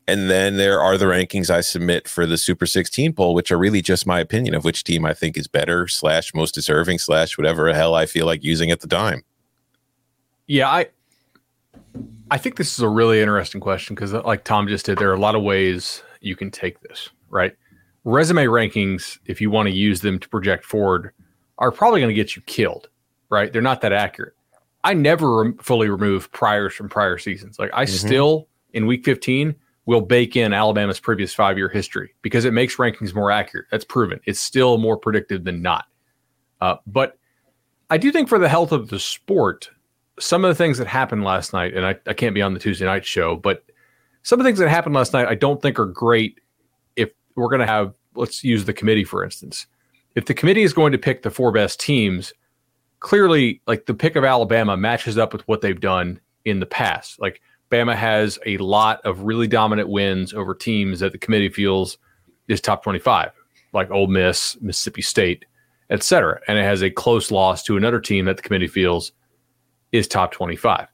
And 0.07 0.29
then 0.29 0.55
there 0.55 0.79
are 0.79 0.97
the 0.97 1.05
rankings 1.05 1.49
I 1.49 1.59
submit 1.59 2.07
for 2.07 2.25
the 2.25 2.37
Super 2.37 2.65
16 2.65 3.13
poll, 3.13 3.33
which 3.33 3.51
are 3.51 3.57
really 3.57 3.81
just 3.81 4.07
my 4.07 4.21
opinion 4.21 4.55
of 4.55 4.63
which 4.63 4.85
team 4.85 5.05
I 5.05 5.13
think 5.13 5.37
is 5.37 5.49
better, 5.49 5.87
slash 5.87 6.33
most 6.33 6.55
deserving, 6.55 6.99
slash 6.99 7.37
whatever 7.37 7.71
hell 7.73 7.93
I 7.93 8.05
feel 8.05 8.25
like 8.25 8.43
using 8.43 8.71
at 8.71 8.79
the 8.79 8.87
time. 8.87 9.23
Yeah, 10.47 10.69
I 10.69 10.87
I 12.31 12.37
think 12.37 12.55
this 12.55 12.73
is 12.73 12.79
a 12.79 12.87
really 12.87 13.19
interesting 13.19 13.59
question 13.59 13.95
because, 13.95 14.13
like 14.13 14.45
Tom 14.45 14.69
just 14.69 14.85
did, 14.85 14.97
there 14.97 15.09
are 15.09 15.15
a 15.15 15.19
lot 15.19 15.35
of 15.35 15.43
ways 15.43 16.03
you 16.21 16.37
can 16.37 16.51
take 16.51 16.79
this, 16.79 17.09
right? 17.29 17.53
Resume 18.07 18.45
rankings, 18.45 19.19
if 19.25 19.41
you 19.41 19.51
want 19.51 19.67
to 19.67 19.75
use 19.75 19.99
them 19.99 20.17
to 20.17 20.29
project 20.29 20.63
forward, 20.63 21.11
are 21.57 21.71
probably 21.71 21.99
going 21.99 22.09
to 22.09 22.15
get 22.15 22.35
you 22.35 22.41
killed, 22.43 22.87
right? 23.29 23.51
They're 23.51 23.61
not 23.61 23.81
that 23.81 23.91
accurate. 23.91 24.33
I 24.85 24.93
never 24.93 25.43
re- 25.43 25.53
fully 25.59 25.89
remove 25.89 26.31
priors 26.31 26.73
from 26.73 26.87
prior 26.87 27.17
seasons. 27.17 27.59
Like 27.59 27.69
I 27.73 27.83
mm-hmm. 27.83 28.07
still 28.07 28.47
in 28.71 28.87
week 28.87 29.03
15 29.03 29.53
will 29.87 29.99
bake 29.99 30.37
in 30.37 30.53
Alabama's 30.53 31.01
previous 31.01 31.33
five 31.33 31.57
year 31.57 31.67
history 31.67 32.13
because 32.21 32.45
it 32.45 32.53
makes 32.53 32.77
rankings 32.77 33.13
more 33.13 33.29
accurate. 33.29 33.65
That's 33.71 33.83
proven. 33.83 34.21
It's 34.25 34.39
still 34.39 34.77
more 34.77 34.95
predictive 34.95 35.43
than 35.43 35.61
not. 35.61 35.85
Uh, 36.61 36.77
but 36.87 37.17
I 37.89 37.97
do 37.97 38.11
think 38.13 38.29
for 38.29 38.39
the 38.39 38.47
health 38.47 38.71
of 38.71 38.87
the 38.87 38.99
sport, 38.99 39.69
some 40.17 40.45
of 40.45 40.49
the 40.49 40.55
things 40.55 40.77
that 40.77 40.87
happened 40.87 41.25
last 41.25 41.51
night, 41.51 41.73
and 41.73 41.85
I, 41.85 41.95
I 42.07 42.13
can't 42.13 42.33
be 42.33 42.41
on 42.41 42.53
the 42.53 42.59
Tuesday 42.59 42.85
night 42.85 43.05
show, 43.05 43.35
but 43.35 43.65
some 44.23 44.39
of 44.39 44.45
the 44.45 44.47
things 44.47 44.59
that 44.59 44.69
happened 44.69 44.95
last 44.95 45.11
night 45.11 45.27
I 45.27 45.35
don't 45.35 45.61
think 45.61 45.77
are 45.77 45.85
great 45.85 46.39
if 46.95 47.09
we're 47.35 47.49
going 47.49 47.59
to 47.59 47.67
have, 47.67 47.93
let's 48.17 48.43
use 48.43 48.65
the 48.65 48.73
committee 48.73 49.03
for 49.03 49.23
instance. 49.23 49.67
If 50.15 50.25
the 50.25 50.33
committee 50.33 50.63
is 50.63 50.73
going 50.73 50.91
to 50.91 50.97
pick 50.97 51.21
the 51.21 51.29
four 51.29 51.51
best 51.51 51.79
teams, 51.79 52.33
clearly, 52.99 53.61
like 53.67 53.85
the 53.85 53.93
pick 53.93 54.15
of 54.15 54.23
Alabama 54.23 54.75
matches 54.75 55.17
up 55.17 55.33
with 55.33 55.47
what 55.47 55.61
they've 55.61 55.79
done 55.79 56.19
in 56.45 56.59
the 56.59 56.65
past. 56.65 57.19
Like 57.19 57.41
Bama 57.69 57.95
has 57.95 58.39
a 58.45 58.57
lot 58.57 58.99
of 59.05 59.21
really 59.21 59.47
dominant 59.47 59.89
wins 59.89 60.33
over 60.33 60.55
teams 60.55 60.99
that 61.01 61.11
the 61.11 61.17
committee 61.17 61.49
feels 61.49 61.97
is 62.47 62.61
top 62.61 62.83
25, 62.83 63.31
like 63.73 63.91
Ole 63.91 64.07
Miss, 64.07 64.57
Mississippi 64.61 65.01
State, 65.01 65.45
et 65.89 66.01
cetera. 66.01 66.39
And 66.47 66.57
it 66.57 66.63
has 66.63 66.81
a 66.81 66.89
close 66.89 67.29
loss 67.29 67.63
to 67.63 67.77
another 67.77 67.99
team 67.99 68.25
that 68.25 68.37
the 68.37 68.43
committee 68.43 68.67
feels 68.67 69.11
is 69.91 70.07
top 70.07 70.31
25. 70.31 70.87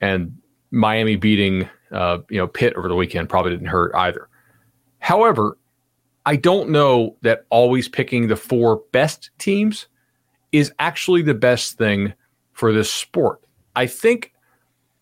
And 0.00 0.36
Miami 0.70 1.16
beating 1.16 1.68
uh, 1.92 2.18
you 2.28 2.38
know 2.38 2.48
Pitt 2.48 2.74
over 2.74 2.88
the 2.88 2.96
weekend 2.96 3.28
probably 3.28 3.52
didn't 3.52 3.68
hurt 3.68 3.94
either. 3.94 4.28
However, 4.98 5.56
I 6.26 6.36
don't 6.36 6.70
know 6.70 7.16
that 7.22 7.44
always 7.50 7.88
picking 7.88 8.28
the 8.28 8.36
four 8.36 8.82
best 8.92 9.30
teams 9.38 9.88
is 10.52 10.72
actually 10.78 11.22
the 11.22 11.34
best 11.34 11.76
thing 11.76 12.14
for 12.52 12.72
this 12.72 12.90
sport. 12.90 13.40
I 13.76 13.86
think 13.86 14.32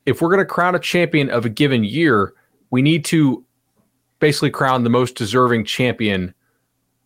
if 0.06 0.20
we're 0.20 0.30
going 0.30 0.38
to 0.38 0.44
crown 0.44 0.74
a 0.74 0.80
champion 0.80 1.30
of 1.30 1.44
a 1.44 1.48
given 1.48 1.85
year, 1.85 2.35
we 2.70 2.82
need 2.82 3.04
to 3.06 3.44
basically 4.18 4.50
crown 4.50 4.82
the 4.82 4.90
most 4.90 5.14
deserving 5.14 5.64
champion 5.64 6.35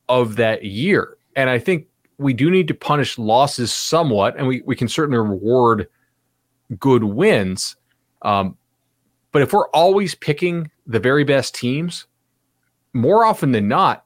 of 0.08 0.36
that 0.36 0.64
year. 0.64 1.18
And 1.34 1.50
I 1.50 1.58
think 1.58 1.86
we 2.18 2.32
do 2.32 2.50
need 2.50 2.68
to 2.68 2.74
punish 2.74 3.18
losses 3.18 3.72
somewhat, 3.72 4.36
and 4.38 4.46
we, 4.46 4.62
we 4.64 4.76
can 4.76 4.88
certainly 4.88 5.18
reward 5.18 5.88
good 6.78 7.04
wins. 7.04 7.76
Um, 8.22 8.56
but 9.32 9.42
if 9.42 9.52
we're 9.52 9.68
always 9.70 10.14
picking 10.14 10.70
the 10.86 11.00
very 11.00 11.24
best 11.24 11.54
teams, 11.54 12.06
more 12.94 13.26
often 13.26 13.52
than 13.52 13.68
not, 13.68 14.05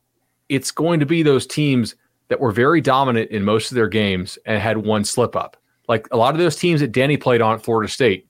it's 0.51 0.71
going 0.71 1.01
to 1.01 1.07
be 1.07 1.23
those 1.23 1.47
teams 1.47 1.95
that 2.29 2.41
were 2.41 2.53
very 2.53 2.81
dominant 2.81 3.31
in 3.31 3.45
most 3.45 3.71
of 3.71 3.75
their 3.75 3.89
games 3.89 4.39
and 4.45 4.61
had 4.61 4.79
one 4.79 5.05
slip 5.05 5.35
up. 5.35 5.57
Like 5.89 6.07
a 6.13 6.17
lot 6.17 6.35
of 6.35 6.41
those 6.41 6.57
teams 6.57 6.81
that 6.81 6.93
Danny 6.93 7.17
played 7.17 7.41
on 7.41 7.55
at 7.55 7.63
Florida 7.63 7.91
State 7.91 8.29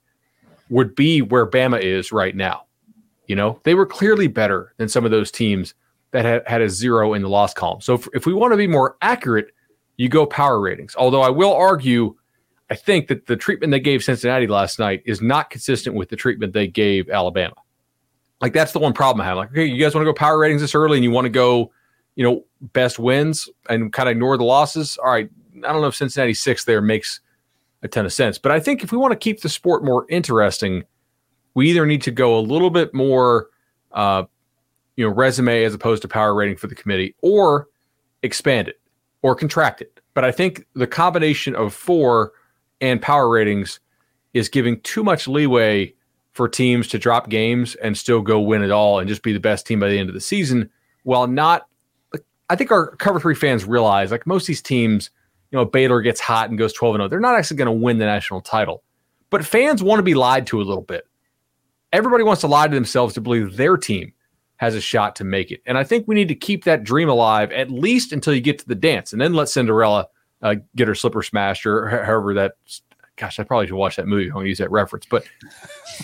would 0.68 0.94
be 0.94 1.20
where 1.20 1.46
Bama 1.46 1.80
is 1.80 2.12
right 2.12 2.34
now. 2.36 2.66
You 3.26 3.36
know, 3.36 3.60
they 3.64 3.74
were 3.74 3.86
clearly 3.86 4.26
better 4.28 4.72
than 4.76 4.88
some 4.88 5.04
of 5.04 5.10
those 5.10 5.30
teams 5.30 5.74
that 6.12 6.24
had, 6.24 6.46
had 6.46 6.62
a 6.62 6.68
zero 6.68 7.14
in 7.14 7.22
the 7.22 7.28
loss 7.28 7.54
column. 7.54 7.80
So 7.80 7.94
if, 7.94 8.08
if 8.14 8.26
we 8.26 8.32
want 8.32 8.52
to 8.52 8.56
be 8.56 8.66
more 8.66 8.96
accurate, 9.02 9.48
you 9.96 10.08
go 10.08 10.26
power 10.26 10.60
ratings. 10.60 10.96
Although 10.96 11.22
I 11.22 11.30
will 11.30 11.52
argue 11.52 12.16
I 12.70 12.76
think 12.76 13.08
that 13.08 13.26
the 13.26 13.36
treatment 13.36 13.72
they 13.72 13.80
gave 13.80 14.04
Cincinnati 14.04 14.46
last 14.46 14.78
night 14.78 15.02
is 15.04 15.20
not 15.20 15.50
consistent 15.50 15.96
with 15.96 16.08
the 16.08 16.16
treatment 16.16 16.52
they 16.52 16.68
gave 16.68 17.10
Alabama. 17.10 17.56
Like 18.40 18.52
that's 18.52 18.72
the 18.72 18.78
one 18.78 18.92
problem 18.92 19.20
I 19.20 19.24
have. 19.24 19.36
Like, 19.36 19.50
okay, 19.50 19.64
you 19.64 19.82
guys 19.82 19.94
want 19.94 20.04
to 20.04 20.08
go 20.08 20.14
power 20.14 20.38
ratings 20.38 20.60
this 20.60 20.74
early 20.74 20.96
and 20.96 21.04
you 21.04 21.10
want 21.10 21.24
to 21.24 21.30
go, 21.30 21.72
you 22.20 22.26
know, 22.26 22.44
best 22.74 22.98
wins 22.98 23.48
and 23.70 23.94
kind 23.94 24.06
of 24.06 24.10
ignore 24.10 24.36
the 24.36 24.44
losses. 24.44 24.98
All 24.98 25.10
right. 25.10 25.30
I 25.56 25.72
don't 25.72 25.80
know 25.80 25.86
if 25.86 25.94
Cincinnati 25.94 26.34
six 26.34 26.66
there 26.66 26.82
makes 26.82 27.20
a 27.82 27.88
ton 27.88 28.04
of 28.04 28.12
sense. 28.12 28.36
But 28.36 28.52
I 28.52 28.60
think 28.60 28.84
if 28.84 28.92
we 28.92 28.98
want 28.98 29.12
to 29.12 29.16
keep 29.16 29.40
the 29.40 29.48
sport 29.48 29.82
more 29.82 30.04
interesting, 30.10 30.84
we 31.54 31.70
either 31.70 31.86
need 31.86 32.02
to 32.02 32.10
go 32.10 32.38
a 32.38 32.40
little 32.40 32.68
bit 32.68 32.92
more 32.92 33.48
uh, 33.92 34.24
you 34.96 35.08
know, 35.08 35.14
resume 35.14 35.64
as 35.64 35.72
opposed 35.72 36.02
to 36.02 36.08
power 36.08 36.34
rating 36.34 36.58
for 36.58 36.66
the 36.66 36.74
committee, 36.74 37.14
or 37.22 37.68
expand 38.22 38.68
it 38.68 38.78
or 39.22 39.34
contract 39.34 39.80
it. 39.80 39.98
But 40.12 40.26
I 40.26 40.30
think 40.30 40.66
the 40.74 40.86
combination 40.86 41.56
of 41.56 41.72
four 41.72 42.32
and 42.82 43.00
power 43.00 43.30
ratings 43.30 43.80
is 44.34 44.50
giving 44.50 44.78
too 44.82 45.02
much 45.02 45.26
leeway 45.26 45.94
for 46.32 46.50
teams 46.50 46.86
to 46.88 46.98
drop 46.98 47.30
games 47.30 47.76
and 47.76 47.96
still 47.96 48.20
go 48.20 48.40
win 48.40 48.62
it 48.62 48.70
all 48.70 48.98
and 48.98 49.08
just 49.08 49.22
be 49.22 49.32
the 49.32 49.40
best 49.40 49.66
team 49.66 49.80
by 49.80 49.88
the 49.88 49.98
end 49.98 50.10
of 50.10 50.14
the 50.14 50.20
season 50.20 50.68
while 51.04 51.26
not 51.26 51.66
I 52.50 52.56
think 52.56 52.72
our 52.72 52.96
cover 52.96 53.20
three 53.20 53.36
fans 53.36 53.64
realize 53.64 54.10
like 54.10 54.26
most 54.26 54.42
of 54.42 54.46
these 54.48 54.60
teams, 54.60 55.10
you 55.52 55.56
know, 55.56 55.64
Baylor 55.64 56.02
gets 56.02 56.20
hot 56.20 56.50
and 56.50 56.58
goes 56.58 56.72
12 56.72 56.96
and 56.96 57.02
0. 57.02 57.08
They're 57.08 57.20
not 57.20 57.36
actually 57.36 57.58
going 57.58 57.66
to 57.66 57.72
win 57.84 57.98
the 57.98 58.04
national 58.04 58.40
title. 58.40 58.82
But 59.30 59.46
fans 59.46 59.84
want 59.84 60.00
to 60.00 60.02
be 60.02 60.14
lied 60.14 60.48
to 60.48 60.60
a 60.60 60.64
little 60.64 60.82
bit. 60.82 61.06
Everybody 61.92 62.24
wants 62.24 62.40
to 62.40 62.48
lie 62.48 62.66
to 62.66 62.74
themselves 62.74 63.14
to 63.14 63.20
believe 63.20 63.56
their 63.56 63.76
team 63.76 64.12
has 64.56 64.74
a 64.74 64.80
shot 64.80 65.14
to 65.16 65.24
make 65.24 65.52
it. 65.52 65.62
And 65.64 65.78
I 65.78 65.84
think 65.84 66.08
we 66.08 66.16
need 66.16 66.28
to 66.28 66.34
keep 66.34 66.64
that 66.64 66.82
dream 66.82 67.08
alive 67.08 67.52
at 67.52 67.70
least 67.70 68.12
until 68.12 68.34
you 68.34 68.40
get 68.40 68.58
to 68.58 68.66
the 68.66 68.74
dance 68.74 69.12
and 69.12 69.22
then 69.22 69.32
let 69.32 69.48
Cinderella 69.48 70.08
uh, 70.42 70.56
get 70.74 70.88
her 70.88 70.94
slipper 70.96 71.22
smashed 71.22 71.64
or 71.66 71.88
however 72.04 72.34
that. 72.34 72.54
Gosh, 73.16 73.38
I 73.38 73.44
probably 73.44 73.66
should 73.66 73.76
watch 73.76 73.96
that 73.96 74.08
movie. 74.08 74.26
I'm 74.26 74.32
going 74.32 74.44
to 74.46 74.48
use 74.48 74.58
that 74.58 74.70
reference, 74.70 75.04
but 75.04 75.24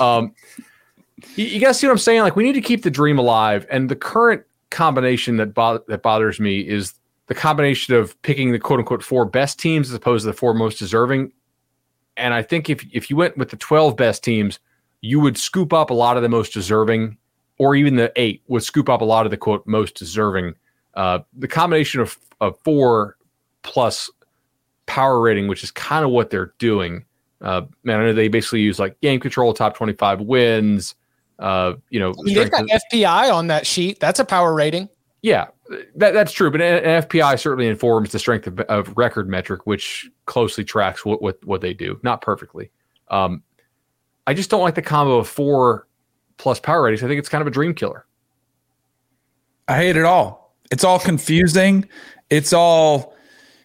um, 0.00 0.34
you, 1.34 1.46
you, 1.46 1.60
guys 1.60 1.80
see 1.80 1.86
what 1.86 1.92
I'm 1.92 1.98
saying? 1.98 2.20
Like 2.20 2.36
we 2.36 2.44
need 2.44 2.52
to 2.52 2.60
keep 2.60 2.82
the 2.82 2.90
dream 2.90 3.18
alive, 3.18 3.66
and 3.70 3.88
the 3.88 3.96
current 3.96 4.42
combination 4.70 5.36
that 5.36 5.54
bo- 5.54 5.82
that 5.88 6.02
bothers 6.02 6.40
me 6.40 6.60
is 6.60 6.94
the 7.26 7.34
combination 7.34 7.94
of 7.94 8.20
picking 8.22 8.52
the 8.52 8.58
quote 8.58 8.80
unquote 8.80 9.02
four 9.02 9.24
best 9.24 9.58
teams 9.58 9.88
as 9.88 9.94
opposed 9.94 10.22
to 10.22 10.26
the 10.26 10.36
four 10.36 10.54
most 10.54 10.78
deserving. 10.78 11.32
And 12.16 12.32
I 12.34 12.42
think 12.42 12.70
if 12.70 12.86
if 12.92 13.10
you 13.10 13.16
went 13.16 13.36
with 13.36 13.50
the 13.50 13.56
12 13.56 13.96
best 13.96 14.24
teams, 14.24 14.58
you 15.00 15.20
would 15.20 15.36
scoop 15.36 15.72
up 15.72 15.90
a 15.90 15.94
lot 15.94 16.16
of 16.16 16.22
the 16.22 16.28
most 16.28 16.52
deserving 16.52 17.16
or 17.58 17.74
even 17.74 17.96
the 17.96 18.12
eight 18.16 18.42
would 18.48 18.62
scoop 18.62 18.88
up 18.88 19.00
a 19.00 19.04
lot 19.04 19.26
of 19.26 19.30
the 19.30 19.36
quote 19.36 19.66
most 19.66 19.96
deserving. 19.96 20.54
Uh, 20.94 21.20
the 21.34 21.48
combination 21.48 22.00
of, 22.00 22.16
of 22.40 22.58
four 22.64 23.16
plus 23.62 24.10
power 24.86 25.20
rating, 25.20 25.48
which 25.48 25.64
is 25.64 25.70
kind 25.70 26.04
of 26.04 26.10
what 26.10 26.30
they're 26.30 26.52
doing. 26.58 27.04
Uh, 27.40 27.62
man, 27.84 28.00
I 28.00 28.04
know 28.04 28.12
they 28.12 28.28
basically 28.28 28.60
use 28.60 28.78
like 28.78 29.00
game 29.00 29.20
control, 29.20 29.52
top 29.52 29.76
25 29.76 30.20
wins. 30.22 30.94
Uh, 31.38 31.74
you 31.90 32.00
know, 32.00 32.12
I 32.18 32.22
mean, 32.22 32.34
they've 32.34 32.50
got 32.50 32.64
FPI 32.64 33.32
on 33.32 33.48
that 33.48 33.66
sheet. 33.66 34.00
That's 34.00 34.18
a 34.18 34.24
power 34.24 34.54
rating. 34.54 34.88
Yeah, 35.22 35.46
that, 35.96 36.14
that's 36.14 36.32
true. 36.32 36.50
But 36.50 36.60
an 36.60 37.02
FPI 37.02 37.38
certainly 37.38 37.68
informs 37.68 38.12
the 38.12 38.18
strength 38.18 38.46
of, 38.46 38.60
of, 38.60 38.96
record 38.96 39.28
metric, 39.28 39.66
which 39.66 40.08
closely 40.26 40.64
tracks 40.64 41.04
what, 41.04 41.20
what, 41.20 41.44
what 41.44 41.60
they 41.60 41.74
do. 41.74 41.98
Not 42.02 42.22
perfectly. 42.22 42.70
Um, 43.08 43.42
I 44.26 44.34
just 44.34 44.50
don't 44.50 44.62
like 44.62 44.74
the 44.74 44.82
combo 44.82 45.18
of 45.18 45.28
four 45.28 45.86
plus 46.36 46.60
power 46.60 46.82
ratings. 46.82 47.02
I 47.02 47.08
think 47.08 47.18
it's 47.18 47.28
kind 47.28 47.42
of 47.42 47.48
a 47.48 47.50
dream 47.50 47.74
killer. 47.74 48.06
I 49.68 49.76
hate 49.76 49.96
it 49.96 50.04
all. 50.04 50.54
It's 50.70 50.84
all 50.84 50.98
confusing. 50.98 51.88
It's 52.30 52.52
all 52.52 53.14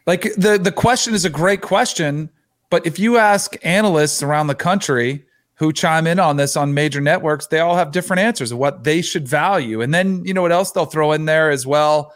like 0.05 0.23
the 0.35 0.57
the 0.57 0.71
question 0.71 1.13
is 1.13 1.25
a 1.25 1.29
great 1.29 1.61
question, 1.61 2.29
but 2.69 2.85
if 2.85 2.99
you 2.99 3.17
ask 3.17 3.55
analysts 3.63 4.23
around 4.23 4.47
the 4.47 4.55
country 4.55 5.25
who 5.61 5.71
chime 5.71 6.07
in 6.07 6.19
on 6.19 6.37
this 6.37 6.57
on 6.57 6.73
major 6.73 6.99
networks, 6.99 7.45
they 7.45 7.59
all 7.59 7.75
have 7.75 7.91
different 7.91 8.19
answers 8.19 8.51
of 8.51 8.57
what 8.57 8.83
they 8.83 8.99
should 8.99 9.27
value. 9.27 9.79
And 9.79 9.93
then 9.93 10.25
you 10.25 10.33
know 10.33 10.41
what 10.41 10.51
else 10.51 10.71
they'll 10.71 10.87
throw 10.87 11.11
in 11.11 11.25
there 11.25 11.51
as 11.51 11.67
well? 11.67 12.15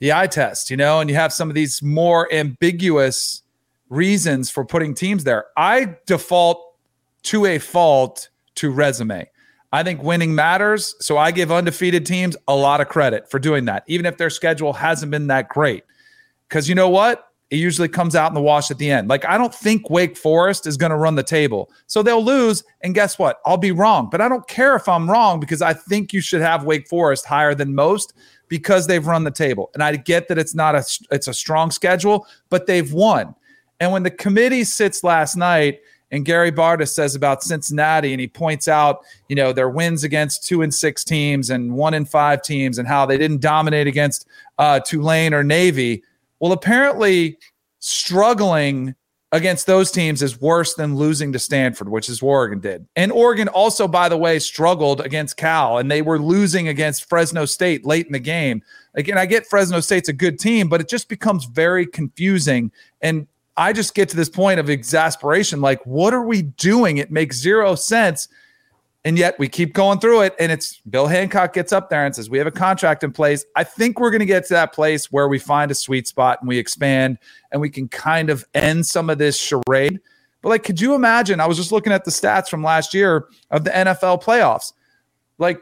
The 0.00 0.12
eye 0.12 0.26
test, 0.26 0.70
you 0.70 0.76
know, 0.76 1.00
and 1.00 1.08
you 1.08 1.16
have 1.16 1.32
some 1.32 1.48
of 1.48 1.54
these 1.54 1.82
more 1.82 2.30
ambiguous 2.30 3.40
reasons 3.88 4.50
for 4.50 4.62
putting 4.62 4.92
teams 4.92 5.24
there. 5.24 5.46
I 5.56 5.96
default 6.04 6.74
to 7.22 7.46
a 7.46 7.58
fault 7.58 8.28
to 8.56 8.70
resume. 8.70 9.24
I 9.72 9.82
think 9.82 10.02
winning 10.02 10.34
matters. 10.34 10.94
So 11.00 11.16
I 11.16 11.30
give 11.30 11.50
undefeated 11.50 12.04
teams 12.04 12.36
a 12.46 12.54
lot 12.54 12.82
of 12.82 12.90
credit 12.90 13.30
for 13.30 13.38
doing 13.38 13.64
that, 13.64 13.84
even 13.86 14.04
if 14.04 14.18
their 14.18 14.28
schedule 14.28 14.74
hasn't 14.74 15.10
been 15.10 15.28
that 15.28 15.48
great. 15.48 15.84
Because 16.46 16.68
you 16.68 16.74
know 16.74 16.90
what? 16.90 17.26
It 17.52 17.58
usually 17.58 17.88
comes 17.88 18.16
out 18.16 18.30
in 18.30 18.34
the 18.34 18.40
wash 18.40 18.70
at 18.70 18.78
the 18.78 18.90
end. 18.90 19.08
Like, 19.08 19.26
I 19.26 19.36
don't 19.36 19.54
think 19.54 19.90
Wake 19.90 20.16
Forest 20.16 20.66
is 20.66 20.78
going 20.78 20.88
to 20.88 20.96
run 20.96 21.16
the 21.16 21.22
table. 21.22 21.70
So 21.86 22.02
they'll 22.02 22.24
lose. 22.24 22.64
And 22.80 22.94
guess 22.94 23.18
what? 23.18 23.40
I'll 23.44 23.58
be 23.58 23.72
wrong. 23.72 24.08
But 24.10 24.22
I 24.22 24.28
don't 24.30 24.48
care 24.48 24.74
if 24.74 24.88
I'm 24.88 25.08
wrong 25.08 25.38
because 25.38 25.60
I 25.60 25.74
think 25.74 26.14
you 26.14 26.22
should 26.22 26.40
have 26.40 26.64
Wake 26.64 26.88
Forest 26.88 27.26
higher 27.26 27.54
than 27.54 27.74
most 27.74 28.14
because 28.48 28.86
they've 28.86 29.06
run 29.06 29.24
the 29.24 29.30
table. 29.30 29.70
And 29.74 29.82
I 29.82 29.94
get 29.96 30.28
that 30.28 30.38
it's 30.38 30.54
not 30.54 30.74
a 30.74 30.82
it's 31.10 31.28
a 31.28 31.34
strong 31.34 31.70
schedule, 31.70 32.26
but 32.48 32.66
they've 32.66 32.90
won. 32.90 33.34
And 33.80 33.92
when 33.92 34.02
the 34.02 34.10
committee 34.10 34.64
sits 34.64 35.04
last 35.04 35.36
night 35.36 35.80
and 36.10 36.24
Gary 36.24 36.52
Barta 36.52 36.88
says 36.88 37.14
about 37.14 37.42
Cincinnati, 37.42 38.12
and 38.12 38.20
he 38.20 38.28
points 38.28 38.66
out, 38.66 39.04
you 39.28 39.36
know, 39.36 39.52
their 39.52 39.68
wins 39.68 40.04
against 40.04 40.46
two 40.46 40.62
and 40.62 40.72
six 40.72 41.04
teams 41.04 41.50
and 41.50 41.74
one 41.74 41.92
and 41.92 42.08
five 42.08 42.40
teams, 42.40 42.78
and 42.78 42.88
how 42.88 43.04
they 43.04 43.18
didn't 43.18 43.42
dominate 43.42 43.86
against 43.86 44.26
uh, 44.56 44.80
Tulane 44.80 45.34
or 45.34 45.44
Navy. 45.44 46.02
Well, 46.42 46.50
apparently, 46.50 47.38
struggling 47.78 48.96
against 49.30 49.64
those 49.68 49.92
teams 49.92 50.22
is 50.22 50.40
worse 50.40 50.74
than 50.74 50.96
losing 50.96 51.32
to 51.32 51.38
Stanford, 51.38 51.88
which 51.88 52.08
is 52.08 52.20
what 52.20 52.30
Oregon 52.30 52.58
did. 52.58 52.84
And 52.96 53.12
Oregon 53.12 53.46
also, 53.46 53.86
by 53.86 54.08
the 54.08 54.16
way, 54.16 54.40
struggled 54.40 55.00
against 55.02 55.36
Cal, 55.36 55.78
and 55.78 55.88
they 55.88 56.02
were 56.02 56.18
losing 56.18 56.66
against 56.66 57.08
Fresno 57.08 57.44
State 57.44 57.86
late 57.86 58.06
in 58.06 58.12
the 58.12 58.18
game. 58.18 58.60
Again, 58.94 59.18
I 59.18 59.24
get 59.24 59.46
Fresno 59.46 59.78
State's 59.78 60.08
a 60.08 60.12
good 60.12 60.40
team, 60.40 60.68
but 60.68 60.80
it 60.80 60.88
just 60.88 61.08
becomes 61.08 61.44
very 61.44 61.86
confusing. 61.86 62.72
And 63.02 63.28
I 63.56 63.72
just 63.72 63.94
get 63.94 64.08
to 64.08 64.16
this 64.16 64.28
point 64.28 64.58
of 64.58 64.68
exasperation. 64.68 65.60
Like, 65.60 65.86
what 65.86 66.12
are 66.12 66.26
we 66.26 66.42
doing? 66.42 66.96
It 66.96 67.12
makes 67.12 67.36
zero 67.36 67.76
sense. 67.76 68.26
And 69.04 69.18
yet 69.18 69.36
we 69.38 69.48
keep 69.48 69.72
going 69.72 69.98
through 69.98 70.22
it. 70.22 70.34
And 70.38 70.52
it's 70.52 70.80
Bill 70.88 71.08
Hancock 71.08 71.52
gets 71.52 71.72
up 71.72 71.90
there 71.90 72.06
and 72.06 72.14
says, 72.14 72.30
We 72.30 72.38
have 72.38 72.46
a 72.46 72.52
contract 72.52 73.02
in 73.02 73.12
place. 73.12 73.44
I 73.56 73.64
think 73.64 73.98
we're 73.98 74.10
going 74.10 74.20
to 74.20 74.26
get 74.26 74.46
to 74.46 74.54
that 74.54 74.72
place 74.72 75.10
where 75.10 75.26
we 75.26 75.38
find 75.38 75.70
a 75.70 75.74
sweet 75.74 76.06
spot 76.06 76.38
and 76.40 76.48
we 76.48 76.58
expand 76.58 77.18
and 77.50 77.60
we 77.60 77.68
can 77.68 77.88
kind 77.88 78.30
of 78.30 78.44
end 78.54 78.86
some 78.86 79.10
of 79.10 79.18
this 79.18 79.36
charade. 79.36 80.00
But 80.40 80.48
like, 80.50 80.62
could 80.64 80.80
you 80.80 80.94
imagine? 80.94 81.40
I 81.40 81.46
was 81.46 81.56
just 81.56 81.72
looking 81.72 81.92
at 81.92 82.04
the 82.04 82.10
stats 82.10 82.48
from 82.48 82.62
last 82.62 82.94
year 82.94 83.28
of 83.50 83.64
the 83.64 83.70
NFL 83.70 84.22
playoffs. 84.22 84.72
Like, 85.38 85.60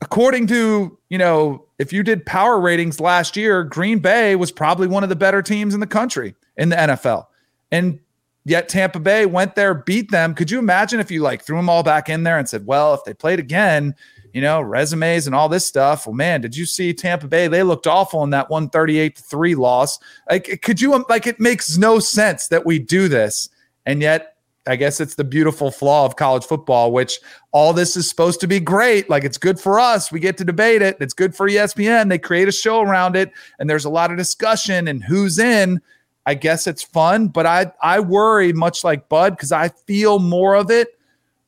according 0.00 0.46
to, 0.48 0.98
you 1.08 1.18
know, 1.18 1.66
if 1.78 1.92
you 1.92 2.02
did 2.02 2.26
power 2.26 2.60
ratings 2.60 3.00
last 3.00 3.36
year, 3.36 3.64
Green 3.64 3.98
Bay 3.98 4.36
was 4.36 4.50
probably 4.52 4.88
one 4.88 5.02
of 5.02 5.08
the 5.08 5.16
better 5.16 5.42
teams 5.42 5.74
in 5.74 5.80
the 5.80 5.86
country 5.86 6.34
in 6.56 6.70
the 6.70 6.76
NFL. 6.76 7.26
And 7.70 8.00
yet 8.44 8.68
Tampa 8.68 9.00
Bay 9.00 9.26
went 9.26 9.54
there, 9.54 9.74
beat 9.74 10.10
them. 10.10 10.34
Could 10.34 10.50
you 10.50 10.58
imagine 10.58 11.00
if 11.00 11.10
you 11.10 11.22
like 11.22 11.44
threw 11.44 11.56
them 11.56 11.68
all 11.68 11.82
back 11.82 12.08
in 12.08 12.22
there 12.22 12.38
and 12.38 12.48
said, 12.48 12.66
well, 12.66 12.94
if 12.94 13.04
they 13.04 13.14
played 13.14 13.38
again, 13.38 13.94
you 14.32 14.40
know, 14.40 14.60
resumes 14.60 15.26
and 15.26 15.34
all 15.34 15.48
this 15.48 15.66
stuff. 15.66 16.06
Well, 16.06 16.14
man, 16.14 16.40
did 16.40 16.56
you 16.56 16.64
see 16.64 16.94
Tampa 16.94 17.28
Bay? 17.28 17.48
They 17.48 17.62
looked 17.62 17.86
awful 17.86 18.24
in 18.24 18.30
that 18.30 18.48
138 18.48 19.16
to 19.16 19.22
3 19.22 19.54
loss. 19.54 19.98
Like, 20.30 20.60
could 20.62 20.80
you 20.80 20.94
um, 20.94 21.04
like 21.08 21.26
it 21.26 21.38
makes 21.38 21.76
no 21.76 21.98
sense 21.98 22.48
that 22.48 22.64
we 22.64 22.78
do 22.78 23.08
this. 23.08 23.50
And 23.84 24.00
yet 24.00 24.32
I 24.66 24.76
guess 24.76 25.00
it's 25.00 25.16
the 25.16 25.24
beautiful 25.24 25.70
flaw 25.70 26.06
of 26.06 26.16
college 26.16 26.44
football, 26.44 26.92
which 26.92 27.18
all 27.50 27.72
this 27.72 27.96
is 27.96 28.08
supposed 28.08 28.40
to 28.40 28.46
be 28.46 28.60
great. 28.60 29.10
Like 29.10 29.24
it's 29.24 29.38
good 29.38 29.58
for 29.58 29.80
us. 29.80 30.12
We 30.12 30.20
get 30.20 30.36
to 30.38 30.44
debate 30.44 30.82
it. 30.82 30.96
It's 31.00 31.14
good 31.14 31.34
for 31.34 31.48
ESPN. 31.48 32.08
They 32.08 32.18
create 32.18 32.48
a 32.48 32.52
show 32.52 32.80
around 32.80 33.16
it, 33.16 33.32
and 33.58 33.68
there's 33.68 33.84
a 33.84 33.90
lot 33.90 34.12
of 34.12 34.16
discussion 34.16 34.86
and 34.88 35.02
who's 35.02 35.38
in. 35.38 35.80
I 36.24 36.34
guess 36.34 36.66
it's 36.66 36.82
fun, 36.82 37.28
but 37.28 37.46
I 37.46 37.72
I 37.82 38.00
worry 38.00 38.52
much 38.52 38.84
like 38.84 39.08
Bud 39.08 39.36
because 39.36 39.52
I 39.52 39.68
feel 39.68 40.18
more 40.18 40.54
of 40.54 40.70
it, 40.70 40.88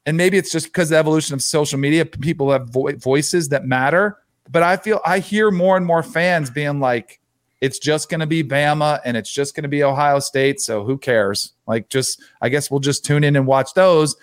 and 0.06 0.16
maybe 0.16 0.36
it's 0.36 0.50
just 0.50 0.66
because 0.66 0.88
the 0.88 0.96
evolution 0.96 1.34
of 1.34 1.42
social 1.42 1.78
media. 1.78 2.04
People 2.04 2.50
have 2.50 2.70
vo- 2.70 2.96
voices 2.96 3.50
that 3.50 3.64
matter, 3.66 4.18
but 4.50 4.62
I 4.62 4.76
feel 4.76 5.00
I 5.04 5.20
hear 5.20 5.50
more 5.50 5.76
and 5.76 5.86
more 5.86 6.02
fans 6.02 6.50
being 6.50 6.80
like, 6.80 7.20
it's 7.64 7.78
just 7.78 8.10
going 8.10 8.20
to 8.20 8.26
be 8.26 8.44
Bama 8.44 9.00
and 9.06 9.16
it's 9.16 9.32
just 9.32 9.54
going 9.54 9.62
to 9.62 9.70
be 9.70 9.82
Ohio 9.82 10.18
State. 10.18 10.60
So 10.60 10.84
who 10.84 10.98
cares? 10.98 11.54
Like, 11.66 11.88
just, 11.88 12.22
I 12.42 12.50
guess 12.50 12.70
we'll 12.70 12.80
just 12.80 13.06
tune 13.06 13.24
in 13.24 13.36
and 13.36 13.46
watch 13.46 13.72
those. 13.72 14.16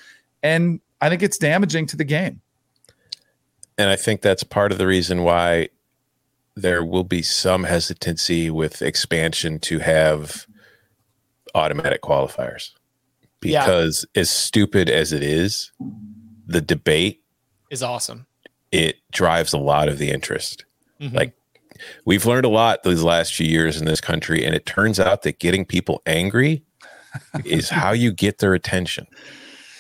And 0.43 0.79
I 1.01 1.09
think 1.09 1.23
it's 1.23 1.39
damaging 1.39 1.87
to 1.87 1.97
the 1.97 2.03
game. 2.03 2.41
And 3.79 3.89
I 3.89 3.95
think 3.95 4.21
that's 4.21 4.43
part 4.43 4.71
of 4.71 4.77
the 4.77 4.85
reason 4.85 5.23
why 5.23 5.69
there 6.55 6.83
will 6.83 7.03
be 7.03 7.21
some 7.21 7.63
hesitancy 7.63 8.49
with 8.49 8.81
expansion 8.81 9.59
to 9.59 9.79
have 9.79 10.45
automatic 11.55 12.01
qualifiers. 12.01 12.71
Because 13.39 14.05
yeah. 14.13 14.21
as 14.21 14.29
stupid 14.29 14.89
as 14.89 15.11
it 15.11 15.23
is, 15.23 15.71
the 16.45 16.61
debate 16.61 17.23
is 17.71 17.81
awesome. 17.81 18.27
It 18.71 18.97
drives 19.11 19.53
a 19.53 19.57
lot 19.57 19.89
of 19.89 19.97
the 19.97 20.11
interest. 20.11 20.65
Mm-hmm. 20.99 21.15
Like 21.15 21.33
we've 22.05 22.25
learned 22.25 22.45
a 22.45 22.49
lot 22.49 22.83
these 22.83 23.03
last 23.03 23.33
few 23.33 23.47
years 23.47 23.77
in 23.77 23.85
this 23.85 24.01
country, 24.01 24.45
and 24.45 24.53
it 24.53 24.65
turns 24.65 24.99
out 24.99 25.23
that 25.23 25.39
getting 25.39 25.65
people 25.65 26.01
angry 26.05 26.63
is 27.45 27.69
how 27.69 27.91
you 27.91 28.11
get 28.11 28.37
their 28.37 28.53
attention. 28.53 29.07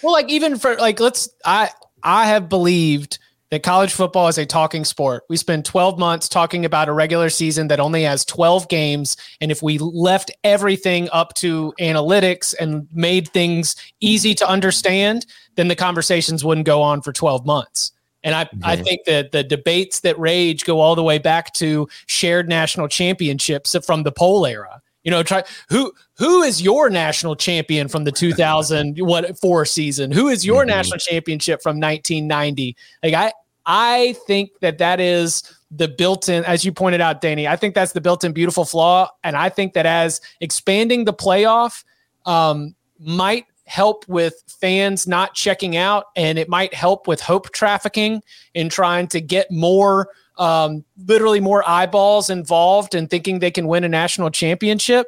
Well, 0.01 0.13
like 0.13 0.29
even 0.29 0.57
for 0.57 0.75
like 0.77 0.99
let's 0.99 1.29
I 1.45 1.69
I 2.03 2.25
have 2.25 2.49
believed 2.49 3.19
that 3.51 3.63
college 3.63 3.93
football 3.93 4.29
is 4.29 4.37
a 4.37 4.45
talking 4.45 4.85
sport. 4.85 5.23
We 5.29 5.35
spend 5.35 5.65
12 5.65 5.99
months 5.99 6.29
talking 6.29 6.63
about 6.65 6.87
a 6.87 6.93
regular 6.93 7.29
season 7.29 7.67
that 7.67 7.81
only 7.81 8.03
has 8.03 8.23
12 8.25 8.69
games. 8.69 9.17
And 9.41 9.51
if 9.51 9.61
we 9.61 9.77
left 9.77 10.31
everything 10.43 11.09
up 11.11 11.33
to 11.35 11.73
analytics 11.79 12.55
and 12.59 12.87
made 12.93 13.27
things 13.27 13.75
easy 13.99 14.33
to 14.35 14.47
understand, 14.47 15.25
then 15.55 15.67
the 15.67 15.75
conversations 15.75 16.45
wouldn't 16.45 16.65
go 16.65 16.81
on 16.81 17.01
for 17.01 17.11
12 17.11 17.45
months. 17.45 17.91
And 18.23 18.35
I, 18.35 18.45
mm-hmm. 18.45 18.59
I 18.63 18.77
think 18.77 19.03
that 19.05 19.31
the 19.31 19.43
debates 19.43 19.99
that 20.01 20.17
rage 20.17 20.63
go 20.63 20.79
all 20.79 20.95
the 20.95 21.03
way 21.03 21.17
back 21.17 21.53
to 21.55 21.89
shared 22.05 22.47
national 22.47 22.87
championships 22.87 23.75
from 23.85 24.03
the 24.03 24.11
poll 24.11 24.45
era. 24.45 24.81
You 25.03 25.11
know, 25.11 25.23
try 25.23 25.43
who 25.69 25.91
who 26.17 26.43
is 26.43 26.61
your 26.61 26.89
national 26.89 27.35
champion 27.35 27.87
from 27.87 28.03
the 28.03 28.11
2000 28.11 28.97
what 28.99 29.37
four 29.39 29.65
season? 29.65 30.11
Who 30.11 30.27
is 30.27 30.45
your 30.45 30.61
mm-hmm. 30.61 30.69
national 30.69 30.99
championship 30.99 31.61
from 31.61 31.79
1990? 31.79 32.75
Like 33.03 33.13
I 33.13 33.33
I 33.65 34.15
think 34.27 34.51
that 34.61 34.77
that 34.79 34.99
is 34.99 35.43
the 35.69 35.87
built-in, 35.87 36.43
as 36.45 36.65
you 36.65 36.71
pointed 36.71 36.99
out, 36.99 37.21
Danny. 37.21 37.47
I 37.47 37.55
think 37.55 37.75
that's 37.75 37.93
the 37.93 38.01
built-in 38.01 38.33
beautiful 38.33 38.65
flaw, 38.65 39.09
and 39.23 39.35
I 39.35 39.49
think 39.49 39.73
that 39.73 39.85
as 39.85 40.19
expanding 40.41 41.05
the 41.05 41.13
playoff 41.13 41.83
um, 42.25 42.75
might 42.99 43.45
help 43.65 44.05
with 44.07 44.43
fans 44.47 45.07
not 45.07 45.33
checking 45.33 45.77
out, 45.77 46.05
and 46.15 46.37
it 46.37 46.49
might 46.49 46.73
help 46.73 47.07
with 47.07 47.21
hope 47.21 47.51
trafficking 47.51 48.21
in 48.53 48.67
trying 48.67 49.07
to 49.07 49.21
get 49.21 49.49
more, 49.49 50.09
um, 50.41 50.83
literally 51.05 51.39
more 51.39 51.67
eyeballs 51.69 52.31
involved 52.31 52.95
and 52.95 53.07
thinking 53.09 53.37
they 53.37 53.51
can 53.51 53.67
win 53.67 53.83
a 53.83 53.89
national 53.89 54.31
championship. 54.31 55.05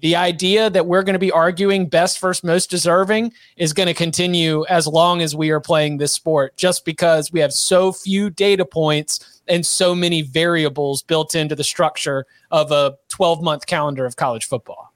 The 0.00 0.16
idea 0.16 0.70
that 0.70 0.86
we're 0.86 1.04
going 1.04 1.12
to 1.12 1.20
be 1.20 1.30
arguing 1.30 1.88
best 1.88 2.18
first 2.18 2.42
most 2.42 2.68
deserving 2.68 3.32
is 3.56 3.72
going 3.72 3.86
to 3.86 3.94
continue 3.94 4.64
as 4.68 4.88
long 4.88 5.22
as 5.22 5.36
we 5.36 5.50
are 5.50 5.60
playing 5.60 5.98
this 5.98 6.12
sport, 6.12 6.56
just 6.56 6.84
because 6.84 7.30
we 7.30 7.38
have 7.38 7.52
so 7.52 7.92
few 7.92 8.28
data 8.28 8.64
points 8.64 9.40
and 9.46 9.64
so 9.64 9.94
many 9.94 10.22
variables 10.22 11.02
built 11.02 11.36
into 11.36 11.54
the 11.54 11.62
structure 11.62 12.26
of 12.50 12.72
a 12.72 12.96
12 13.08 13.40
month 13.40 13.66
calendar 13.66 14.04
of 14.04 14.16
college 14.16 14.46
football 14.46 14.92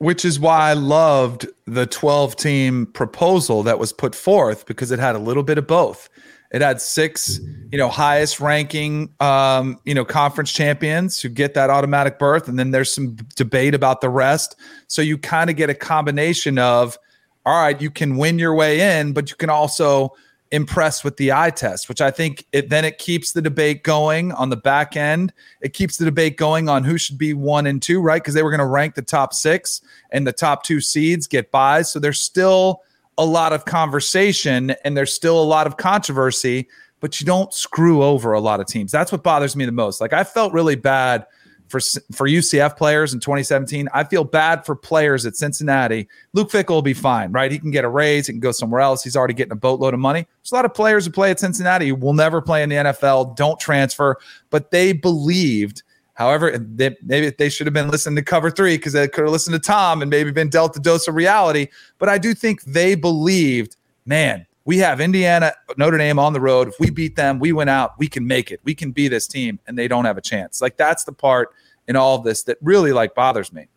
which 0.00 0.24
is 0.24 0.40
why 0.40 0.70
I 0.70 0.72
loved 0.72 1.46
the 1.66 1.84
12 1.84 2.34
team 2.34 2.86
proposal 2.86 3.62
that 3.64 3.78
was 3.78 3.92
put 3.92 4.14
forth 4.14 4.64
because 4.64 4.90
it 4.90 4.98
had 4.98 5.14
a 5.14 5.18
little 5.18 5.42
bit 5.42 5.58
of 5.58 5.66
both. 5.66 6.08
It 6.52 6.62
had 6.62 6.80
six, 6.80 7.38
you 7.70 7.78
know, 7.78 7.88
highest 7.88 8.40
ranking, 8.40 9.14
um, 9.20 9.78
you 9.84 9.94
know, 9.94 10.04
conference 10.04 10.52
champions 10.52 11.20
who 11.20 11.28
get 11.28 11.54
that 11.54 11.70
automatic 11.70 12.18
berth, 12.18 12.48
and 12.48 12.58
then 12.58 12.72
there's 12.72 12.92
some 12.92 13.16
debate 13.36 13.74
about 13.74 14.00
the 14.00 14.08
rest. 14.08 14.56
So 14.88 15.00
you 15.00 15.16
kind 15.16 15.48
of 15.48 15.56
get 15.56 15.70
a 15.70 15.74
combination 15.74 16.58
of, 16.58 16.98
all 17.46 17.62
right, 17.62 17.80
you 17.80 17.90
can 17.90 18.16
win 18.16 18.38
your 18.38 18.54
way 18.54 18.98
in, 18.98 19.12
but 19.12 19.30
you 19.30 19.36
can 19.36 19.48
also 19.48 20.12
impress 20.52 21.04
with 21.04 21.16
the 21.16 21.32
eye 21.32 21.50
test, 21.50 21.88
which 21.88 22.00
I 22.00 22.10
think 22.10 22.44
it 22.52 22.70
then 22.70 22.84
it 22.84 22.98
keeps 22.98 23.32
the 23.32 23.40
debate 23.40 23.84
going 23.84 24.32
on 24.32 24.50
the 24.50 24.56
back 24.56 24.96
end. 24.96 25.32
It 25.60 25.72
keeps 25.72 25.96
the 25.96 26.04
debate 26.04 26.36
going 26.36 26.68
on 26.68 26.82
who 26.82 26.98
should 26.98 27.18
be 27.18 27.34
one 27.34 27.66
and 27.66 27.80
two, 27.80 28.00
right? 28.00 28.20
Because 28.20 28.34
they 28.34 28.42
were 28.42 28.50
going 28.50 28.58
to 28.58 28.66
rank 28.66 28.96
the 28.96 29.02
top 29.02 29.32
six 29.32 29.80
and 30.10 30.26
the 30.26 30.32
top 30.32 30.64
two 30.64 30.80
seeds 30.80 31.28
get 31.28 31.52
buys. 31.52 31.92
So 31.92 32.00
there's 32.00 32.20
still 32.20 32.82
a 33.20 33.24
lot 33.24 33.52
of 33.52 33.66
conversation 33.66 34.70
and 34.82 34.96
there's 34.96 35.12
still 35.12 35.40
a 35.40 35.44
lot 35.44 35.66
of 35.66 35.76
controversy, 35.76 36.66
but 37.00 37.20
you 37.20 37.26
don't 37.26 37.52
screw 37.52 38.02
over 38.02 38.32
a 38.32 38.40
lot 38.40 38.60
of 38.60 38.66
teams. 38.66 38.90
That's 38.90 39.12
what 39.12 39.22
bothers 39.22 39.54
me 39.54 39.66
the 39.66 39.72
most. 39.72 40.00
Like 40.00 40.14
I 40.14 40.24
felt 40.24 40.54
really 40.54 40.74
bad 40.74 41.26
for 41.68 41.80
for 42.12 42.26
UCF 42.26 42.78
players 42.78 43.12
in 43.12 43.20
2017. 43.20 43.90
I 43.92 44.04
feel 44.04 44.24
bad 44.24 44.64
for 44.64 44.74
players 44.74 45.26
at 45.26 45.36
Cincinnati. 45.36 46.08
Luke 46.32 46.50
Fickell 46.50 46.70
will 46.70 46.82
be 46.82 46.94
fine, 46.94 47.30
right? 47.30 47.52
He 47.52 47.58
can 47.58 47.70
get 47.70 47.84
a 47.84 47.90
raise, 47.90 48.26
he 48.26 48.32
can 48.32 48.40
go 48.40 48.52
somewhere 48.52 48.80
else. 48.80 49.04
He's 49.04 49.16
already 49.16 49.34
getting 49.34 49.52
a 49.52 49.56
boatload 49.56 49.92
of 49.92 50.00
money. 50.00 50.26
There's 50.42 50.52
a 50.52 50.54
lot 50.54 50.64
of 50.64 50.72
players 50.72 51.04
who 51.04 51.12
play 51.12 51.30
at 51.30 51.38
Cincinnati 51.38 51.88
who 51.88 51.96
will 51.96 52.14
never 52.14 52.40
play 52.40 52.62
in 52.62 52.70
the 52.70 52.76
NFL, 52.76 53.36
don't 53.36 53.60
transfer, 53.60 54.16
but 54.48 54.70
they 54.70 54.94
believed. 54.94 55.82
However, 56.20 56.58
they, 56.58 56.94
maybe 57.02 57.30
they 57.30 57.48
should 57.48 57.66
have 57.66 57.72
been 57.72 57.88
listening 57.88 58.16
to 58.16 58.22
cover 58.22 58.50
three 58.50 58.76
because 58.76 58.92
they 58.92 59.08
could 59.08 59.24
have 59.24 59.32
listened 59.32 59.54
to 59.54 59.58
Tom 59.58 60.02
and 60.02 60.10
maybe 60.10 60.30
been 60.30 60.50
dealt 60.50 60.76
a 60.76 60.78
dose 60.78 61.08
of 61.08 61.14
reality. 61.14 61.68
But 61.98 62.10
I 62.10 62.18
do 62.18 62.34
think 62.34 62.62
they 62.64 62.94
believed, 62.94 63.76
man, 64.04 64.46
we 64.66 64.76
have 64.76 65.00
Indiana, 65.00 65.54
Notre 65.78 65.96
Dame 65.96 66.18
on 66.18 66.34
the 66.34 66.40
road. 66.40 66.68
If 66.68 66.74
we 66.78 66.90
beat 66.90 67.16
them, 67.16 67.38
we 67.38 67.52
went 67.52 67.70
out, 67.70 67.98
we 67.98 68.06
can 68.06 68.26
make 68.26 68.50
it. 68.50 68.60
We 68.64 68.74
can 68.74 68.92
be 68.92 69.08
this 69.08 69.26
team, 69.26 69.60
and 69.66 69.78
they 69.78 69.88
don't 69.88 70.04
have 70.04 70.18
a 70.18 70.20
chance. 70.20 70.60
Like 70.60 70.76
that's 70.76 71.04
the 71.04 71.12
part 71.12 71.54
in 71.88 71.96
all 71.96 72.16
of 72.16 72.22
this 72.24 72.42
that 72.42 72.58
really 72.60 72.92
like 72.92 73.14
bothers 73.14 73.50
me. 73.50 73.68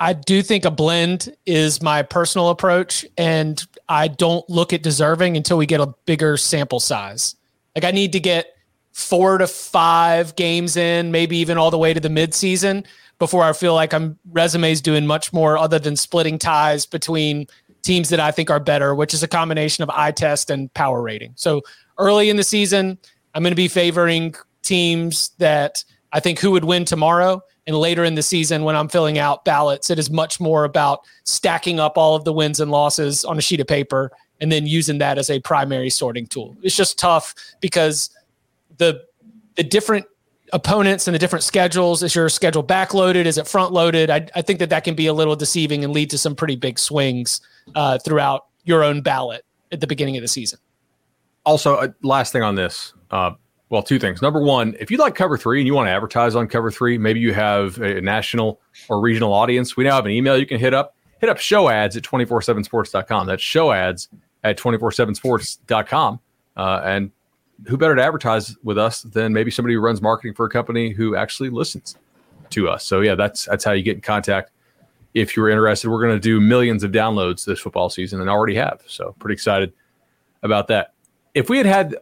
I 0.00 0.14
do 0.14 0.40
think 0.40 0.64
a 0.64 0.70
blend 0.70 1.36
is 1.44 1.82
my 1.82 2.00
personal 2.00 2.48
approach, 2.48 3.04
and 3.18 3.62
I 3.86 4.08
don't 4.08 4.48
look 4.48 4.72
at 4.72 4.82
deserving 4.82 5.36
until 5.36 5.58
we 5.58 5.66
get 5.66 5.82
a 5.82 5.94
bigger 6.06 6.38
sample 6.38 6.80
size. 6.80 7.36
Like 7.76 7.84
I 7.84 7.90
need 7.90 8.12
to 8.12 8.20
get 8.20 8.51
four 8.92 9.38
to 9.38 9.46
five 9.46 10.36
games 10.36 10.76
in, 10.76 11.10
maybe 11.10 11.36
even 11.38 11.58
all 11.58 11.70
the 11.70 11.78
way 11.78 11.92
to 11.94 12.00
the 12.00 12.08
midseason 12.08 12.84
before 13.18 13.44
I 13.44 13.52
feel 13.52 13.74
like 13.74 13.94
I'm 13.94 14.18
resumes 14.32 14.80
doing 14.80 15.06
much 15.06 15.32
more 15.32 15.56
other 15.56 15.78
than 15.78 15.96
splitting 15.96 16.38
ties 16.38 16.86
between 16.86 17.46
teams 17.82 18.08
that 18.10 18.20
I 18.20 18.30
think 18.30 18.50
are 18.50 18.60
better, 18.60 18.94
which 18.94 19.14
is 19.14 19.22
a 19.22 19.28
combination 19.28 19.82
of 19.82 19.90
eye 19.90 20.10
test 20.12 20.50
and 20.50 20.72
power 20.74 21.02
rating. 21.02 21.32
So 21.36 21.62
early 21.98 22.30
in 22.30 22.36
the 22.36 22.44
season, 22.44 22.98
I'm 23.34 23.42
going 23.42 23.52
to 23.52 23.56
be 23.56 23.68
favoring 23.68 24.34
teams 24.62 25.30
that 25.38 25.84
I 26.12 26.20
think 26.20 26.38
who 26.38 26.50
would 26.52 26.64
win 26.64 26.84
tomorrow. 26.84 27.42
And 27.66 27.76
later 27.76 28.04
in 28.04 28.16
the 28.16 28.22
season, 28.22 28.64
when 28.64 28.76
I'm 28.76 28.88
filling 28.88 29.18
out 29.18 29.44
ballots, 29.44 29.88
it 29.88 29.98
is 29.98 30.10
much 30.10 30.40
more 30.40 30.64
about 30.64 31.00
stacking 31.24 31.78
up 31.78 31.96
all 31.96 32.16
of 32.16 32.24
the 32.24 32.32
wins 32.32 32.60
and 32.60 32.70
losses 32.70 33.24
on 33.24 33.38
a 33.38 33.40
sheet 33.40 33.60
of 33.60 33.66
paper 33.66 34.10
and 34.40 34.50
then 34.50 34.66
using 34.66 34.98
that 34.98 35.18
as 35.18 35.30
a 35.30 35.38
primary 35.38 35.90
sorting 35.90 36.26
tool. 36.26 36.56
It's 36.62 36.76
just 36.76 36.98
tough 36.98 37.34
because 37.60 38.10
the 38.82 39.04
the 39.56 39.62
different 39.62 40.06
opponents 40.52 41.06
and 41.06 41.14
the 41.14 41.18
different 41.18 41.42
schedules 41.42 42.02
is 42.02 42.14
your 42.14 42.28
schedule 42.28 42.62
backloaded 42.62 43.24
is 43.24 43.38
it 43.38 43.46
front 43.46 43.72
loaded 43.72 44.10
I, 44.10 44.26
I 44.34 44.42
think 44.42 44.58
that 44.58 44.68
that 44.70 44.84
can 44.84 44.94
be 44.94 45.06
a 45.06 45.14
little 45.14 45.36
deceiving 45.36 45.82
and 45.82 45.92
lead 45.94 46.10
to 46.10 46.18
some 46.18 46.34
pretty 46.34 46.56
big 46.56 46.78
swings 46.78 47.40
uh, 47.74 47.98
throughout 47.98 48.46
your 48.64 48.84
own 48.84 49.00
ballot 49.00 49.46
at 49.70 49.80
the 49.80 49.86
beginning 49.86 50.16
of 50.16 50.22
the 50.22 50.28
season 50.28 50.58
also 51.46 51.76
uh, 51.76 51.88
last 52.02 52.32
thing 52.32 52.42
on 52.42 52.54
this 52.54 52.92
uh, 53.10 53.30
well, 53.72 53.82
two 53.82 53.98
things. 53.98 54.20
Number 54.20 54.42
one, 54.42 54.76
if 54.78 54.90
you 54.90 54.98
like 54.98 55.14
Cover 55.14 55.38
Three 55.38 55.58
and 55.58 55.66
you 55.66 55.72
want 55.72 55.86
to 55.86 55.92
advertise 55.92 56.34
on 56.36 56.46
Cover 56.46 56.70
Three, 56.70 56.98
maybe 56.98 57.20
you 57.20 57.32
have 57.32 57.78
a 57.78 58.02
national 58.02 58.60
or 58.90 59.00
regional 59.00 59.32
audience. 59.32 59.78
We 59.78 59.84
now 59.84 59.94
have 59.94 60.04
an 60.04 60.12
email 60.12 60.36
you 60.36 60.44
can 60.44 60.60
hit 60.60 60.74
up. 60.74 60.94
Hit 61.22 61.30
up 61.30 61.38
show 61.38 61.70
ads 61.70 61.96
at 61.96 62.02
247sports.com. 62.02 63.26
That's 63.26 63.42
show 63.42 63.72
ads 63.72 64.10
at 64.44 64.58
247sports.com. 64.58 66.20
Uh, 66.54 66.80
and 66.84 67.12
who 67.66 67.76
better 67.76 67.94
to 67.94 68.02
advertise 68.02 68.56
with 68.62 68.78
us 68.78 69.02
than 69.02 69.32
maybe 69.32 69.50
somebody 69.50 69.74
who 69.74 69.80
runs 69.80 70.02
marketing 70.02 70.34
for 70.34 70.46
a 70.46 70.50
company 70.50 70.90
who 70.90 71.16
actually 71.16 71.50
listens 71.50 71.96
to 72.50 72.68
us? 72.68 72.84
So 72.84 73.00
yeah, 73.00 73.14
that's 73.14 73.46
that's 73.46 73.64
how 73.64 73.72
you 73.72 73.82
get 73.82 73.96
in 73.96 74.00
contact. 74.00 74.50
If 75.14 75.36
you're 75.36 75.50
interested, 75.50 75.90
we're 75.90 76.02
going 76.02 76.16
to 76.16 76.20
do 76.20 76.40
millions 76.40 76.82
of 76.82 76.90
downloads 76.90 77.44
this 77.44 77.60
football 77.60 77.90
season 77.90 78.20
and 78.20 78.30
already 78.30 78.54
have. 78.54 78.82
So 78.86 79.14
pretty 79.18 79.34
excited 79.34 79.72
about 80.42 80.68
that. 80.68 80.94
If 81.34 81.50
we 81.50 81.58
had 81.58 81.66
had 81.66 81.96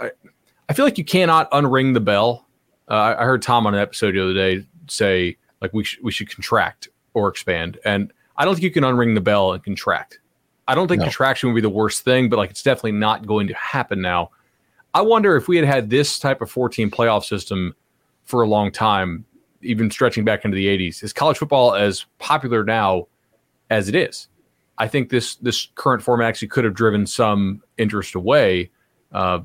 I 0.70 0.72
feel 0.72 0.84
like 0.84 0.98
you 0.98 1.04
cannot 1.04 1.50
unring 1.50 1.94
the 1.94 2.00
bell. 2.00 2.46
Uh, 2.88 3.16
I 3.18 3.24
heard 3.24 3.42
Tom 3.42 3.66
on 3.66 3.74
an 3.74 3.80
episode 3.80 4.14
the 4.14 4.22
other 4.22 4.34
day 4.34 4.64
say 4.86 5.36
like 5.60 5.72
we 5.74 5.82
sh- 5.82 5.98
we 6.00 6.12
should 6.12 6.30
contract 6.30 6.88
or 7.12 7.28
expand, 7.28 7.78
and 7.84 8.12
I 8.36 8.44
don't 8.44 8.54
think 8.54 8.62
you 8.62 8.70
can 8.70 8.84
unring 8.84 9.14
the 9.14 9.20
bell 9.20 9.52
and 9.52 9.62
contract. 9.62 10.20
I 10.68 10.76
don't 10.76 10.86
think 10.86 11.00
no. 11.00 11.06
contraction 11.06 11.48
would 11.48 11.56
be 11.56 11.60
the 11.60 11.68
worst 11.68 12.04
thing, 12.04 12.28
but 12.28 12.36
like 12.36 12.50
it's 12.50 12.62
definitely 12.62 12.92
not 12.92 13.26
going 13.26 13.48
to 13.48 13.54
happen 13.54 14.00
now. 14.00 14.30
I 14.94 15.02
wonder 15.02 15.36
if 15.36 15.48
we 15.48 15.56
had 15.56 15.66
had 15.66 15.90
this 15.90 16.18
type 16.18 16.40
of 16.40 16.50
14 16.50 16.90
playoff 16.90 17.24
system 17.24 17.74
for 18.24 18.42
a 18.42 18.48
long 18.48 18.72
time, 18.72 19.24
even 19.62 19.90
stretching 19.90 20.24
back 20.24 20.44
into 20.44 20.56
the 20.56 20.66
80s, 20.66 21.02
is 21.02 21.12
college 21.12 21.38
football 21.38 21.74
as 21.74 22.06
popular 22.18 22.64
now 22.64 23.06
as 23.70 23.88
it 23.88 23.94
is? 23.94 24.28
I 24.78 24.88
think 24.88 25.10
this 25.10 25.36
this 25.36 25.68
current 25.74 26.02
format 26.02 26.28
actually 26.28 26.48
could 26.48 26.64
have 26.64 26.74
driven 26.74 27.06
some 27.06 27.62
interest 27.76 28.14
away. 28.14 28.70
Uh, 29.12 29.40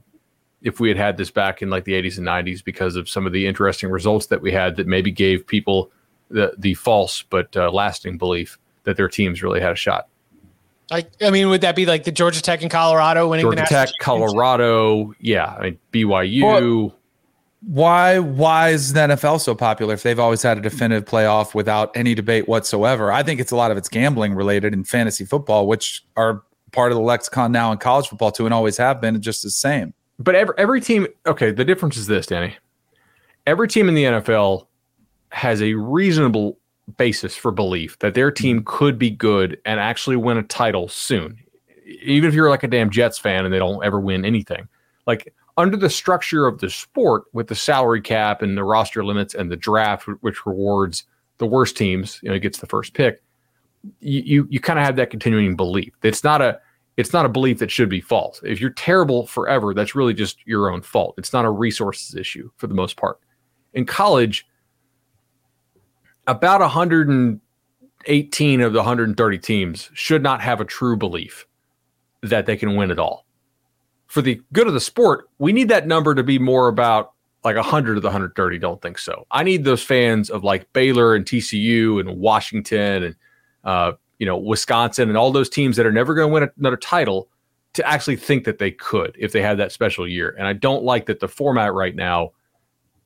if 0.62 0.80
we 0.80 0.88
had 0.88 0.98
had 0.98 1.18
this 1.18 1.30
back 1.30 1.62
in 1.62 1.70
like 1.70 1.84
the 1.84 1.94
80s 1.94 2.18
and 2.18 2.26
90s 2.26 2.64
because 2.64 2.96
of 2.96 3.10
some 3.10 3.28
of 3.28 3.34
the 3.34 3.46
interesting 3.46 3.90
results 3.92 4.28
that 4.28 4.42
we 4.42 4.52
had 4.52 4.78
that 4.78 4.88
maybe 4.88 5.12
gave 5.12 5.46
people 5.46 5.92
the 6.30 6.54
the 6.58 6.74
false 6.76 7.22
but 7.22 7.56
uh, 7.56 7.70
lasting 7.70 8.18
belief 8.18 8.58
that 8.84 8.98
their 8.98 9.10
teams 9.10 9.44
really 9.44 9.60
had 9.60 9.74
a 9.74 9.76
shot. 9.76 10.08
I, 10.92 11.06
I 11.22 11.32
mean, 11.32 11.50
would 11.50 11.62
that 11.62 11.76
be 11.76 11.86
like 11.86 12.04
the 12.04 12.12
Georgia 12.12 12.42
Tech 12.42 12.62
and 12.62 12.70
Colorado 12.70 13.28
winning 13.28 13.44
Georgia 13.44 13.66
Tech, 13.68 13.90
Colorado? 14.00 15.14
Yeah, 15.20 15.46
I 15.46 15.62
mean 15.62 15.80
BYU. 15.92 16.44
Well, 16.44 16.96
why 17.62 18.20
why 18.20 18.70
is 18.70 18.94
the 18.94 19.02
NFL 19.02 19.42
so 19.42 19.56
popular 19.56 19.96
if 19.96 20.04
they've 20.04 20.20
always 20.20 20.44
had 20.44 20.58
a 20.58 20.62
definitive 20.62 21.06
playoff 21.06 21.56
without 21.56 21.96
any 21.98 22.14
debate 22.14 22.48
whatsoever? 22.48 23.12
I 23.12 23.24
think 23.24 23.40
it's 23.40 23.52
a 23.52 23.56
lot 23.56 23.72
of 23.72 23.78
it's 23.78 23.90
gambling 23.90 24.36
related 24.36 24.74
in 24.74 24.84
fantasy 24.84 25.26
football, 25.26 25.68
which 25.68 26.06
are 26.16 26.44
part 26.72 26.92
of 26.92 26.98
the 26.98 27.04
lexicon 27.04 27.52
now 27.52 27.72
in 27.72 27.80
college 27.80 28.08
football 28.08 28.32
too, 28.32 28.46
and 28.46 28.54
always 28.54 28.78
have 28.78 29.02
been 29.02 29.20
just 29.22 29.42
the 29.42 29.50
same. 29.50 29.94
But 30.20 30.36
every 30.36 30.54
every 30.58 30.82
team, 30.82 31.08
okay, 31.26 31.52
the 31.52 31.66
difference 31.66 31.98
is 31.98 32.06
this, 32.06 32.28
Danny. 32.28 32.56
Every 33.48 33.68
team 33.68 33.90
in 33.90 33.96
the 33.96 34.04
NFL 34.04 34.68
has 35.30 35.62
a 35.62 35.74
reasonable 35.74 36.58
basis 36.98 37.36
for 37.36 37.52
belief 37.52 37.98
that 38.00 38.14
their 38.14 38.32
team 38.32 38.58
mm-hmm. 38.58 38.78
could 38.78 38.98
be 38.98 39.10
good 39.10 39.60
and 39.66 39.80
actually 39.80 40.16
win 40.16 40.38
a 40.38 40.44
title 40.44 40.88
soon. 40.88 41.38
Even 42.04 42.28
if 42.28 42.34
you're 42.34 42.50
like 42.50 42.64
a 42.64 42.68
damn 42.68 42.90
Jets 42.90 43.20
fan 43.20 43.46
and 43.46 43.54
they 43.54 43.60
don't 43.60 43.84
ever 43.84 44.00
win 44.00 44.26
anything. 44.26 44.68
Like 45.06 45.34
under 45.58 45.78
the 45.78 45.90
structure 45.90 46.48
of 46.48 46.60
the 46.60 46.70
sport 46.70 47.24
with 47.34 47.48
the 47.48 47.56
salary 47.56 48.02
cap 48.02 48.42
and 48.42 48.58
the 48.58 48.64
roster 48.64 49.06
limits 49.06 49.34
and 49.34 49.52
the 49.52 49.56
draft 49.56 50.08
which 50.22 50.46
rewards 50.46 51.06
the 51.38 51.46
worst 51.46 51.78
teams, 51.78 52.20
you 52.24 52.30
know, 52.30 52.40
gets 52.40 52.60
the 52.60 52.68
first 52.68 52.94
pick. 52.94 53.22
You 54.00 54.22
you, 54.22 54.48
you 54.50 54.60
kind 54.60 54.80
of 54.80 54.86
have 54.86 54.96
that 54.96 55.10
continuing 55.10 55.56
belief. 55.56 55.94
It's 56.02 56.24
not 56.24 56.42
a 56.42 56.60
it's 56.98 57.14
not 57.14 57.26
a 57.26 57.30
belief 57.30 57.60
that 57.60 57.70
should 57.70 57.90
be 57.90 58.02
false. 58.02 58.42
If 58.44 58.62
you're 58.62 58.70
terrible 58.72 59.28
forever, 59.28 59.74
that's 59.74 59.96
really 59.96 60.14
just 60.14 60.38
your 60.48 60.72
own 60.72 60.82
fault. 60.82 61.16
It's 61.18 61.34
not 61.34 61.46
a 61.46 61.50
resources 61.50 62.16
issue 62.16 62.50
for 62.56 62.68
the 62.68 62.74
most 62.74 62.96
part. 62.96 63.20
In 63.74 63.86
college, 63.86 64.48
about 66.28 66.62
118 66.62 68.62
of 68.62 68.74
the 68.74 68.80
130 68.80 69.38
teams 69.40 69.90
should 69.94 70.24
not 70.24 70.42
have 70.42 70.62
a 70.62 70.66
true 70.66 70.98
belief 70.98 71.48
that 72.22 72.46
they 72.46 72.58
can 72.58 72.76
win 72.76 72.92
it 72.92 73.00
all. 73.00 73.26
For 74.08 74.22
the 74.22 74.42
good 74.54 74.68
of 74.68 74.74
the 74.74 74.80
sport, 74.80 75.30
we 75.40 75.54
need 75.54 75.70
that 75.70 75.88
number 75.88 76.16
to 76.16 76.24
be 76.24 76.40
more 76.40 76.68
about 76.68 77.14
like 77.44 77.56
100 77.56 77.98
of 77.98 78.02
the 78.02 78.08
130 78.08 78.58
don't 78.58 78.82
think 78.82 78.98
so. 78.98 79.28
I 79.32 79.44
need 79.44 79.64
those 79.64 79.84
fans 79.84 80.30
of 80.30 80.44
like 80.44 80.72
Baylor 80.74 81.16
and 81.16 81.26
TCU 81.26 82.00
and 82.00 82.18
Washington 82.18 83.04
and 83.04 83.16
uh, 83.64 83.94
you 84.20 84.26
know, 84.26 84.38
Wisconsin 84.38 85.10
and 85.10 85.18
all 85.18 85.32
those 85.32 85.50
teams 85.50 85.78
that 85.78 85.86
are 85.86 85.92
never 85.92 86.14
going 86.14 86.30
to 86.30 86.34
win 86.34 86.50
another 86.58 86.78
title 86.78 87.30
to 87.74 87.88
actually 87.88 88.16
think 88.16 88.46
that 88.46 88.58
they 88.58 88.72
could 88.72 89.16
if 89.20 89.32
they 89.32 89.42
had 89.42 89.58
that 89.58 89.72
special 89.72 90.08
year. 90.08 90.36
And 90.38 90.48
I 90.48 90.54
don't 90.54 90.84
like 90.84 91.08
that 91.08 91.20
the 91.20 91.28
format 91.28 91.74
right 91.74 91.96
now 91.96 92.32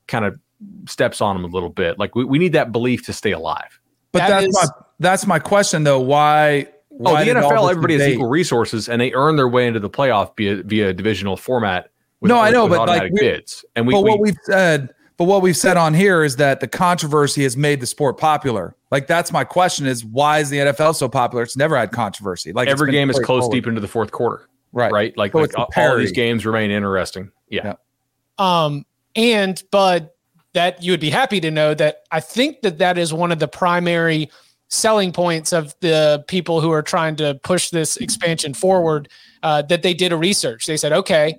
kind 0.06 0.24
of 0.24 0.38
steps 0.86 1.20
on 1.20 1.36
them 1.36 1.44
a 1.44 1.52
little 1.54 1.68
bit. 1.68 1.98
Like 1.98 2.14
we, 2.14 2.24
we 2.24 2.38
need 2.38 2.52
that 2.52 2.72
belief 2.72 3.04
to 3.06 3.12
stay 3.12 3.32
alive. 3.32 3.80
But 4.12 4.20
that 4.20 4.28
that's 4.28 4.46
is, 4.46 4.54
my 4.54 4.66
that's 4.98 5.26
my 5.26 5.38
question 5.38 5.84
though. 5.84 6.00
Why? 6.00 6.68
Oh, 6.92 7.04
why 7.04 7.22
oh, 7.22 7.24
the 7.24 7.40
NFL, 7.40 7.70
everybody 7.70 7.94
debate? 7.94 8.08
has 8.08 8.14
equal 8.16 8.28
resources, 8.28 8.88
and 8.88 9.00
they 9.00 9.12
earn 9.14 9.36
their 9.36 9.48
way 9.48 9.66
into 9.66 9.80
the 9.80 9.88
playoff 9.88 10.36
via 10.36 10.62
via 10.62 10.92
divisional 10.92 11.36
format. 11.36 11.90
With, 12.20 12.28
no, 12.28 12.38
I 12.38 12.50
know, 12.50 12.68
but 12.68 12.86
like 12.86 13.12
bids. 13.14 13.64
And 13.74 13.86
we, 13.86 13.94
but 13.94 14.02
we, 14.02 14.10
what 14.10 14.20
we've 14.20 14.36
said 14.44 14.90
but 15.20 15.26
what 15.26 15.42
we've 15.42 15.54
said 15.54 15.76
on 15.76 15.92
here 15.92 16.24
is 16.24 16.36
that 16.36 16.60
the 16.60 16.66
controversy 16.66 17.42
has 17.42 17.54
made 17.54 17.80
the 17.80 17.86
sport 17.86 18.16
popular. 18.16 18.74
Like 18.90 19.06
that's 19.06 19.30
my 19.30 19.44
question: 19.44 19.86
is 19.86 20.02
why 20.02 20.38
is 20.38 20.48
the 20.48 20.56
NFL 20.56 20.94
so 20.94 21.10
popular? 21.10 21.42
It's 21.42 21.58
never 21.58 21.76
had 21.76 21.92
controversy. 21.92 22.54
Like 22.54 22.68
every 22.68 22.90
game 22.90 23.10
is 23.10 23.18
close 23.18 23.42
forward. 23.42 23.54
deep 23.54 23.66
into 23.66 23.82
the 23.82 23.86
fourth 23.86 24.12
quarter. 24.12 24.48
Right. 24.72 24.90
right? 24.90 25.14
Like, 25.18 25.32
So 25.32 25.40
like 25.40 25.58
all, 25.58 25.68
all 25.76 25.98
these 25.98 26.12
games 26.12 26.46
remain 26.46 26.70
interesting. 26.70 27.30
Yeah. 27.50 27.74
Yeah. 28.38 28.64
Um, 28.64 28.86
and 29.14 29.62
but 29.70 30.16
that 30.54 30.82
you 30.82 30.92
would 30.92 31.00
be 31.00 31.10
happy 31.10 31.40
to 31.40 31.50
know 31.50 31.74
that 31.74 32.02
I 32.10 32.20
think 32.20 32.62
that 32.62 32.78
that 32.78 32.98
is 32.98 33.12
one 33.12 33.30
of 33.32 33.38
the 33.38 33.48
primary 33.48 34.30
selling 34.68 35.12
points 35.12 35.52
of 35.52 35.74
the 35.80 36.24
people 36.28 36.60
who 36.60 36.70
are 36.70 36.82
trying 36.82 37.16
to 37.16 37.34
push 37.42 37.70
this 37.70 37.96
expansion 37.98 38.54
forward. 38.54 39.08
Uh, 39.42 39.62
that 39.62 39.82
they 39.82 39.94
did 39.94 40.12
a 40.12 40.16
research. 40.18 40.66
They 40.66 40.76
said, 40.76 40.92
okay, 40.92 41.34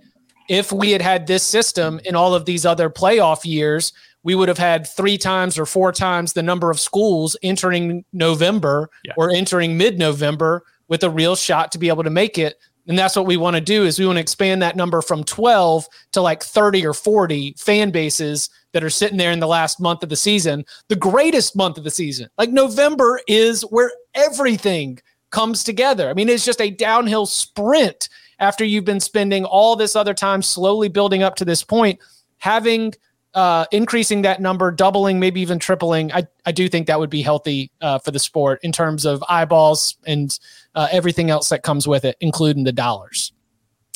if 0.49 0.72
we 0.72 0.89
had 0.89 1.03
had 1.03 1.28
this 1.28 1.43
system 1.43 1.99
in 2.03 2.16
all 2.16 2.34
of 2.34 2.45
these 2.45 2.66
other 2.66 2.89
playoff 2.89 3.45
years, 3.45 3.93
we 4.24 4.34
would 4.34 4.47
have 4.47 4.57
had 4.57 4.88
three 4.88 5.20
times 5.20 5.59
or 5.59 5.68
four 5.68 5.91
times 5.91 6.34
the 6.34 6.41
number 6.41 6.72
of 6.72 6.80
schools 6.80 7.38
entering 7.43 8.03
November 8.12 8.89
Yeah. 9.05 9.14
or 9.18 9.30
entering 9.30 9.78
mid-November 9.78 10.64
with 10.88 11.03
a 11.03 11.12
real 11.12 11.36
shot 11.36 11.72
to 11.74 11.78
be 11.78 11.89
able 11.89 12.03
to 12.03 12.09
make 12.09 12.39
it. 12.39 12.57
And 12.88 12.97
that's 12.97 13.16
what 13.16 13.28
we 13.28 13.38
want 13.38 13.55
to 13.55 13.62
do 13.62 13.84
is 13.86 13.99
we 13.99 14.07
want 14.07 14.18
to 14.18 14.22
expand 14.22 14.64
that 14.64 14.76
number 14.76 15.03
from 15.03 15.24
12 15.24 15.86
to 16.14 16.22
like 16.22 16.41
30 16.41 16.88
or 16.88 16.93
40 16.95 17.53
fan 17.59 17.91
bases 17.91 18.49
that 18.74 18.84
are 18.84 18.89
sitting 18.89 19.17
there 19.17 19.32
in 19.32 19.39
the 19.39 19.47
last 19.47 19.80
month 19.80 20.03
of 20.03 20.09
the 20.09 20.15
season, 20.15 20.65
the 20.88 20.95
greatest 20.95 21.55
month 21.55 21.78
of 21.78 21.84
the 21.84 21.91
season. 21.91 22.30
Like 22.38 22.51
November 22.51 23.19
is 23.28 23.61
where 23.63 23.91
everything 24.13 24.99
comes 25.30 25.63
together. 25.63 26.09
I 26.09 26.13
mean, 26.13 26.30
it's 26.30 26.45
just 26.45 26.61
a 26.61 26.69
downhill 26.69 27.26
sprint 27.26 28.09
after 28.39 28.65
you've 28.65 28.86
been 28.86 28.99
spending 28.99 29.45
all 29.45 29.76
this 29.76 29.95
other 29.95 30.13
time 30.13 30.41
slowly 30.41 30.89
building 30.89 31.24
up 31.24 31.36
to 31.36 31.45
this 31.45 31.63
point, 31.63 31.99
having 32.38 32.93
uh, 33.34 33.65
increasing 33.72 34.24
that 34.24 34.41
number, 34.41 34.72
doubling, 34.72 35.19
maybe 35.19 35.39
even 35.41 35.57
tripling. 35.57 36.11
I, 36.11 36.28
I 36.45 36.51
do 36.51 36.67
think 36.67 36.88
that 36.88 36.99
would 36.99 37.09
be 37.09 37.22
healthy 37.22 37.72
uh, 37.82 37.99
for 37.99 38.11
the 38.11 38.19
sport 38.19 38.59
in 38.63 38.72
terms 38.72 39.05
of 39.05 39.24
eyeballs 39.30 39.95
and 40.05 40.38
uh, 40.76 40.88
everything 40.91 41.30
else 41.30 41.49
that 41.49 41.63
comes 41.63 41.88
with 41.88 42.03
it, 42.03 42.17
including 42.19 42.63
the 42.63 42.74
dollars. 42.74 43.32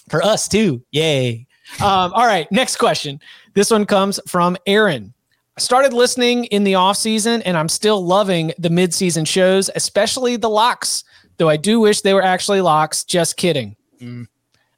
For 0.09 0.23
us 0.23 0.47
too. 0.47 0.85
Yay. 0.91 1.47
Um, 1.81 2.13
all 2.13 2.25
right. 2.25 2.51
Next 2.51 2.77
question. 2.77 3.19
This 3.53 3.71
one 3.71 3.85
comes 3.85 4.19
from 4.27 4.57
Aaron. 4.65 5.13
I 5.57 5.61
started 5.61 5.93
listening 5.93 6.45
in 6.45 6.63
the 6.63 6.75
off 6.75 6.97
season 6.97 7.41
and 7.43 7.57
I'm 7.57 7.69
still 7.69 8.05
loving 8.05 8.53
the 8.57 8.69
mid-season 8.69 9.25
shows, 9.25 9.69
especially 9.75 10.35
the 10.35 10.49
locks, 10.49 11.03
though 11.37 11.49
I 11.49 11.57
do 11.57 11.79
wish 11.79 12.01
they 12.01 12.13
were 12.13 12.23
actually 12.23 12.61
locks. 12.61 13.03
Just 13.03 13.37
kidding. 13.37 13.75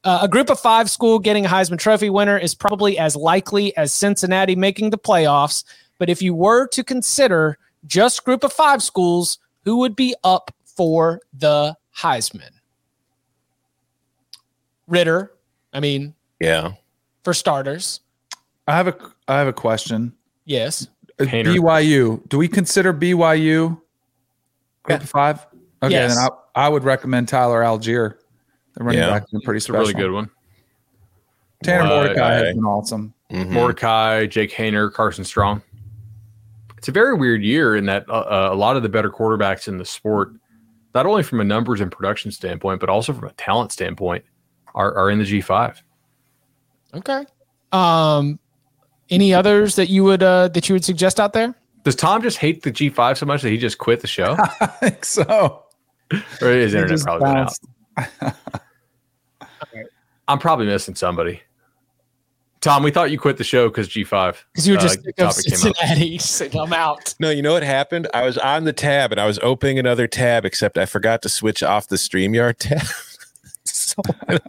Uh, 0.03 0.19
a 0.21 0.27
group 0.27 0.49
of 0.49 0.59
five 0.59 0.89
school 0.89 1.19
getting 1.19 1.45
a 1.45 1.49
Heisman 1.49 1.79
Trophy 1.79 2.09
winner 2.09 2.37
is 2.37 2.53
probably 2.53 2.97
as 2.97 3.15
likely 3.15 3.75
as 3.75 3.93
Cincinnati 3.93 4.55
making 4.55 4.91
the 4.91 4.97
playoffs. 4.97 5.63
But 5.97 6.09
if 6.09 6.21
you 6.21 6.33
were 6.33 6.67
to 6.67 6.83
consider 6.83 7.57
just 7.85 8.23
group 8.23 8.43
of 8.43 8.53
five 8.53 8.83
schools, 8.83 9.39
who 9.65 9.77
would 9.77 9.95
be 9.95 10.15
up 10.23 10.53
for 10.63 11.21
the 11.33 11.75
Heisman? 11.97 12.51
Ridder, 14.87 15.33
I 15.73 15.79
mean, 15.79 16.13
Yeah. 16.39 16.73
for 17.23 17.33
starters, 17.33 18.01
I 18.67 18.75
have 18.75 18.87
a 18.87 18.95
I 19.27 19.37
have 19.39 19.47
a 19.47 19.53
question. 19.53 20.13
yes. 20.45 20.87
Uh, 21.19 21.25
Painter. 21.25 21.51
BYU. 21.51 22.27
Do 22.29 22.37
we 22.37 22.47
consider 22.47 22.93
BYU 22.93 23.81
group 24.83 25.01
of 25.01 25.09
five? 25.09 25.47
Okay, 25.81 25.93
Yes. 25.93 26.15
then 26.15 26.27
I, 26.55 26.65
I 26.65 26.69
would 26.69 26.83
recommend 26.83 27.27
Tyler 27.27 27.61
Allgeier. 27.63 28.15
The 28.75 28.83
running 28.83 28.99
Yeah. 29.01 29.09
back's 29.09 29.31
been 29.31 29.41
pretty 29.41 29.57
It's 29.57 29.65
a 29.65 29.71
special. 29.73 29.79
really 29.81 29.93
good 29.95 30.11
one. 30.11 30.29
Tanner 31.63 31.85
Uh, 31.85 31.89
Mordecai 31.89 32.33
has 32.33 32.53
been 32.55 32.63
awesome. 32.65 33.13
Mhm. 33.31 33.49
Mordecai, 33.49 34.27
Jake 34.27 34.51
Haener, 34.51 34.93
Carson 34.93 35.23
Strong. 35.23 35.63
It's 36.77 36.87
a 36.87 36.91
very 36.91 37.15
weird 37.15 37.41
year 37.41 37.75
in 37.75 37.87
that 37.87 38.07
uh, 38.07 38.13
uh, 38.13 38.49
a 38.51 38.55
lot 38.55 38.77
of 38.77 38.83
the 38.83 38.89
better 38.89 39.09
quarterbacks 39.09 39.67
in 39.67 39.79
the 39.79 39.85
sport, 39.85 40.33
not 40.93 41.07
only 41.07 41.23
from 41.23 41.41
a 41.41 41.43
numbers 41.43 41.81
and 41.81 41.91
production 41.91 42.31
standpoint, 42.31 42.79
but 42.79 42.89
also 42.89 43.11
from 43.11 43.27
a 43.27 43.33
talent 43.33 43.71
standpoint, 43.71 44.23
are, 44.75 44.93
are 44.95 45.09
in 45.09 45.17
the 45.17 45.25
G5. 45.25 45.81
Okay. 46.97 47.25
Um, 47.71 48.39
any 49.09 49.33
others 49.33 49.75
that 49.75 49.89
you 49.89 50.03
would 50.03 50.23
uh, 50.23 50.47
that 50.49 50.67
you 50.69 50.73
would 50.75 50.85
suggest 50.85 51.19
out 51.19 51.33
there? 51.33 51.55
Does 51.83 51.95
Tom 51.95 52.21
just 52.21 52.37
hate 52.37 52.63
the 52.63 52.71
G5 52.71 53.17
so 53.17 53.25
much 53.25 53.41
that 53.41 53.49
he 53.49 53.57
just 53.57 53.77
quit 53.77 54.01
the 54.01 54.07
show? 54.07 54.35
I 54.59 54.65
think 54.67 55.05
so. 55.05 55.63
or 56.11 56.17
his 56.51 56.73
He 56.73 56.79
internet 56.79 56.89
just 56.89 57.05
probably 57.05 57.23
went 57.25 57.37
out? 57.37 57.53
bounced. 57.95 58.35
I'm 60.27 60.39
probably 60.39 60.65
missing 60.65 60.95
somebody. 60.95 61.41
Tom, 62.59 62.83
we 62.83 62.91
thought 62.91 63.11
you 63.11 63.19
quit 63.19 63.37
the 63.37 63.43
show 63.45 63.69
because 63.69 63.87
G5. 63.87 64.35
Because 64.51 64.67
you 64.67 64.73
were 64.73 64.79
uh, 64.79 64.81
just 64.81 64.95
sick 65.03 65.09
of 65.19 65.29
topic. 65.29 65.43
Cincinnati. 65.43 66.05
You 66.07 66.19
said, 66.19 66.55
I'm 66.55 66.73
out. 66.73 67.13
No, 67.19 67.29
you 67.29 67.41
know 67.41 67.53
what 67.53 67.63
happened? 67.63 68.07
I 68.13 68.23
was 68.25 68.37
on 68.37 68.65
the 68.65 68.73
tab 68.73 69.11
and 69.11 69.21
I 69.21 69.25
was 69.25 69.39
opening 69.39 69.79
another 69.79 70.07
tab, 70.07 70.43
except 70.43 70.77
I 70.77 70.85
forgot 70.85 71.21
to 71.21 71.29
switch 71.29 71.63
off 71.63 71.87
the 71.87 71.95
StreamYard 71.95 72.57
tab. 72.57 72.85
so 73.63 74.01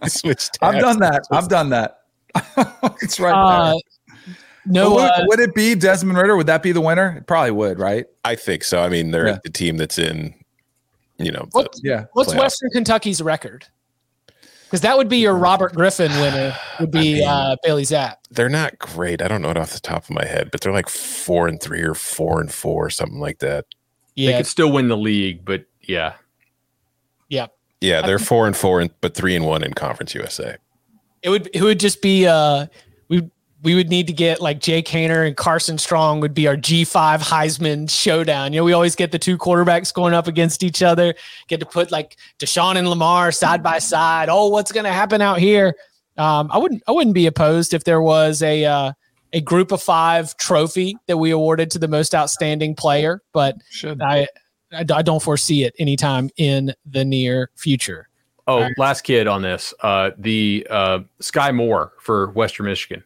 I 0.03 0.09
switched 0.09 0.55
tabs. 0.55 0.75
I've 0.77 0.81
done 0.83 0.99
that. 1.01 1.23
I've 1.31 1.49
done 1.49 1.69
that. 1.71 2.01
it's 3.03 3.19
right 3.21 3.33
Uh, 3.33 3.73
there. 3.73 4.35
no, 4.67 4.95
would, 4.95 5.01
uh, 5.05 5.25
would 5.27 5.41
it 5.41 5.55
be 5.55 5.75
Desmond 5.75 6.19
Ridder? 6.19 6.37
Would 6.37 6.47
that 6.47 6.63
be 6.63 6.73
the 6.73 6.81
winner? 6.81 7.17
It 7.19 7.27
probably 7.27 7.51
would, 7.53 7.79
right? 7.79 8.07
I 8.25 8.35
think 8.35 8.65
so. 8.65 8.83
I 8.83 8.89
mean, 8.89 9.11
they're 9.11 9.29
Yeah. 9.29 9.39
the 9.43 9.51
team 9.51 9.77
that's 9.77 9.99
in, 9.99 10.35
you 11.19 11.33
know, 11.33 11.49
the- 11.53 11.69
Yeah. 11.83 12.05
what's 12.13 12.33
playoff. 12.33 12.39
Western 12.41 12.71
Kentucky's 12.71 13.23
record? 13.23 13.67
Because 14.65 14.83
that 14.83 14.99
would 14.99 15.09
be 15.09 15.17
your 15.17 15.35
Robert 15.35 15.75
Griffin 15.75 16.13
winner. 16.21 16.55
Would 16.81 16.91
be 16.91 16.99
I 16.99 17.03
mean- 17.21 17.29
uh, 17.29 17.57
Bailey 17.65 17.85
Zappe. 17.85 18.17
they're 18.31 18.51
not 18.51 18.79
great. 18.79 19.23
I 19.23 19.29
don't 19.29 19.41
know 19.41 19.51
it 19.51 19.57
off 19.57 19.71
the 19.73 19.81
top 19.81 20.05
of 20.05 20.11
my 20.11 20.27
head, 20.27 20.51
but 20.51 20.61
they're 20.61 20.73
like 20.73 20.89
four 20.91 21.49
and 21.49 21.59
three 21.61 21.81
or 21.83 21.95
four 21.95 22.41
and 22.41 22.53
four, 22.53 22.87
or 22.87 22.91
something 22.91 23.19
like 23.21 23.39
that. 23.39 23.65
Yeah, 24.15 24.33
They 24.33 24.37
could 24.39 24.47
still 24.47 24.71
win 24.73 24.89
the 24.89 24.97
league, 24.97 25.45
but 25.45 25.65
yeah. 25.81 26.15
yeah. 27.29 27.47
Yeah, 27.81 28.03
they're 28.03 28.19
four 28.19 28.47
and 28.49 28.57
four, 28.57 28.81
and, 28.81 28.91
but 29.01 29.15
three 29.15 29.37
and 29.37 29.47
one 29.47 29.63
in 29.63 29.73
Conference 29.73 30.13
USA. 30.15 30.57
It 31.23 31.31
would 31.31 31.51
it 31.53 31.63
would 31.63 31.81
just 31.81 32.03
be 32.03 32.27
uh 32.27 32.67
we 33.09 33.29
we 33.63 33.75
would 33.75 33.89
need 33.91 34.07
to 34.07 34.13
get 34.13 34.41
like 34.41 34.61
Jake 34.61 34.87
Haener 34.87 35.27
and 35.27 35.37
Carson 35.37 35.79
Strong 35.79 36.21
would 36.21 36.33
be 36.33 36.47
our 36.47 36.57
G5 36.57 37.19
Heisman 37.19 37.91
showdown. 37.91 38.53
You 38.53 38.61
know, 38.61 38.65
we 38.65 38.73
always 38.73 38.95
get 38.95 39.11
the 39.11 39.19
two 39.19 39.37
quarterbacks 39.37 39.93
going 39.93 40.15
up 40.15 40.29
against 40.29 40.63
each 40.63 40.83
other, 40.83 41.15
get 41.49 41.59
to 41.61 41.67
put 41.67 41.91
like 41.91 42.17
Deshaun 42.39 42.77
and 42.77 42.89
Lamar 42.89 43.33
side 43.33 43.63
by 43.63 43.81
side. 43.81 44.29
Oh, 44.29 44.49
what's 44.49 44.71
going 44.71 44.85
to 44.85 44.93
happen 44.93 45.21
out 45.21 45.39
here? 45.39 45.75
Um, 46.17 46.49
I 46.53 46.59
wouldn't 46.59 46.83
I 46.87 46.93
wouldn't 46.93 47.15
be 47.15 47.27
opposed 47.27 47.75
if 47.75 47.85
there 47.85 48.01
was 48.01 48.43
a 48.43 48.65
uh, 48.65 48.93
a 49.33 49.41
group 49.41 49.73
of 49.73 49.83
5 49.83 50.37
trophy 50.37 50.97
that 51.07 51.17
we 51.17 51.31
awarded 51.31 51.71
to 51.73 51.79
the 51.79 51.89
most 51.89 52.15
outstanding 52.15 52.75
player, 52.75 53.23
but 53.33 53.57
Should. 53.71 54.01
I 54.03 54.29
I 54.73 55.03
don't 55.03 55.23
foresee 55.23 55.65
it 55.65 55.75
anytime 55.79 56.29
in 56.37 56.75
the 56.85 57.05
near 57.05 57.51
future. 57.57 58.08
Oh, 58.49 58.69
last 58.79 59.03
kid 59.03 59.27
on 59.29 59.43
this. 59.43 59.73
Uh, 59.81 60.11
the 60.19 60.67
uh, 60.71 61.01
Skyy 61.21 61.55
Moore 61.55 61.93
for 62.01 62.31
Western 62.31 62.67
Michigan. 62.67 63.05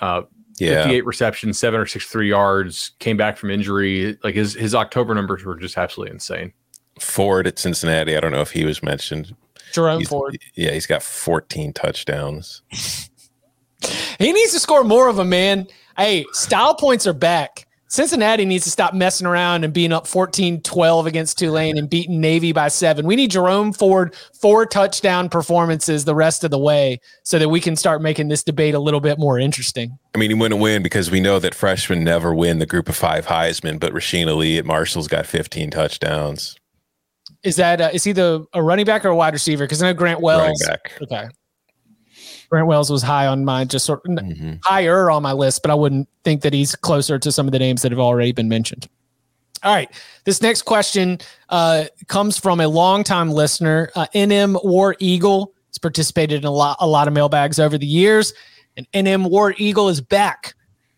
Uh, 0.00 0.22
Yeah, 0.58 0.82
58 0.84 1.06
receptions, 1.06 1.58
763 1.58 2.28
yards, 2.28 2.90
came 3.00 3.16
back 3.16 3.36
from 3.36 3.50
injury. 3.50 4.16
Like 4.22 4.34
his 4.36 4.54
his 4.54 4.74
October 4.74 5.14
numbers 5.14 5.42
were 5.44 5.56
just 5.56 5.76
absolutely 5.76 6.12
insane. 6.14 6.52
Ford 7.00 7.46
at 7.48 7.58
Cincinnati. 7.58 8.16
I 8.16 8.20
don't 8.20 8.30
know 8.30 8.40
if 8.42 8.52
he 8.52 8.64
was 8.64 8.82
mentioned. 8.82 9.34
Jerome 9.72 9.98
He's- 9.98 10.08
Ford. 10.08 10.38
Yeah, 10.54 10.70
he's 10.70 10.86
got 10.86 11.02
14 11.02 11.72
touchdowns. 11.72 12.62
He 14.18 14.32
needs 14.32 14.52
to 14.52 14.60
score 14.60 14.84
more 14.84 15.08
of 15.08 15.16
them, 15.16 15.28
man. 15.28 15.66
Hey, 15.98 16.24
style 16.32 16.74
points 16.74 17.06
are 17.06 17.12
back. 17.12 17.63
Cincinnati 17.94 18.44
needs 18.44 18.64
to 18.64 18.72
stop 18.72 18.92
messing 18.92 19.24
around 19.24 19.62
and 19.62 19.72
being 19.72 19.92
up 19.92 20.08
14 20.08 20.62
12 20.62 21.06
against 21.06 21.38
Tulane 21.38 21.78
and 21.78 21.88
beating 21.88 22.20
Navy 22.20 22.50
by 22.50 22.66
seven. 22.66 23.06
We 23.06 23.14
need 23.14 23.30
Jerome 23.30 23.72
Ford 23.72 24.16
four 24.32 24.66
touchdown 24.66 25.28
performances 25.28 26.04
the 26.04 26.14
rest 26.16 26.42
of 26.42 26.50
the 26.50 26.58
way 26.58 27.00
so 27.22 27.38
that 27.38 27.50
we 27.50 27.60
can 27.60 27.76
start 27.76 28.02
making 28.02 28.26
this 28.26 28.42
debate 28.42 28.74
a 28.74 28.80
little 28.80 28.98
bit 28.98 29.16
more 29.16 29.38
interesting. 29.38 29.96
I 30.12 30.18
mean, 30.18 30.30
he 30.30 30.34
wouldn't 30.34 30.60
win 30.60 30.82
because 30.82 31.12
we 31.12 31.20
know 31.20 31.38
that 31.38 31.54
freshmen 31.54 32.02
never 32.02 32.34
win 32.34 32.58
the 32.58 32.66
group 32.66 32.88
of 32.88 32.96
five 32.96 33.26
Heisman, 33.26 33.78
but 33.78 33.92
Rasheen 33.92 34.26
Ali 34.26 34.58
at 34.58 34.64
Marshall's 34.64 35.06
got 35.06 35.24
15 35.24 35.70
touchdowns. 35.70 36.56
Is 37.44 37.54
that 37.56 37.80
uh, 37.80 37.90
is 37.92 38.02
he 38.02 38.10
the 38.10 38.44
a 38.54 38.60
running 38.60 38.86
back 38.86 39.04
or 39.04 39.10
a 39.10 39.16
wide 39.16 39.34
receiver? 39.34 39.66
Because 39.66 39.80
I 39.80 39.86
know 39.86 39.94
Grant 39.94 40.20
Wells. 40.20 40.60
Okay. 41.00 41.28
Grant 42.50 42.66
Wells 42.66 42.90
was 42.90 43.02
high 43.02 43.26
on 43.26 43.44
mine, 43.44 43.68
just 43.68 43.86
sort 43.86 44.00
of 44.04 44.12
Mhm. 44.12 44.58
higher 44.64 45.10
on 45.10 45.22
my 45.22 45.32
list, 45.32 45.62
but 45.62 45.70
I 45.70 45.74
wouldn't 45.74 46.08
think 46.24 46.42
that 46.42 46.52
he's 46.52 46.74
closer 46.76 47.18
to 47.18 47.32
some 47.32 47.46
of 47.46 47.52
the 47.52 47.58
names 47.58 47.82
that 47.82 47.92
have 47.92 47.98
already 47.98 48.32
been 48.32 48.48
mentioned. 48.48 48.88
All 49.62 49.74
right. 49.74 49.90
This 50.24 50.42
next 50.42 50.62
question 50.62 51.18
uh, 51.48 51.84
comes 52.08 52.38
from 52.38 52.60
a 52.60 52.68
longtime 52.68 53.30
listener, 53.30 53.90
uh, 53.94 54.06
NM 54.14 54.58
War 54.62 54.94
Eagle. 54.98 55.52
He's 55.70 55.78
participated 55.78 56.40
in 56.42 56.44
a 56.46 56.50
lot, 56.50 56.76
a 56.80 56.86
lot 56.86 57.08
of 57.08 57.14
mailbags 57.14 57.58
over 57.58 57.78
the 57.78 57.86
years, 57.86 58.34
and 58.76 58.86
NM 58.92 59.24
War 59.30 59.54
Eagle 59.56 59.88
is 59.88 60.00
back. 60.00 60.54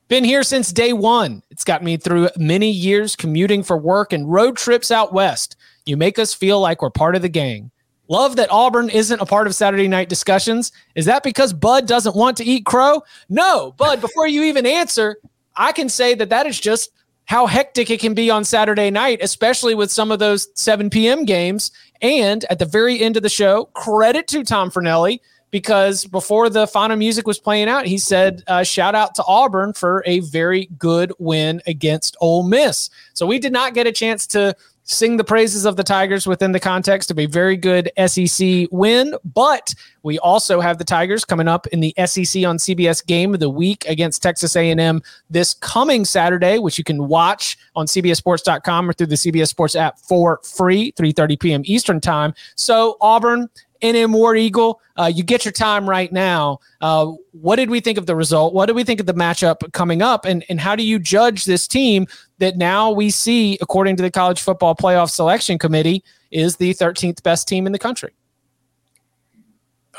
Been 0.08 0.24
here 0.24 0.42
since 0.42 0.72
day 0.72 0.92
one. 0.92 1.42
It's 1.50 1.64
got 1.64 1.82
me 1.82 1.96
through 1.96 2.28
many 2.36 2.70
years 2.70 3.16
commuting 3.16 3.62
for 3.62 3.76
work 3.76 4.12
and 4.12 4.30
road 4.30 4.56
trips 4.56 4.90
out 4.90 5.12
west. 5.12 5.56
You 5.84 5.96
make 5.96 6.18
us 6.18 6.32
feel 6.34 6.60
like 6.60 6.80
we're 6.82 6.90
part 6.90 7.16
of 7.16 7.22
the 7.22 7.28
gang. 7.28 7.70
Love 8.08 8.36
that 8.36 8.50
Auburn 8.50 8.88
isn't 8.88 9.20
a 9.20 9.26
part 9.26 9.46
of 9.46 9.54
Saturday 9.54 9.88
night 9.88 10.08
discussions. 10.08 10.72
Is 10.94 11.06
that 11.06 11.22
because 11.22 11.52
Bud 11.52 11.86
doesn't 11.86 12.16
want 12.16 12.36
to 12.38 12.44
eat 12.44 12.64
crow? 12.64 13.02
No, 13.28 13.72
Bud, 13.72 14.00
before 14.00 14.28
you 14.28 14.44
even 14.44 14.66
answer, 14.66 15.18
I 15.56 15.72
can 15.72 15.88
say 15.88 16.14
that 16.14 16.28
that 16.30 16.46
is 16.46 16.60
just 16.60 16.90
how 17.24 17.46
hectic 17.46 17.90
it 17.90 18.00
can 18.00 18.14
be 18.14 18.30
on 18.30 18.44
Saturday 18.44 18.90
night, 18.90 19.18
especially 19.20 19.74
with 19.74 19.90
some 19.90 20.12
of 20.12 20.20
those 20.20 20.48
7 20.54 20.90
p.m. 20.90 21.24
games. 21.24 21.72
And 22.00 22.44
at 22.50 22.58
the 22.58 22.64
very 22.64 23.00
end 23.00 23.16
of 23.16 23.22
the 23.22 23.28
show, 23.28 23.64
credit 23.74 24.28
to 24.28 24.44
Tom 24.44 24.70
Fornelli 24.70 25.20
because 25.50 26.04
before 26.04 26.48
the 26.50 26.66
final 26.66 26.96
music 26.96 27.26
was 27.26 27.38
playing 27.38 27.68
out, 27.68 27.86
he 27.86 27.98
said, 27.98 28.42
uh, 28.46 28.62
shout 28.62 28.94
out 28.94 29.14
to 29.14 29.24
Auburn 29.26 29.72
for 29.72 30.02
a 30.06 30.20
very 30.20 30.66
good 30.78 31.12
win 31.18 31.62
against 31.66 32.16
Ole 32.20 32.42
Miss. 32.42 32.90
So 33.14 33.26
we 33.26 33.38
did 33.38 33.52
not 33.52 33.74
get 33.74 33.86
a 33.86 33.92
chance 33.92 34.26
to 34.28 34.54
sing 34.86 35.16
the 35.16 35.24
praises 35.24 35.64
of 35.64 35.76
the 35.76 35.82
Tigers 35.82 36.26
within 36.26 36.52
the 36.52 36.60
context 36.60 37.10
of 37.10 37.18
a 37.18 37.26
very 37.26 37.56
good 37.56 37.90
SEC 38.06 38.68
win. 38.70 39.14
But 39.34 39.74
we 40.02 40.18
also 40.20 40.60
have 40.60 40.78
the 40.78 40.84
Tigers 40.84 41.24
coming 41.24 41.48
up 41.48 41.66
in 41.68 41.80
the 41.80 41.92
SEC 41.98 42.44
on 42.44 42.56
CBS 42.56 43.04
game 43.04 43.34
of 43.34 43.40
the 43.40 43.50
week 43.50 43.84
against 43.88 44.22
Texas 44.22 44.54
A&M 44.56 45.02
this 45.28 45.54
coming 45.54 46.04
Saturday, 46.04 46.58
which 46.58 46.78
you 46.78 46.84
can 46.84 47.08
watch 47.08 47.58
on 47.74 47.86
CBSSports.com 47.86 48.88
or 48.88 48.92
through 48.92 49.08
the 49.08 49.16
CBS 49.16 49.48
Sports 49.48 49.74
app 49.74 49.98
for 49.98 50.40
free, 50.44 50.92
3.30 50.92 51.40
p.m. 51.40 51.62
Eastern 51.64 52.00
time. 52.00 52.32
So 52.54 52.96
Auburn, 53.00 53.50
NM 53.82 54.12
War 54.12 54.36
Eagle, 54.36 54.80
uh, 54.98 55.10
you 55.12 55.22
get 55.22 55.44
your 55.44 55.52
time 55.52 55.88
right 55.88 56.12
now. 56.12 56.60
Uh, 56.80 57.12
what 57.32 57.56
did 57.56 57.70
we 57.70 57.80
think 57.80 57.98
of 57.98 58.06
the 58.06 58.16
result? 58.16 58.54
What 58.54 58.66
did 58.66 58.76
we 58.76 58.84
think 58.84 59.00
of 59.00 59.06
the 59.06 59.14
matchup 59.14 59.72
coming 59.72 60.02
up? 60.02 60.24
And, 60.24 60.44
and 60.48 60.60
how 60.60 60.76
do 60.76 60.82
you 60.82 60.98
judge 60.98 61.44
this 61.44 61.66
team 61.66 62.06
that 62.38 62.56
now 62.56 62.90
we 62.90 63.10
see, 63.10 63.58
according 63.60 63.96
to 63.96 64.02
the 64.02 64.10
College 64.10 64.40
Football 64.40 64.74
Playoff 64.74 65.10
Selection 65.10 65.58
Committee, 65.58 66.02
is 66.30 66.56
the 66.56 66.74
13th 66.74 67.22
best 67.22 67.48
team 67.48 67.66
in 67.66 67.72
the 67.72 67.78
country? 67.78 68.12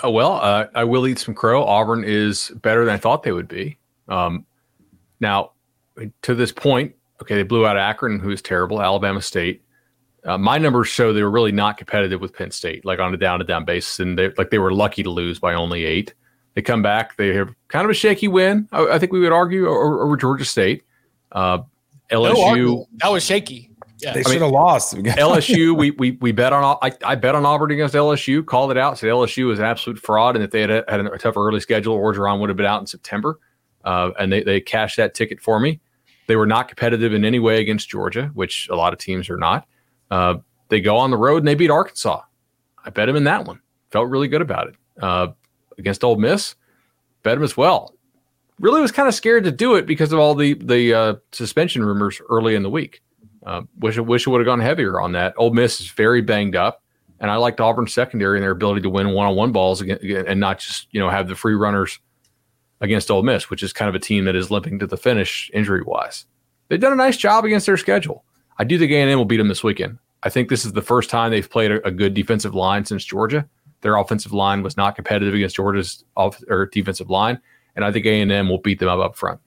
Uh, 0.03 0.11
well, 0.11 0.33
uh, 0.33 0.67
I 0.75 0.83
will 0.83 1.07
eat 1.07 1.19
some 1.19 1.33
crow. 1.33 1.63
Auburn 1.63 2.03
is 2.03 2.51
better 2.61 2.85
than 2.85 2.93
I 2.93 2.97
thought 2.97 3.23
they 3.23 3.31
would 3.31 3.47
be. 3.47 3.77
Um, 4.07 4.45
now, 5.19 5.51
to 6.21 6.35
this 6.35 6.51
point, 6.51 6.93
okay, 7.21 7.35
they 7.35 7.43
blew 7.43 7.65
out 7.65 7.77
Akron, 7.77 8.19
who 8.19 8.29
is 8.29 8.41
terrible, 8.41 8.81
Alabama 8.81 9.21
State. 9.21 9.63
Uh, 10.27 10.37
my 10.37 10.57
numbers 10.57 10.89
show 10.89 11.13
they 11.13 11.23
were 11.23 11.31
really 11.31 11.53
not 11.53 11.77
competitive 11.77 12.19
with 12.19 12.33
Penn 12.33 12.51
State, 12.51 12.83
like 12.83 12.99
on 12.99 13.13
a 13.13 13.17
down 13.17 13.39
to 13.39 13.45
down 13.45 13.63
basis, 13.63 13.99
and 13.99 14.19
they 14.19 14.29
like 14.37 14.49
they 14.49 14.59
were 14.59 14.73
lucky 14.73 15.01
to 15.01 15.09
lose 15.09 15.39
by 15.39 15.53
only 15.53 15.85
eight. 15.85 16.13
They 16.53 16.61
come 16.61 16.81
back, 16.81 17.15
they 17.15 17.33
have 17.33 17.53
kind 17.69 17.85
of 17.85 17.91
a 17.91 17.93
shaky 17.93 18.27
win, 18.27 18.67
I, 18.71 18.87
I 18.87 18.99
think 18.99 19.13
we 19.13 19.19
would 19.19 19.31
argue, 19.31 19.67
over, 19.67 20.03
over 20.03 20.17
Georgia 20.17 20.43
State. 20.43 20.83
Uh, 21.31 21.59
LSU, 22.11 22.57
no 22.57 22.87
that 22.97 23.09
was 23.09 23.23
shaky. 23.23 23.71
Yeah. 23.99 24.13
They 24.13 24.23
should 24.23 24.41
have 24.41 24.51
lost. 24.51 24.95
LSU, 24.95 25.77
we, 25.77 25.91
we 25.91 26.11
we 26.19 26.31
bet 26.31 26.51
on 26.51 26.77
I, 26.81 26.91
I 27.05 27.15
bet 27.15 27.33
on 27.33 27.45
Auburn 27.45 27.71
against 27.71 27.95
LSU, 27.95 28.45
called 28.45 28.71
it 28.71 28.77
out, 28.77 28.97
said 28.97 29.07
LSU 29.07 29.47
was 29.47 29.59
an 29.59 29.65
absolute 29.65 29.97
fraud, 29.97 30.35
and 30.35 30.43
if 30.43 30.51
they 30.51 30.61
had 30.61 30.69
had 30.89 30.99
a 30.99 31.17
tougher 31.17 31.47
early 31.47 31.61
schedule, 31.61 31.97
Orgeron 31.97 32.39
would 32.41 32.49
have 32.49 32.57
been 32.57 32.65
out 32.65 32.81
in 32.81 32.87
September, 32.87 33.39
uh, 33.85 34.11
and 34.19 34.31
they 34.31 34.43
they 34.43 34.59
cashed 34.59 34.97
that 34.97 35.13
ticket 35.13 35.39
for 35.39 35.59
me. 35.59 35.79
They 36.27 36.35
were 36.35 36.45
not 36.45 36.67
competitive 36.67 37.13
in 37.13 37.23
any 37.23 37.39
way 37.39 37.61
against 37.61 37.87
Georgia, 37.87 38.29
which 38.33 38.67
a 38.69 38.75
lot 38.75 38.91
of 38.91 38.99
teams 38.99 39.29
are 39.29 39.37
not. 39.37 39.65
Uh, 40.09 40.35
they 40.69 40.81
go 40.81 40.97
on 40.97 41.11
the 41.11 41.17
road 41.17 41.37
and 41.37 41.47
they 41.47 41.55
beat 41.55 41.71
Arkansas. 41.71 42.21
I 42.83 42.89
bet 42.89 43.09
him 43.09 43.15
in 43.15 43.25
that 43.25 43.45
one. 43.45 43.59
Felt 43.91 44.09
really 44.09 44.27
good 44.27 44.41
about 44.41 44.67
it. 44.67 44.75
Uh, 45.01 45.27
against 45.77 46.03
Ole 46.03 46.17
Miss, 46.17 46.55
bet 47.23 47.37
him 47.37 47.43
as 47.43 47.55
well. 47.55 47.93
Really 48.59 48.81
was 48.81 48.91
kind 48.91 49.07
of 49.07 49.13
scared 49.13 49.43
to 49.43 49.51
do 49.51 49.75
it 49.75 49.85
because 49.85 50.11
of 50.11 50.19
all 50.19 50.33
the 50.33 50.55
the 50.55 50.93
uh, 50.93 51.15
suspension 51.31 51.83
rumors 51.83 52.19
early 52.29 52.55
in 52.55 52.63
the 52.63 52.69
week. 52.69 53.01
Uh, 53.45 53.61
wish 53.79 53.97
wish 53.97 54.25
it 54.25 54.29
would 54.29 54.39
have 54.39 54.45
gone 54.45 54.59
heavier 54.59 54.99
on 54.99 55.11
that. 55.11 55.33
Ole 55.37 55.53
Miss 55.53 55.79
is 55.79 55.89
very 55.89 56.21
banged 56.21 56.55
up, 56.55 56.81
and 57.19 57.29
I 57.29 57.35
liked 57.35 57.61
Auburn's 57.61 57.93
secondary 57.93 58.37
and 58.37 58.43
their 58.43 58.51
ability 58.51 58.81
to 58.81 58.89
win 58.89 59.11
one 59.11 59.27
on 59.27 59.35
one 59.35 59.51
balls 59.51 59.81
and 59.81 60.39
not 60.39 60.59
just 60.59 60.87
you 60.91 60.99
know 60.99 61.09
have 61.09 61.27
the 61.27 61.35
free 61.35 61.53
runners 61.53 61.99
against 62.81 63.11
Ole 63.11 63.23
Miss, 63.23 63.49
which 63.49 63.63
is 63.63 63.73
kind 63.73 63.89
of 63.89 63.95
a 63.95 63.99
team 63.99 64.25
that 64.25 64.35
is 64.35 64.49
limping 64.49 64.79
to 64.79 64.87
the 64.87 64.97
finish 64.97 65.51
injury 65.53 65.83
wise. 65.83 66.25
They've 66.67 66.79
done 66.79 66.93
a 66.93 66.97
nice 66.97 67.17
job 67.17 67.45
against 67.45 67.65
their 67.65 67.77
schedule. 67.77 68.23
I 68.59 68.63
do 68.63 68.79
think 68.79 68.91
A&M 68.91 69.17
will 69.17 69.25
beat 69.25 69.37
them 69.37 69.47
this 69.47 69.63
weekend. 69.63 69.99
I 70.23 70.29
think 70.29 70.49
this 70.49 70.65
is 70.65 70.73
the 70.73 70.81
first 70.81 71.09
time 71.09 71.31
they've 71.31 71.49
played 71.49 71.71
a, 71.71 71.85
a 71.87 71.91
good 71.91 72.13
defensive 72.13 72.55
line 72.55 72.85
since 72.85 73.05
Georgia. 73.05 73.47
Their 73.81 73.97
offensive 73.97 74.33
line 74.33 74.63
was 74.63 74.75
not 74.75 74.95
competitive 74.95 75.33
against 75.35 75.55
Georgia's 75.55 76.03
off, 76.15 76.41
or 76.49 76.65
defensive 76.65 77.09
line, 77.09 77.39
and 77.75 77.85
I 77.85 77.91
think 77.91 78.05
A&M 78.05 78.49
will 78.49 78.57
beat 78.57 78.79
them 78.79 78.89
up 78.89 78.99
up 78.99 79.15
front. 79.15 79.39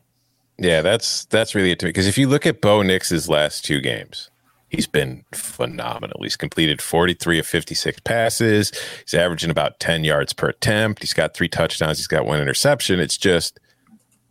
Yeah, 0.58 0.82
that's 0.82 1.24
that's 1.26 1.54
really 1.54 1.70
it 1.70 1.78
to 1.80 1.86
me 1.86 1.88
because 1.90 2.06
if 2.06 2.18
you 2.18 2.28
look 2.28 2.46
at 2.46 2.60
Bo 2.60 2.82
Nix's 2.82 3.28
last 3.28 3.64
two 3.64 3.80
games, 3.80 4.30
he's 4.68 4.86
been 4.86 5.24
phenomenal. 5.32 6.20
He's 6.22 6.36
completed 6.36 6.82
43 6.82 7.38
of 7.38 7.46
56 7.46 8.00
passes. 8.00 8.70
He's 9.00 9.14
averaging 9.14 9.50
about 9.50 9.80
10 9.80 10.04
yards 10.04 10.32
per 10.32 10.48
attempt. 10.48 11.02
He's 11.02 11.14
got 11.14 11.34
three 11.34 11.48
touchdowns. 11.48 11.98
He's 11.98 12.06
got 12.06 12.26
one 12.26 12.40
interception. 12.40 13.00
It's 13.00 13.16
just 13.16 13.58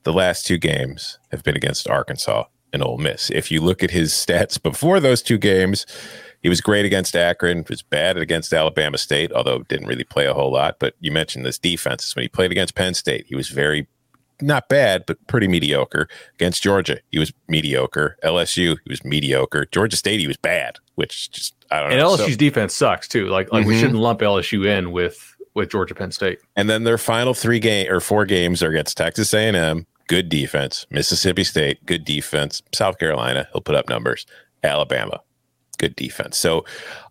the 0.03 0.13
last 0.13 0.45
two 0.45 0.57
games 0.57 1.17
have 1.31 1.43
been 1.43 1.57
against 1.57 1.89
Arkansas 1.89 2.45
and 2.73 2.83
Ole 2.83 2.97
Miss. 2.97 3.29
If 3.29 3.51
you 3.51 3.61
look 3.61 3.83
at 3.83 3.91
his 3.91 4.11
stats 4.27 4.61
before 4.61 4.99
those 4.99 5.21
two 5.21 5.37
games, 5.37 5.85
he 6.41 6.49
was 6.49 6.61
great 6.61 6.85
against 6.85 7.15
Akron, 7.15 7.65
was 7.69 7.81
bad 7.81 8.17
against 8.17 8.53
Alabama 8.53 8.97
State, 8.97 9.31
although 9.33 9.63
didn't 9.63 9.87
really 9.87 10.05
play 10.05 10.25
a 10.25 10.33
whole 10.33 10.51
lot. 10.51 10.77
But 10.79 10.95
you 10.99 11.11
mentioned 11.11 11.45
this 11.45 11.59
defense. 11.59 12.15
When 12.15 12.23
he 12.23 12.29
played 12.29 12.51
against 12.51 12.75
Penn 12.75 12.93
State, 12.93 13.25
he 13.27 13.35
was 13.35 13.49
very 13.49 13.87
not 14.41 14.69
bad, 14.69 15.03
but 15.05 15.17
pretty 15.27 15.47
mediocre. 15.47 16.07
Against 16.35 16.63
Georgia, 16.63 16.99
he 17.11 17.19
was 17.19 17.33
mediocre. 17.49 18.17
LSU, 18.23 18.77
he 18.83 18.89
was 18.89 19.03
mediocre. 19.03 19.65
Georgia 19.71 19.97
State, 19.97 20.21
he 20.21 20.27
was 20.27 20.37
bad, 20.37 20.77
which 20.95 21.29
just 21.31 21.55
I 21.71 21.81
don't 21.81 21.91
and 21.91 21.99
know. 21.99 22.13
And 22.13 22.21
LSU's 22.21 22.33
so, 22.33 22.37
defense 22.37 22.75
sucks 22.75 23.07
too. 23.07 23.27
Like 23.27 23.51
like 23.51 23.61
mm-hmm. 23.61 23.69
we 23.69 23.79
shouldn't 23.79 23.99
lump 23.99 24.21
LSU 24.21 24.65
in 24.65 24.91
with 24.91 25.35
with 25.55 25.69
Georgia 25.69 25.95
Penn 25.95 26.11
State. 26.11 26.39
And 26.55 26.69
then 26.69 26.83
their 26.83 26.97
final 26.97 27.33
three 27.33 27.59
game 27.59 27.91
or 27.91 27.99
four 27.99 28.25
games 28.25 28.63
are 28.63 28.69
against 28.69 28.97
Texas 28.97 29.33
A&M, 29.33 29.85
good 30.09 30.27
defense. 30.27 30.85
Mississippi 30.89 31.45
State, 31.45 31.85
good 31.85 32.03
defense. 32.03 32.61
South 32.73 32.97
Carolina, 32.97 33.47
he'll 33.53 33.61
put 33.61 33.75
up 33.75 33.87
numbers. 33.87 34.25
Alabama, 34.63 35.21
good 35.77 35.95
defense. 35.95 36.37
So 36.37 36.65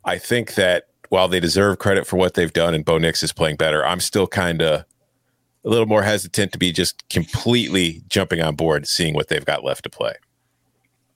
I 0.05 0.19
think 0.19 0.55
that 0.57 0.89
while 1.09 1.29
they 1.29 1.41
deserve 1.41 1.79
credit 1.79 2.07
for 2.07 2.17
what 2.17 2.35
they've 2.35 2.53
done 2.53 2.75
and 2.75 2.85
Bo 2.85 2.99
Nix 2.99 3.23
is 3.23 3.33
playing 3.33 3.57
better, 3.57 3.87
I'm 3.87 4.01
still 4.01 4.27
kind 4.27 4.61
of 4.61 4.85
a 5.65 5.69
little 5.69 5.87
more 5.87 6.03
hesitant 6.03 6.53
to 6.53 6.59
be 6.59 6.73
just 6.73 7.09
completely 7.09 8.03
jumping 8.09 8.43
on 8.43 8.57
board, 8.57 8.87
seeing 8.87 9.15
what 9.15 9.29
they've 9.29 9.45
got 9.45 9.65
left 9.65 9.85
to 9.85 9.91
play. 9.91 10.15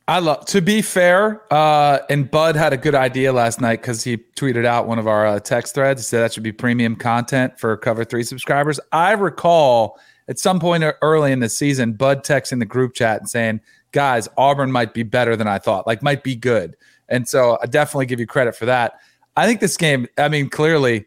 I 0.09 0.19
love 0.19 0.47
to 0.47 0.61
be 0.61 0.83
fair, 0.83 1.43
uh, 1.53 2.01
and 2.11 2.29
Bud 2.29 2.57
had 2.57 2.73
a 2.73 2.77
good 2.77 2.95
idea 2.95 3.33
last 3.33 3.61
night 3.61 3.81
because 3.81 4.03
he 4.03 4.17
tweeted 4.37 4.65
out 4.65 4.89
one 4.89 4.99
of 4.99 5.07
our 5.07 5.27
uh, 5.27 5.39
text 5.39 5.75
threads. 5.75 6.03
He 6.03 6.05
said 6.05 6.23
that 6.23 6.33
should 6.33 6.43
be 6.43 6.53
premium 6.53 6.97
content 6.97 7.59
for 7.59 7.77
Cover 7.77 8.05
Three 8.05 8.25
subscribers. 8.25 8.81
I 8.91 9.13
recall 9.13 10.01
at 10.33 10.39
some 10.39 10.59
point 10.59 10.83
er, 10.83 10.97
early 11.03 11.31
in 11.31 11.41
the 11.41 11.49
season, 11.51 11.93
Bud 11.93 12.25
texting 12.25 12.59
the 12.59 12.65
group 12.65 12.95
chat 12.95 13.21
and 13.21 13.29
saying, 13.29 13.61
guys, 13.93 14.31
Auburn 14.39 14.73
might 14.73 14.95
be 14.95 15.03
better 15.03 15.37
than 15.37 15.47
I 15.47 15.59
thought, 15.59 15.87
like 15.87 16.03
might 16.03 16.25
be 16.25 16.35
good. 16.35 16.75
And 17.11 17.29
so 17.29 17.59
I 17.63 17.67
definitely 17.67 18.07
give 18.07 18.19
you 18.19 18.27
credit 18.27 18.57
for 18.57 18.65
that. 18.65 18.95
I 19.37 19.47
think 19.47 19.61
this 19.61 19.77
game, 19.77 20.09
I 20.17 20.31
mean, 20.31 20.49
clearly 20.49 21.05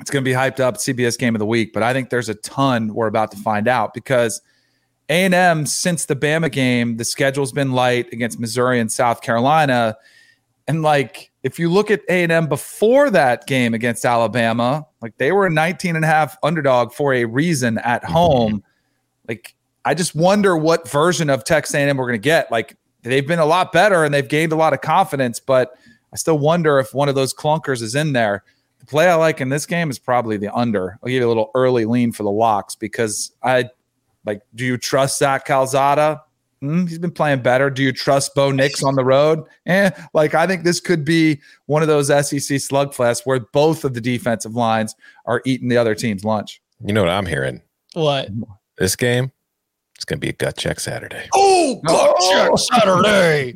it's 0.00 0.10
going 0.10 0.24
to 0.24 0.28
be 0.28 0.34
hyped 0.34 0.58
up 0.58 0.76
CBS 0.76 1.18
game 1.18 1.34
of 1.34 1.38
the 1.38 1.44
week, 1.44 1.74
but 1.74 1.82
I 1.82 1.92
think 1.92 2.08
there's 2.08 2.30
a 2.30 2.34
ton 2.36 2.94
we're 2.94 3.08
about 3.08 3.30
to 3.32 3.36
find 3.36 3.68
out 3.68 3.92
because 3.92 4.40
A&M 5.10 5.66
since 5.66 6.06
the 6.06 6.16
Bama 6.16 6.50
game, 6.50 6.96
the 6.96 7.04
schedule's 7.04 7.52
been 7.52 7.72
light 7.72 8.10
against 8.10 8.40
Missouri 8.40 8.80
and 8.80 8.90
South 8.90 9.20
Carolina. 9.20 9.98
And 10.68 10.82
like 10.82 11.30
if 11.42 11.58
you 11.58 11.70
look 11.70 11.90
at 11.90 12.02
A&M 12.08 12.48
before 12.48 13.10
that 13.10 13.46
game 13.46 13.72
against 13.74 14.04
Alabama, 14.04 14.86
like 15.00 15.16
they 15.18 15.32
were 15.32 15.46
a 15.46 15.50
19 15.50 15.94
and 15.94 16.04
a 16.04 16.08
half 16.08 16.36
underdog 16.42 16.92
for 16.92 17.14
a 17.14 17.24
reason 17.24 17.78
at 17.78 18.02
mm-hmm. 18.02 18.12
home. 18.12 18.64
Like 19.28 19.54
I 19.84 19.94
just 19.94 20.14
wonder 20.14 20.56
what 20.56 20.88
version 20.88 21.30
of 21.30 21.44
Texas 21.44 21.74
A&M 21.74 21.96
we're 21.96 22.06
going 22.06 22.20
to 22.20 22.24
get. 22.24 22.50
Like 22.50 22.76
they've 23.02 23.26
been 23.26 23.38
a 23.38 23.46
lot 23.46 23.72
better 23.72 24.04
and 24.04 24.12
they've 24.12 24.26
gained 24.26 24.52
a 24.52 24.56
lot 24.56 24.72
of 24.72 24.80
confidence, 24.80 25.38
but 25.38 25.76
I 26.12 26.16
still 26.16 26.38
wonder 26.38 26.80
if 26.80 26.92
one 26.92 27.08
of 27.08 27.14
those 27.14 27.32
clunkers 27.32 27.82
is 27.82 27.94
in 27.94 28.12
there. 28.12 28.42
The 28.80 28.86
play 28.86 29.08
I 29.08 29.14
like 29.14 29.40
in 29.40 29.48
this 29.48 29.66
game 29.66 29.90
is 29.90 29.98
probably 29.98 30.36
the 30.36 30.52
under. 30.54 30.98
I'll 31.02 31.08
give 31.08 31.20
you 31.20 31.26
a 31.26 31.28
little 31.28 31.50
early 31.54 31.84
lean 31.84 32.10
for 32.12 32.24
the 32.24 32.30
locks 32.30 32.74
because 32.74 33.32
I 33.42 33.70
like. 34.24 34.42
Do 34.54 34.64
you 34.64 34.76
trust 34.76 35.18
Zach 35.18 35.46
Calzada? 35.46 36.22
Mm, 36.62 36.88
he's 36.88 36.98
been 36.98 37.10
playing 37.10 37.42
better. 37.42 37.68
Do 37.68 37.82
you 37.82 37.92
trust 37.92 38.34
Bo 38.34 38.50
Nix 38.50 38.82
on 38.82 38.94
the 38.94 39.04
road? 39.04 39.44
Eh, 39.66 39.90
like 40.14 40.34
I 40.34 40.46
think 40.46 40.64
this 40.64 40.80
could 40.80 41.04
be 41.04 41.40
one 41.66 41.82
of 41.82 41.88
those 41.88 42.08
SEC 42.08 42.58
slugfests 42.58 43.22
where 43.24 43.40
both 43.52 43.84
of 43.84 43.94
the 43.94 44.00
defensive 44.00 44.54
lines 44.54 44.94
are 45.26 45.42
eating 45.44 45.68
the 45.68 45.76
other 45.76 45.94
team's 45.94 46.24
lunch. 46.24 46.62
You 46.84 46.94
know 46.94 47.02
what 47.02 47.10
I'm 47.10 47.26
hearing? 47.26 47.62
What? 47.94 48.28
This 48.78 48.96
game, 48.96 49.32
it's 49.94 50.04
going 50.04 50.18
to 50.18 50.20
be 50.20 50.30
a 50.30 50.32
gut 50.32 50.56
check 50.56 50.80
Saturday. 50.80 51.28
Oh, 51.34 51.80
gut 51.86 52.14
oh. 52.18 52.56
check 52.56 52.80
Saturday. 52.80 53.54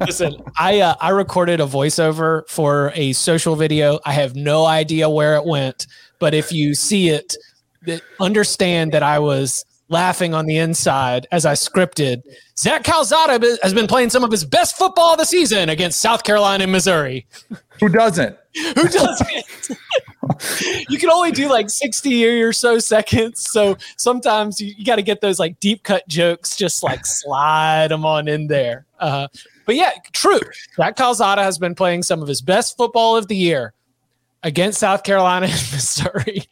Listen, 0.00 0.36
I 0.58 0.80
uh, 0.80 0.94
I 1.00 1.10
recorded 1.10 1.60
a 1.60 1.66
voiceover 1.66 2.48
for 2.48 2.92
a 2.94 3.12
social 3.12 3.56
video. 3.56 3.98
I 4.06 4.12
have 4.12 4.36
no 4.36 4.64
idea 4.64 5.08
where 5.10 5.36
it 5.36 5.44
went, 5.44 5.86
but 6.18 6.32
if 6.32 6.52
you 6.52 6.74
see 6.74 7.10
it, 7.10 7.36
understand 8.20 8.92
that 8.92 9.02
I 9.02 9.18
was 9.18 9.64
laughing 9.88 10.34
on 10.34 10.46
the 10.46 10.56
inside 10.58 11.26
as 11.32 11.46
I 11.46 11.54
scripted. 11.54 12.22
Zach 12.56 12.84
Calzada 12.84 13.58
has 13.62 13.74
been 13.74 13.86
playing 13.86 14.10
some 14.10 14.24
of 14.24 14.30
his 14.30 14.44
best 14.44 14.76
football 14.76 15.12
of 15.12 15.18
the 15.18 15.24
season 15.24 15.68
against 15.68 16.00
South 16.00 16.24
Carolina 16.24 16.64
and 16.64 16.72
Missouri. 16.72 17.26
Who 17.80 17.88
doesn't? 17.88 18.36
Who 18.74 18.88
doesn't? 18.88 19.70
you 20.88 20.98
can 20.98 21.10
only 21.10 21.30
do 21.30 21.48
like 21.48 21.70
60 21.70 22.24
or 22.26 22.52
so 22.52 22.78
seconds. 22.78 23.48
So 23.48 23.76
sometimes 23.96 24.60
you, 24.60 24.74
you 24.76 24.84
got 24.84 24.96
to 24.96 25.02
get 25.02 25.20
those 25.20 25.38
like 25.38 25.58
deep 25.60 25.84
cut 25.84 26.06
jokes, 26.08 26.56
just 26.56 26.82
like 26.82 27.06
slide 27.06 27.90
them 27.90 28.04
on 28.04 28.28
in 28.28 28.48
there. 28.48 28.86
Uh, 28.98 29.28
but 29.64 29.76
yeah, 29.76 29.92
true. 30.12 30.40
Zach 30.76 30.96
Calzada 30.96 31.42
has 31.42 31.58
been 31.58 31.74
playing 31.74 32.02
some 32.02 32.22
of 32.22 32.28
his 32.28 32.42
best 32.42 32.76
football 32.76 33.16
of 33.16 33.28
the 33.28 33.36
year 33.36 33.74
against 34.42 34.80
South 34.80 35.04
Carolina 35.04 35.46
and 35.46 35.54
Missouri. 35.72 36.48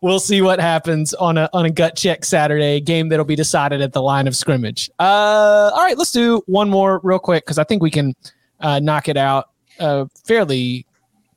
We'll 0.00 0.20
see 0.20 0.42
what 0.42 0.60
happens 0.60 1.14
on 1.14 1.38
a 1.38 1.48
on 1.52 1.66
a 1.66 1.70
gut 1.70 1.96
check 1.96 2.24
Saturday 2.24 2.80
game 2.80 3.08
that'll 3.08 3.24
be 3.24 3.36
decided 3.36 3.80
at 3.80 3.92
the 3.92 4.02
line 4.02 4.26
of 4.26 4.36
scrimmage. 4.36 4.90
Uh, 4.98 5.70
all 5.74 5.84
right, 5.84 5.98
let's 5.98 6.12
do 6.12 6.42
one 6.46 6.68
more 6.70 7.00
real 7.02 7.18
quick 7.18 7.44
because 7.44 7.58
I 7.58 7.64
think 7.64 7.82
we 7.82 7.90
can 7.90 8.14
uh, 8.60 8.78
knock 8.80 9.08
it 9.08 9.16
out 9.16 9.50
uh, 9.78 10.06
fairly 10.24 10.86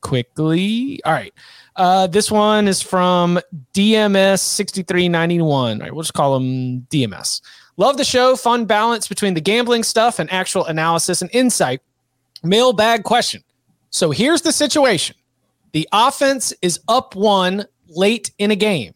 quickly. 0.01 1.01
All 1.05 1.13
right. 1.13 1.33
Uh, 1.75 2.05
this 2.05 2.29
one 2.29 2.67
is 2.67 2.81
from 2.81 3.39
DMS 3.73 4.39
6391. 4.39 5.49
All 5.49 5.79
right, 5.79 5.93
we'll 5.93 6.03
just 6.03 6.13
call 6.13 6.35
him 6.35 6.81
DMS. 6.83 7.41
Love 7.77 7.97
the 7.97 8.03
show. 8.03 8.35
Fun 8.35 8.65
balance 8.65 9.07
between 9.07 9.33
the 9.33 9.41
gambling 9.41 9.81
stuff 9.81 10.19
and 10.19 10.31
actual 10.31 10.65
analysis 10.65 11.21
and 11.21 11.31
insight. 11.33 11.81
Mailbag 12.43 13.03
question. 13.03 13.43
So 13.89 14.11
here's 14.11 14.41
the 14.41 14.51
situation 14.51 15.15
the 15.71 15.87
offense 15.91 16.53
is 16.61 16.79
up 16.87 17.15
one 17.15 17.65
late 17.95 18.31
in 18.37 18.51
a 18.51 18.55
game. 18.55 18.93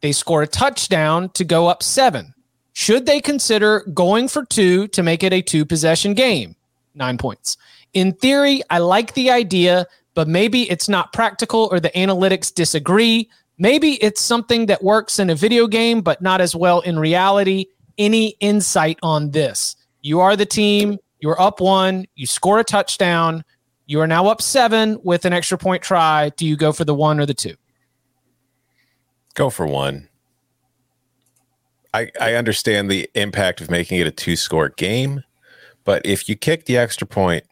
They 0.00 0.12
score 0.12 0.42
a 0.42 0.46
touchdown 0.46 1.30
to 1.30 1.44
go 1.44 1.66
up 1.66 1.82
seven. 1.82 2.34
Should 2.72 3.06
they 3.06 3.20
consider 3.20 3.80
going 3.92 4.28
for 4.28 4.44
two 4.44 4.86
to 4.88 5.02
make 5.02 5.22
it 5.22 5.32
a 5.32 5.42
two 5.42 5.64
possession 5.64 6.14
game? 6.14 6.54
Nine 6.94 7.18
points. 7.18 7.56
In 7.94 8.12
theory, 8.12 8.62
I 8.70 8.78
like 8.78 9.14
the 9.14 9.30
idea, 9.30 9.86
but 10.14 10.28
maybe 10.28 10.70
it's 10.70 10.88
not 10.88 11.12
practical 11.12 11.68
or 11.72 11.80
the 11.80 11.90
analytics 11.90 12.54
disagree. 12.54 13.28
Maybe 13.58 13.94
it's 13.94 14.20
something 14.20 14.66
that 14.66 14.84
works 14.84 15.18
in 15.18 15.30
a 15.30 15.34
video 15.34 15.66
game, 15.66 16.00
but 16.00 16.22
not 16.22 16.40
as 16.40 16.54
well 16.54 16.80
in 16.80 16.98
reality. 16.98 17.66
Any 17.98 18.36
insight 18.38 18.98
on 19.02 19.32
this? 19.32 19.74
You 20.02 20.20
are 20.20 20.36
the 20.36 20.46
team, 20.46 20.98
you're 21.18 21.40
up 21.40 21.60
one, 21.60 22.06
you 22.14 22.26
score 22.26 22.60
a 22.60 22.64
touchdown, 22.64 23.44
you 23.86 24.00
are 24.00 24.06
now 24.06 24.26
up 24.26 24.40
seven 24.40 25.00
with 25.02 25.24
an 25.24 25.32
extra 25.32 25.58
point 25.58 25.82
try. 25.82 26.30
Do 26.36 26.46
you 26.46 26.56
go 26.56 26.72
for 26.72 26.84
the 26.84 26.94
one 26.94 27.18
or 27.18 27.26
the 27.26 27.34
two? 27.34 27.56
Go 29.38 29.50
for 29.50 29.68
one. 29.68 30.08
I, 31.94 32.10
I 32.20 32.34
understand 32.34 32.90
the 32.90 33.08
impact 33.14 33.60
of 33.60 33.70
making 33.70 34.00
it 34.00 34.06
a 34.08 34.10
two 34.10 34.34
score 34.34 34.70
game, 34.70 35.22
but 35.84 36.04
if 36.04 36.28
you 36.28 36.34
kick 36.34 36.64
the 36.64 36.76
extra 36.76 37.06
point, 37.06 37.44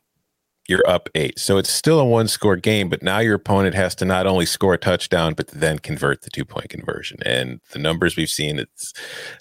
you're 0.66 0.82
up 0.84 1.08
eight. 1.14 1.38
So 1.38 1.58
it's 1.58 1.70
still 1.70 2.00
a 2.00 2.04
one 2.04 2.26
score 2.26 2.56
game, 2.56 2.88
but 2.88 3.04
now 3.04 3.20
your 3.20 3.36
opponent 3.36 3.76
has 3.76 3.94
to 3.96 4.04
not 4.04 4.26
only 4.26 4.46
score 4.46 4.74
a 4.74 4.78
touchdown, 4.78 5.34
but 5.34 5.46
then 5.46 5.78
convert 5.78 6.22
the 6.22 6.30
two 6.30 6.44
point 6.44 6.70
conversion. 6.70 7.18
And 7.24 7.60
the 7.70 7.78
numbers 7.78 8.16
we've 8.16 8.28
seen, 8.28 8.58
it's, 8.58 8.92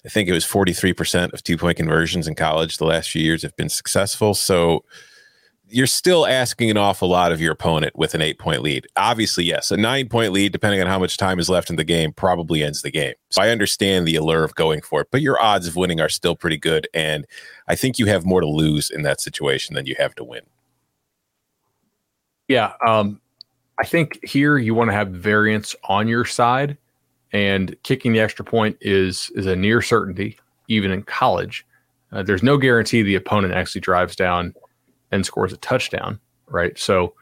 I 0.04 0.08
think 0.08 0.28
it 0.28 0.32
was 0.32 0.44
43% 0.44 1.32
of 1.32 1.42
two 1.42 1.56
point 1.56 1.78
conversions 1.78 2.28
in 2.28 2.36
college 2.36 2.76
the 2.76 2.86
last 2.86 3.10
few 3.10 3.22
years 3.22 3.42
have 3.42 3.56
been 3.56 3.68
successful. 3.68 4.34
So 4.34 4.84
you're 5.68 5.86
still 5.86 6.26
asking 6.26 6.70
an 6.70 6.76
awful 6.76 7.08
lot 7.08 7.32
of 7.32 7.40
your 7.40 7.52
opponent 7.52 7.96
with 7.96 8.14
an 8.14 8.22
eight 8.22 8.38
point 8.38 8.62
lead. 8.62 8.86
Obviously, 8.96 9.44
yes, 9.44 9.70
a 9.70 9.76
nine 9.76 10.08
point 10.08 10.32
lead, 10.32 10.52
depending 10.52 10.80
on 10.80 10.86
how 10.86 10.98
much 10.98 11.16
time 11.16 11.38
is 11.38 11.48
left 11.48 11.70
in 11.70 11.76
the 11.76 11.84
game, 11.84 12.12
probably 12.12 12.62
ends 12.62 12.82
the 12.82 12.90
game. 12.90 13.14
So 13.30 13.42
I 13.42 13.50
understand 13.50 14.06
the 14.06 14.16
allure 14.16 14.44
of 14.44 14.54
going 14.54 14.80
for 14.80 15.00
it, 15.00 15.08
but 15.10 15.22
your 15.22 15.40
odds 15.42 15.66
of 15.66 15.76
winning 15.76 16.00
are 16.00 16.08
still 16.08 16.36
pretty 16.36 16.56
good. 16.56 16.88
And 16.94 17.26
I 17.68 17.74
think 17.74 17.98
you 17.98 18.06
have 18.06 18.24
more 18.24 18.40
to 18.40 18.46
lose 18.46 18.90
in 18.90 19.02
that 19.02 19.20
situation 19.20 19.74
than 19.74 19.86
you 19.86 19.96
have 19.98 20.14
to 20.16 20.24
win. 20.24 20.42
Yeah. 22.48 22.74
Um, 22.86 23.20
I 23.78 23.84
think 23.84 24.24
here 24.24 24.58
you 24.58 24.74
want 24.74 24.88
to 24.90 24.94
have 24.94 25.08
variance 25.08 25.74
on 25.84 26.06
your 26.06 26.24
side, 26.24 26.78
and 27.32 27.76
kicking 27.82 28.12
the 28.12 28.20
extra 28.20 28.44
point 28.44 28.76
is 28.80 29.30
is 29.34 29.46
a 29.46 29.56
near 29.56 29.82
certainty, 29.82 30.38
even 30.68 30.92
in 30.92 31.02
college. 31.02 31.66
Uh, 32.12 32.22
there's 32.22 32.42
no 32.42 32.56
guarantee 32.56 33.02
the 33.02 33.16
opponent 33.16 33.52
actually 33.52 33.80
drives 33.80 34.14
down 34.14 34.54
and 35.12 35.24
scores 35.24 35.52
a 35.52 35.56
touchdown, 35.58 36.18
right? 36.48 36.78
So 36.78 37.14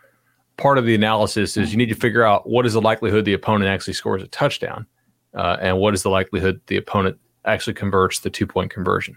part 0.57 0.79
of 0.79 0.87
the 0.87 0.95
analysis 0.95 1.57
is 1.57 1.73
you 1.73 1.79
need 1.79 1.89
to 1.89 1.95
figure 1.95 2.25
out 2.25 2.49
what 2.49 2.67
is 2.67 2.75
the 2.75 2.81
likelihood 2.81 3.25
the 3.25 3.33
opponent 3.33 3.71
actually 3.71 3.95
scores 3.95 4.23
a 4.23 4.29
touchdown, 4.29 4.87
uh, 5.35 5.57
and 5.61 5.79
what 5.79 5.95
is 5.95 6.03
the 6.03 6.11
likelihood 6.11 6.61
the 6.67 6.77
opponent 6.77 7.19
actually 7.45 7.75
converts 7.75 8.21
the 8.21 8.31
two 8.31 8.47
point 8.47 8.71
conversion. 8.71 9.17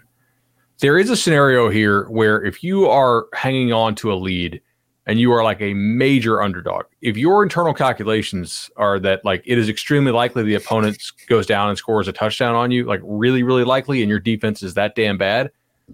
There 0.80 0.98
is 0.98 1.10
a 1.10 1.16
scenario 1.16 1.70
here 1.70 2.08
where 2.08 2.44
if 2.44 2.62
you 2.62 2.86
are 2.88 3.26
hanging 3.34 3.72
on 3.72 3.94
to 3.96 4.12
a 4.12 4.14
lead 4.14 4.60
and 5.08 5.18
you 5.18 5.32
are 5.32 5.42
like 5.42 5.60
a 5.62 5.72
major 5.72 6.42
underdog. 6.42 6.84
If 7.00 7.16
your 7.16 7.42
internal 7.42 7.72
calculations 7.72 8.70
are 8.76 9.00
that 9.00 9.24
like 9.24 9.42
it 9.46 9.56
is 9.56 9.68
extremely 9.68 10.12
likely 10.12 10.42
the 10.42 10.54
opponent 10.54 11.02
goes 11.28 11.46
down 11.46 11.70
and 11.70 11.78
scores 11.78 12.08
a 12.08 12.12
touchdown 12.12 12.54
on 12.54 12.70
you, 12.70 12.84
like 12.84 13.00
really, 13.02 13.42
really 13.42 13.64
likely, 13.64 14.02
and 14.02 14.10
your 14.10 14.20
defense 14.20 14.62
is 14.62 14.74
that 14.74 14.94
damn 14.94 15.16
bad, 15.16 15.50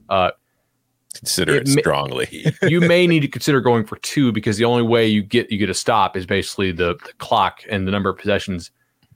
uh, 0.09 0.33
consider 1.15 1.55
it, 1.55 1.69
it 1.69 1.81
strongly. 1.81 2.55
you 2.63 2.81
may 2.81 3.07
need 3.07 3.21
to 3.21 3.29
consider 3.29 3.61
going 3.61 3.85
for 3.85 3.97
two 3.97 4.33
because 4.33 4.57
the 4.57 4.65
only 4.65 4.83
way 4.83 5.07
you 5.07 5.23
get 5.23 5.51
you 5.51 5.59
get 5.59 5.71
a 5.71 5.75
stop 5.75 6.17
is 6.17 6.27
basically 6.27 6.73
the, 6.73 6.95
the 7.05 7.13
clock 7.19 7.61
and 7.71 7.87
the 7.87 7.93
number 7.93 8.11
of 8.11 8.19
possessions 8.19 8.71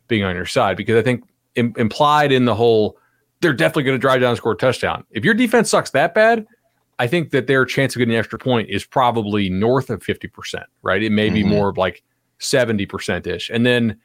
being 0.07 0.24
on 0.24 0.34
your 0.34 0.46
side. 0.46 0.76
Because 0.76 0.96
I 0.96 1.03
think 1.03 1.24
Im- 1.55 1.74
implied 1.76 2.32
in 2.32 2.44
the 2.44 2.55
whole, 2.55 2.99
they're 3.40 3.53
definitely 3.53 3.84
going 3.84 3.96
to 3.96 4.01
drive 4.01 4.20
down 4.20 4.30
and 4.30 4.38
score 4.38 4.53
a 4.53 4.57
touchdown. 4.57 5.05
If 5.11 5.24
your 5.24 5.34
defense 5.34 5.70
sucks 5.70 5.90
that 5.90 6.14
bad, 6.14 6.46
I 6.99 7.07
think 7.07 7.30
that 7.30 7.46
their 7.46 7.64
chance 7.64 7.94
of 7.94 7.99
getting 7.99 8.14
an 8.14 8.18
extra 8.18 8.38
point 8.38 8.68
is 8.70 8.84
probably 8.84 9.49
north 9.49 9.90
of 9.90 10.03
50%, 10.03 10.64
right? 10.82 11.03
It 11.03 11.11
may 11.11 11.30
be 11.30 11.40
mm-hmm. 11.40 11.51
more 11.51 11.68
of 11.68 11.76
like 11.76 12.03
70% 12.40 13.26
ish. 13.26 13.51
And 13.51 13.64
then 13.64 13.99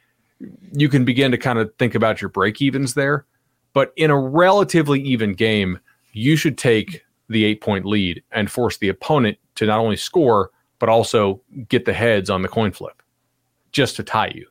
you 0.72 0.88
can 0.88 1.04
begin 1.04 1.30
to 1.30 1.38
kind 1.38 1.58
of 1.58 1.74
think 1.78 1.94
about 1.94 2.20
your 2.20 2.28
break 2.28 2.60
evens 2.60 2.94
there. 2.94 3.26
But 3.72 3.92
in 3.96 4.10
a 4.10 4.18
relatively 4.18 5.00
even 5.00 5.34
game, 5.34 5.80
you 6.12 6.36
should 6.36 6.56
take 6.56 7.03
the 7.28 7.44
eight 7.44 7.60
point 7.60 7.84
lead 7.84 8.22
and 8.32 8.50
force 8.50 8.76
the 8.78 8.88
opponent 8.88 9.38
to 9.56 9.66
not 9.66 9.78
only 9.78 9.96
score, 9.96 10.50
but 10.78 10.88
also 10.88 11.40
get 11.68 11.84
the 11.84 11.92
heads 11.92 12.30
on 12.30 12.42
the 12.42 12.48
coin 12.48 12.72
flip 12.72 13.02
just 13.72 13.96
to 13.96 14.02
tie 14.02 14.32
you. 14.34 14.46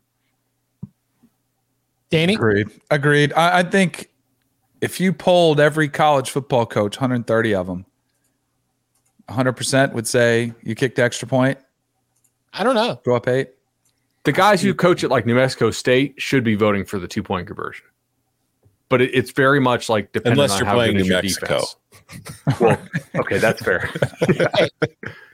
Danny? 2.10 2.36
Agreed. 2.36 2.70
Agreed. 2.92 3.34
I, 3.34 3.60
I 3.60 3.64
think 3.64 4.12
if 4.82 5.00
you 5.00 5.14
polled 5.14 5.60
every 5.60 5.90
college 5.90 6.30
football 6.30 6.66
coach, 6.66 6.98
130 6.98 7.56
of 7.56 7.68
them, 7.68 7.86
100% 9.30 9.94
would 9.94 10.08
say 10.08 10.54
you 10.62 10.76
kicked 10.76 10.98
the 10.98 11.04
extra 11.04 11.28
point? 11.28 11.58
I 12.54 12.64
don't 12.64 12.76
know. 12.76 13.00
Go 13.04 13.16
up 13.16 13.28
eight? 13.28 13.52
The 14.26 14.32
guys 14.32 14.62
who 14.62 14.74
coach 14.74 15.04
at 15.04 15.10
like 15.10 15.26
New 15.26 15.36
Mexico 15.36 15.72
State 15.72 16.16
should 16.18 16.44
be 16.44 16.56
voting 16.56 16.86
for 16.86 17.00
the 17.00 17.08
two 17.08 17.24
point 17.24 17.48
conversion. 17.48 17.86
But 18.90 19.02
it, 19.02 19.12
it's 19.14 19.32
very 19.32 19.60
much 19.60 19.90
like 19.90 20.12
depending 20.12 20.34
Unless 20.34 20.52
on 20.54 20.66
you're 20.66 20.74
playing 20.74 20.98
New 20.98 21.10
Mexico. 21.10 21.64
Well, 22.60 22.78
okay, 23.16 23.38
that's 23.38 23.62
fair. 23.62 23.90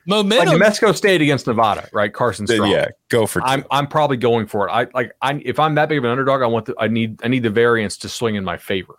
Momentum. 0.06 0.48
Like 0.48 0.54
New 0.54 0.60
Mexico 0.60 0.92
State 0.92 1.22
against 1.22 1.46
Nevada, 1.46 1.88
right? 1.94 2.12
Carson 2.12 2.48
Strong. 2.48 2.72
Yeah, 2.72 2.88
go 3.10 3.28
for. 3.28 3.44
i 3.44 3.54
I'm 3.54 3.66
I'm 3.70 3.88
probably 3.88 4.18
going 4.18 4.48
for 4.48 4.68
it. 4.68 4.72
I 4.72 4.88
like 4.94 5.12
I 5.22 5.40
if 5.46 5.60
I'm 5.60 5.76
that 5.76 5.88
big 5.88 6.00
of 6.00 6.04
an 6.04 6.10
underdog, 6.10 6.42
I 6.42 6.48
want 6.48 6.66
the 6.66 6.76
I 6.80 6.88
need 6.88 7.22
I 7.24 7.28
need 7.28 7.44
the 7.44 7.50
variance 7.52 7.98
to 7.98 8.10
swing 8.10 8.36
in 8.36 8.44
my 8.44 8.58
favor. 8.58 8.96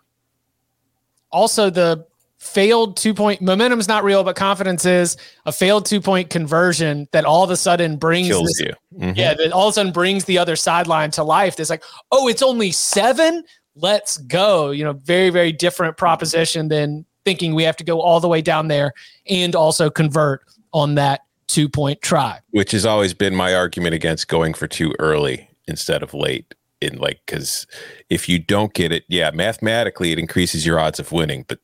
Also, 1.31 1.69
the 1.69 2.05
failed 2.41 2.97
two 2.97 3.13
point 3.13 3.39
momentum 3.41 3.79
is 3.79 3.87
not 3.87 4.03
real, 4.03 4.23
but 4.23 4.35
confidence 4.35 4.83
is 4.85 5.15
a 5.45 5.51
failed 5.51 5.85
two 5.85 6.01
point 6.01 6.29
conversion 6.29 7.07
that 7.11 7.25
all 7.25 7.43
of 7.43 7.51
a 7.51 7.57
sudden 7.57 7.97
brings 7.97 8.27
Kills 8.29 8.47
this, 8.47 8.61
you. 8.61 8.73
Mm-hmm. 8.99 9.17
Yeah, 9.17 9.33
that 9.33 9.51
all 9.51 9.67
of 9.67 9.71
a 9.71 9.75
sudden 9.75 9.91
brings 9.91 10.25
the 10.25 10.37
other 10.37 10.55
sideline 10.55 11.11
to 11.11 11.23
life. 11.23 11.59
It's 11.59 11.69
like, 11.69 11.83
oh, 12.11 12.27
it's 12.27 12.41
only 12.41 12.71
seven. 12.71 13.43
Let's 13.75 14.17
go. 14.17 14.71
You 14.71 14.85
know, 14.85 14.93
very, 14.93 15.29
very 15.29 15.51
different 15.51 15.97
proposition 15.97 16.67
than 16.67 17.05
thinking 17.25 17.53
we 17.53 17.63
have 17.63 17.77
to 17.77 17.83
go 17.83 18.01
all 18.01 18.19
the 18.19 18.27
way 18.27 18.41
down 18.41 18.67
there 18.67 18.93
and 19.29 19.55
also 19.55 19.89
convert 19.89 20.41
on 20.73 20.95
that 20.95 21.21
two 21.47 21.69
point 21.69 22.01
try. 22.01 22.39
Which 22.51 22.71
has 22.71 22.85
always 22.85 23.13
been 23.13 23.35
my 23.35 23.53
argument 23.53 23.93
against 23.93 24.27
going 24.27 24.53
for 24.53 24.67
too 24.67 24.93
early 24.99 25.49
instead 25.67 26.03
of 26.03 26.13
late. 26.13 26.55
In 26.79 26.97
like, 26.97 27.21
because 27.27 27.67
if 28.09 28.27
you 28.27 28.39
don't 28.39 28.73
get 28.73 28.91
it, 28.91 29.03
yeah, 29.07 29.29
mathematically 29.31 30.11
it 30.11 30.17
increases 30.17 30.65
your 30.65 30.79
odds 30.79 30.99
of 30.99 31.11
winning, 31.11 31.45
but 31.47 31.59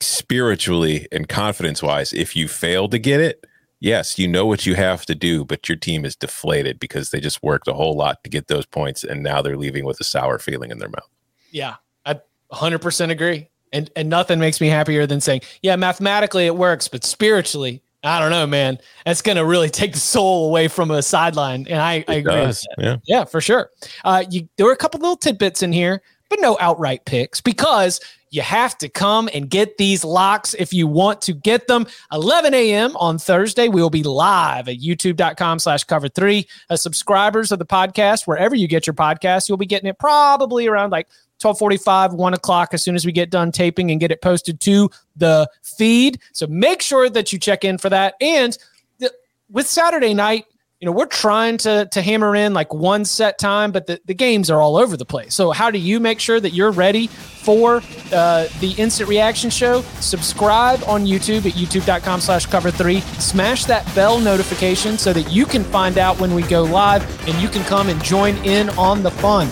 spiritually 0.00 1.06
and 1.12 1.28
confidence 1.28 1.82
wise, 1.82 2.14
if 2.14 2.34
you 2.34 2.48
fail 2.48 2.88
to 2.88 2.98
get 2.98 3.20
it, 3.20 3.44
yes, 3.80 4.18
you 4.18 4.26
know 4.26 4.46
what 4.46 4.64
you 4.64 4.74
have 4.74 5.04
to 5.04 5.14
do, 5.14 5.44
but 5.44 5.68
your 5.68 5.76
team 5.76 6.06
is 6.06 6.16
deflated 6.16 6.80
because 6.80 7.10
they 7.10 7.20
just 7.20 7.42
worked 7.42 7.68
a 7.68 7.74
whole 7.74 7.94
lot 7.94 8.24
to 8.24 8.30
get 8.30 8.48
those 8.48 8.64
points 8.64 9.04
and 9.04 9.22
now 9.22 9.42
they're 9.42 9.58
leaving 9.58 9.84
with 9.84 10.00
a 10.00 10.04
sour 10.04 10.38
feeling 10.38 10.70
in 10.70 10.78
their 10.78 10.88
mouth. 10.88 11.10
Yeah, 11.50 11.76
I 12.06 12.20
100% 12.50 13.10
agree. 13.10 13.50
And 13.74 13.90
and 13.96 14.08
nothing 14.08 14.38
makes 14.38 14.60
me 14.60 14.68
happier 14.68 15.06
than 15.06 15.20
saying, 15.20 15.42
yeah, 15.62 15.76
mathematically 15.76 16.46
it 16.46 16.56
works, 16.56 16.88
but 16.88 17.04
spiritually, 17.04 17.82
I 18.04 18.20
don't 18.20 18.30
know, 18.30 18.46
man. 18.46 18.78
That's 19.04 19.22
going 19.22 19.36
to 19.36 19.44
really 19.44 19.70
take 19.70 19.92
the 19.92 19.98
soul 19.98 20.46
away 20.46 20.68
from 20.68 20.90
a 20.90 21.02
sideline. 21.02 21.66
And 21.68 21.80
I, 21.80 22.04
I 22.06 22.14
agree. 22.14 22.52
Yeah. 22.78 22.96
yeah, 23.06 23.24
for 23.24 23.40
sure. 23.40 23.70
Uh, 24.04 24.24
you, 24.30 24.48
there 24.56 24.66
were 24.66 24.72
a 24.72 24.76
couple 24.76 25.00
little 25.00 25.16
tidbits 25.16 25.62
in 25.62 25.72
here, 25.72 26.02
but 26.28 26.38
no 26.40 26.56
outright 26.60 27.04
picks 27.04 27.40
because 27.40 28.00
you 28.34 28.42
have 28.42 28.76
to 28.78 28.88
come 28.88 29.28
and 29.32 29.48
get 29.48 29.78
these 29.78 30.04
locks 30.04 30.54
if 30.54 30.72
you 30.72 30.88
want 30.88 31.22
to 31.22 31.32
get 31.32 31.68
them. 31.68 31.86
11 32.12 32.52
a.m. 32.52 32.96
on 32.96 33.16
Thursday, 33.16 33.68
we 33.68 33.80
will 33.80 33.90
be 33.90 34.02
live 34.02 34.68
at 34.68 34.78
youtube.com 34.78 35.60
slash 35.60 35.84
cover 35.84 36.08
three. 36.08 36.46
As 36.68 36.82
subscribers 36.82 37.52
of 37.52 37.60
the 37.60 37.66
podcast, 37.66 38.26
wherever 38.26 38.56
you 38.56 38.66
get 38.66 38.88
your 38.88 38.94
podcast, 38.94 39.48
you'll 39.48 39.56
be 39.56 39.66
getting 39.66 39.88
it 39.88 40.00
probably 40.00 40.66
around 40.66 40.90
like 40.90 41.06
1245, 41.40 42.14
1 42.14 42.34
o'clock 42.34 42.70
as 42.72 42.82
soon 42.82 42.94
as 42.94 43.04
we 43.04 43.12
get 43.12 43.30
done 43.30 43.52
taping 43.52 43.90
and 43.90 44.00
get 44.00 44.10
it 44.10 44.22
posted 44.22 44.60
to 44.60 44.90
the 45.16 45.48
feed. 45.62 46.20
So 46.32 46.46
make 46.46 46.82
sure 46.82 47.10
that 47.10 47.32
you 47.32 47.38
check 47.38 47.64
in 47.64 47.78
for 47.78 47.90
that. 47.90 48.14
And 48.20 48.56
th- 48.98 49.12
with 49.50 49.66
Saturday 49.66 50.14
night, 50.14 50.46
you 50.84 50.90
know, 50.90 50.92
we're 50.92 51.06
trying 51.06 51.56
to 51.58 51.88
to 51.92 52.02
hammer 52.02 52.36
in 52.36 52.52
like 52.52 52.74
one 52.74 53.06
set 53.06 53.38
time, 53.38 53.72
but 53.72 53.86
the, 53.86 53.98
the 54.04 54.12
games 54.12 54.50
are 54.50 54.60
all 54.60 54.76
over 54.76 54.98
the 54.98 55.06
place. 55.06 55.34
So 55.34 55.50
how 55.50 55.70
do 55.70 55.78
you 55.78 55.98
make 55.98 56.20
sure 56.20 56.40
that 56.40 56.50
you're 56.50 56.72
ready 56.72 57.06
for 57.06 57.76
uh, 58.12 58.48
the 58.60 58.74
instant 58.76 59.08
reaction 59.08 59.48
show? 59.48 59.80
Subscribe 60.00 60.82
on 60.86 61.06
YouTube 61.06 61.46
at 61.46 61.52
youtube.com 61.52 62.20
slash 62.20 62.44
cover 62.44 62.70
three. 62.70 63.00
Smash 63.00 63.64
that 63.64 63.94
bell 63.94 64.18
notification 64.18 64.98
so 64.98 65.14
that 65.14 65.32
you 65.32 65.46
can 65.46 65.64
find 65.64 65.96
out 65.96 66.20
when 66.20 66.34
we 66.34 66.42
go 66.42 66.64
live 66.64 67.02
and 67.26 67.40
you 67.40 67.48
can 67.48 67.64
come 67.64 67.88
and 67.88 68.02
join 68.04 68.36
in 68.44 68.68
on 68.70 69.02
the 69.02 69.10
fun. 69.10 69.48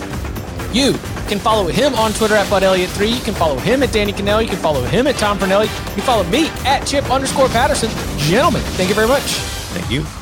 You 0.73 0.93
can 1.29 1.39
follow 1.39 1.67
him 1.67 1.95
on 1.95 2.13
Twitter 2.13 2.35
at 2.35 2.49
Bud 2.49 2.63
Elliott3. 2.63 3.15
You 3.15 3.21
can 3.21 3.35
follow 3.35 3.59
him 3.59 3.83
at 3.83 3.93
Danny 3.93 4.13
Kanell. 4.13 4.43
You 4.43 4.49
can 4.49 4.59
follow 4.59 4.83
him 4.83 5.07
at 5.07 5.17
Tom 5.17 5.39
Fornelli. 5.39 5.65
You 5.65 5.95
can 5.95 6.03
follow 6.03 6.25
me 6.25 6.49
at 6.65 6.87
Chip 6.87 7.11
underscore 7.11 7.49
Patterson. 7.49 7.91
Gentlemen, 8.19 8.63
thank 8.77 8.89
you 8.89 8.95
very 8.95 9.09
much. 9.09 9.23
Thank 9.23 9.91
you. 9.91 10.22